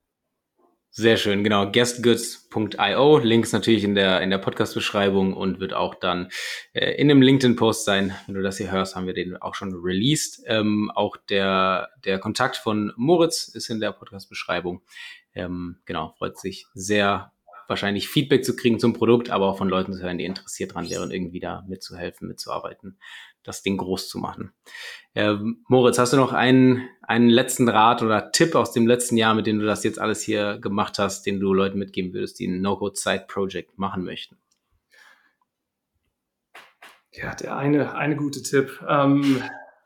Sehr 0.95 1.16
schön, 1.16 1.43
genau. 1.43 1.72
guestgoods.io, 1.72 3.16
Links 3.16 3.53
natürlich 3.53 3.82
in 3.82 3.95
der, 3.95 4.20
in 4.20 4.28
der 4.28 4.36
Podcast-Beschreibung 4.36 5.32
und 5.32 5.59
wird 5.59 5.72
auch 5.72 5.95
dann 5.95 6.28
äh, 6.74 6.93
in 6.97 7.09
dem 7.09 7.22
LinkedIn-Post 7.22 7.86
sein. 7.86 8.14
Wenn 8.26 8.34
du 8.34 8.43
das 8.43 8.59
hier 8.59 8.70
hörst, 8.70 8.95
haben 8.95 9.07
wir 9.07 9.14
den 9.14 9.38
auch 9.38 9.55
schon 9.55 9.72
released. 9.74 10.43
Ähm, 10.45 10.93
auch 10.95 11.16
der, 11.16 11.88
der 12.05 12.18
Kontakt 12.18 12.59
von 12.59 12.93
Moritz 12.97 13.49
ist 13.49 13.70
in 13.70 13.80
der 13.80 13.93
Podcast-Beschreibung. 13.93 14.82
Ähm, 15.34 15.78
genau, 15.86 16.14
freut 16.18 16.38
sich 16.38 16.66
sehr, 16.74 17.32
wahrscheinlich 17.68 18.11
Feedback 18.11 18.45
zu 18.45 18.55
kriegen 18.55 18.78
zum 18.78 18.93
Produkt, 18.93 19.30
aber 19.30 19.49
auch 19.49 19.57
von 19.57 19.70
Leuten 19.70 19.95
zu 19.95 20.03
hören, 20.03 20.18
die 20.18 20.26
interessiert 20.26 20.74
dran 20.74 20.90
wären, 20.90 21.11
irgendwie 21.11 21.40
da 21.40 21.64
mitzuhelfen, 21.66 22.28
mitzuarbeiten 22.28 22.99
das 23.45 23.62
Ding 23.62 23.76
groß 23.76 24.09
zu 24.09 24.18
machen. 24.18 24.53
Äh, 25.14 25.36
Moritz, 25.68 25.99
hast 25.99 26.12
du 26.12 26.16
noch 26.16 26.32
einen, 26.32 26.88
einen 27.03 27.28
letzten 27.28 27.68
Rat 27.68 28.03
oder 28.03 28.32
Tipp 28.32 28.55
aus 28.55 28.72
dem 28.72 28.86
letzten 28.86 29.16
Jahr, 29.16 29.34
mit 29.34 29.47
dem 29.47 29.59
du 29.59 29.66
das 29.66 29.84
jetzt 29.84 29.99
alles 29.99 30.22
hier 30.22 30.59
gemacht 30.59 30.99
hast, 30.99 31.26
den 31.26 31.40
du 31.40 31.53
Leuten 31.53 31.78
mitgeben 31.78 32.14
würdest, 32.14 32.38
die 32.38 32.47
ein 32.47 32.61
No-Code-Side-Project 32.61 33.78
machen 33.78 34.05
möchten? 34.05 34.38
Ja, 37.12 37.34
der 37.34 37.57
eine, 37.57 37.95
eine 37.95 38.16
gute 38.16 38.43
Tipp. 38.43 38.82
Ähm, 38.88 39.43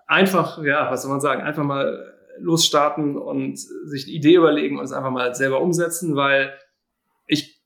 einfach, 0.07 0.63
ja, 0.63 0.91
was 0.91 1.03
soll 1.03 1.11
man 1.11 1.21
sagen, 1.21 1.43
einfach 1.43 1.65
mal 1.65 2.15
losstarten 2.39 3.17
und 3.17 3.59
sich 3.59 4.05
eine 4.05 4.13
Idee 4.13 4.35
überlegen 4.37 4.79
und 4.79 4.85
es 4.85 4.93
einfach 4.93 5.11
mal 5.11 5.35
selber 5.35 5.61
umsetzen, 5.61 6.15
weil 6.15 6.53
ich, 7.27 7.61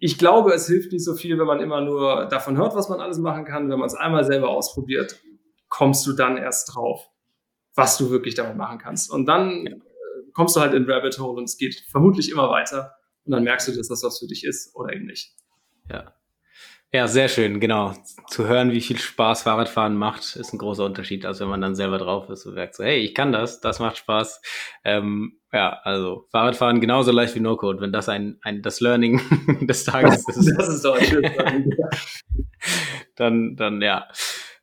ich 0.00 0.18
glaube, 0.18 0.52
es 0.52 0.66
hilft 0.66 0.92
nicht 0.92 1.04
so 1.04 1.14
viel, 1.14 1.38
wenn 1.38 1.46
man 1.46 1.60
immer 1.60 1.80
nur 1.82 2.26
davon 2.26 2.56
hört, 2.56 2.74
was 2.74 2.88
man 2.88 3.00
alles 3.00 3.18
machen 3.18 3.44
kann, 3.44 3.70
wenn 3.70 3.78
man 3.78 3.86
es 3.86 3.94
einmal 3.94 4.24
selber 4.24 4.48
ausprobiert 4.48 5.20
kommst 5.74 6.06
du 6.06 6.12
dann 6.12 6.36
erst 6.36 6.72
drauf, 6.72 7.10
was 7.74 7.98
du 7.98 8.10
wirklich 8.10 8.36
damit 8.36 8.56
machen 8.56 8.78
kannst. 8.78 9.10
Und 9.10 9.26
dann 9.26 9.66
äh, 9.66 9.80
kommst 10.32 10.54
du 10.54 10.60
halt 10.60 10.72
in 10.72 10.88
Rabbit 10.88 11.18
Hole 11.18 11.36
und 11.36 11.44
es 11.44 11.56
geht 11.56 11.74
vermutlich 11.90 12.30
immer 12.30 12.48
weiter. 12.48 12.94
Und 13.24 13.32
dann 13.32 13.42
merkst 13.42 13.66
du, 13.66 13.72
dass 13.72 13.88
das 13.88 14.04
was 14.04 14.20
für 14.20 14.28
dich 14.28 14.44
ist 14.44 14.72
oder 14.76 14.94
eben 14.94 15.06
nicht. 15.06 15.34
Ja. 15.90 16.14
Ja, 16.92 17.08
sehr 17.08 17.26
schön, 17.26 17.58
genau. 17.58 17.92
Zu 18.28 18.46
hören, 18.46 18.70
wie 18.70 18.80
viel 18.80 18.98
Spaß 18.98 19.42
Fahrradfahren 19.42 19.96
macht, 19.96 20.36
ist 20.36 20.52
ein 20.52 20.58
großer 20.58 20.84
Unterschied, 20.84 21.26
als 21.26 21.40
wenn 21.40 21.48
man 21.48 21.60
dann 21.60 21.74
selber 21.74 21.98
drauf 21.98 22.30
ist 22.30 22.46
und 22.46 22.54
merkt 22.54 22.76
so, 22.76 22.84
hey, 22.84 23.00
ich 23.00 23.12
kann 23.12 23.32
das, 23.32 23.60
das 23.60 23.80
macht 23.80 23.96
Spaß. 23.96 24.40
Ähm, 24.84 25.40
ja, 25.52 25.80
also 25.82 26.28
Fahrradfahren 26.30 26.80
genauso 26.80 27.10
leicht 27.10 27.34
wie 27.34 27.40
No-Code, 27.40 27.80
wenn 27.80 27.90
das 27.90 28.08
ein, 28.08 28.38
ein 28.42 28.62
das 28.62 28.78
Learning 28.78 29.20
des 29.66 29.82
Tages 29.82 30.28
ist. 30.28 30.54
das 30.56 30.68
ist 30.68 30.84
doch 30.84 30.96
ein 30.96 31.04
schönes 31.04 31.36
Learning. 31.36 31.74
dann, 33.16 33.56
dann 33.56 33.82
ja. 33.82 34.06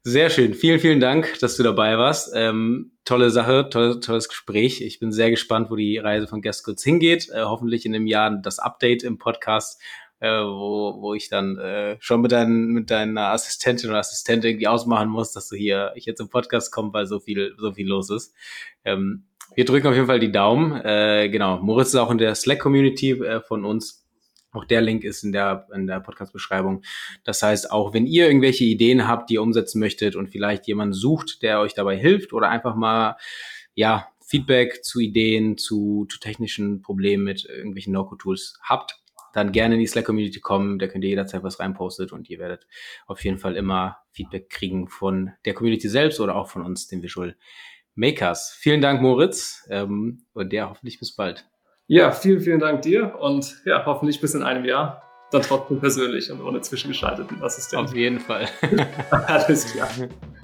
Sehr 0.03 0.31
schön. 0.31 0.55
Vielen, 0.55 0.79
vielen 0.79 0.99
Dank, 0.99 1.37
dass 1.41 1.57
du 1.57 1.63
dabei 1.63 1.95
warst. 1.95 2.31
Ähm, 2.33 2.91
tolle 3.05 3.29
Sache, 3.29 3.69
toll, 3.69 3.99
tolles 3.99 4.29
Gespräch. 4.29 4.81
Ich 4.81 4.99
bin 4.99 5.11
sehr 5.11 5.29
gespannt, 5.29 5.69
wo 5.69 5.75
die 5.75 5.99
Reise 5.99 6.25
von 6.25 6.41
Guestgoods 6.41 6.83
hingeht. 6.83 7.29
Äh, 7.29 7.43
hoffentlich 7.43 7.85
in 7.85 7.93
einem 7.93 8.07
Jahr 8.07 8.31
das 8.41 8.57
Update 8.57 9.03
im 9.03 9.19
Podcast, 9.19 9.79
äh, 10.19 10.27
wo, 10.27 10.99
wo 11.01 11.13
ich 11.13 11.29
dann 11.29 11.59
äh, 11.59 11.97
schon 11.99 12.21
mit, 12.21 12.31
dein, 12.31 12.69
mit 12.69 12.89
deiner 12.89 13.27
Assistentin 13.27 13.91
oder 13.91 13.99
Assistent 13.99 14.43
irgendwie 14.43 14.67
ausmachen 14.67 15.07
muss, 15.07 15.33
dass 15.33 15.49
du 15.49 15.55
hier 15.55 15.91
ich 15.93 16.05
jetzt 16.05 16.19
im 16.19 16.29
Podcast 16.29 16.71
komme, 16.71 16.91
weil 16.93 17.05
so 17.05 17.19
viel, 17.19 17.53
so 17.59 17.71
viel 17.71 17.87
los 17.87 18.09
ist. 18.09 18.33
Ähm, 18.83 19.25
wir 19.53 19.65
drücken 19.65 19.85
auf 19.85 19.93
jeden 19.93 20.07
Fall 20.07 20.19
die 20.19 20.31
Daumen. 20.31 20.81
Äh, 20.81 21.29
genau, 21.29 21.59
Moritz 21.59 21.89
ist 21.89 21.95
auch 21.95 22.09
in 22.09 22.17
der 22.17 22.33
Slack-Community 22.33 23.11
äh, 23.11 23.41
von 23.41 23.65
uns 23.65 24.00
auch 24.51 24.65
der 24.65 24.81
Link 24.81 25.03
ist 25.03 25.23
in 25.23 25.31
der, 25.31 25.67
in 25.73 25.87
der 25.87 25.99
Podcast-Beschreibung. 25.99 26.83
Das 27.23 27.41
heißt, 27.41 27.71
auch 27.71 27.93
wenn 27.93 28.05
ihr 28.05 28.27
irgendwelche 28.27 28.65
Ideen 28.65 29.07
habt, 29.07 29.29
die 29.29 29.35
ihr 29.35 29.41
umsetzen 29.41 29.79
möchtet 29.79 30.15
und 30.15 30.29
vielleicht 30.29 30.67
jemanden 30.67 30.93
sucht, 30.93 31.41
der 31.41 31.59
euch 31.59 31.73
dabei 31.73 31.97
hilft 31.97 32.33
oder 32.33 32.49
einfach 32.49 32.75
mal, 32.75 33.17
ja, 33.73 34.07
Feedback 34.25 34.83
zu 34.83 34.99
Ideen, 34.99 35.57
zu, 35.57 36.05
zu 36.09 36.19
technischen 36.19 36.81
Problemen 36.81 37.25
mit 37.25 37.45
irgendwelchen 37.45 37.91
No-Code-Tools 37.91 38.59
habt, 38.63 39.01
dann 39.33 39.51
gerne 39.51 39.75
in 39.75 39.81
die 39.81 39.87
Slack-Community 39.87 40.39
kommen. 40.39 40.79
Da 40.79 40.87
könnt 40.87 41.03
ihr 41.03 41.09
jederzeit 41.09 41.43
was 41.43 41.59
reinpostet 41.59 42.11
und 42.11 42.29
ihr 42.29 42.39
werdet 42.39 42.67
auf 43.07 43.23
jeden 43.23 43.39
Fall 43.39 43.55
immer 43.55 43.97
Feedback 44.11 44.49
kriegen 44.49 44.87
von 44.87 45.31
der 45.45 45.53
Community 45.53 45.89
selbst 45.89 46.19
oder 46.19 46.35
auch 46.35 46.49
von 46.49 46.63
uns, 46.63 46.87
den 46.87 47.03
Visual 47.03 47.35
Makers. 47.95 48.55
Vielen 48.57 48.81
Dank, 48.81 49.01
Moritz, 49.01 49.67
ähm, 49.69 50.25
und 50.33 50.53
der 50.53 50.69
hoffentlich 50.69 50.99
bis 50.99 51.13
bald. 51.13 51.50
Ja, 51.91 52.13
vielen, 52.13 52.39
vielen 52.39 52.61
Dank 52.61 52.83
dir 52.83 53.19
und 53.19 53.53
ja, 53.65 53.85
hoffentlich 53.85 54.21
bis 54.21 54.33
in 54.33 54.43
einem 54.43 54.63
Jahr. 54.63 55.03
Dann 55.29 55.41
trotzdem 55.41 55.81
persönlich 55.81 56.31
und 56.31 56.41
ohne 56.41 56.61
zwischengeschalteten 56.61 57.43
Assistenten. 57.43 57.85
Auf 57.85 57.93
jeden 57.93 58.21
Fall. 58.21 58.47
Alles 59.11 59.73
klar. 59.73 59.89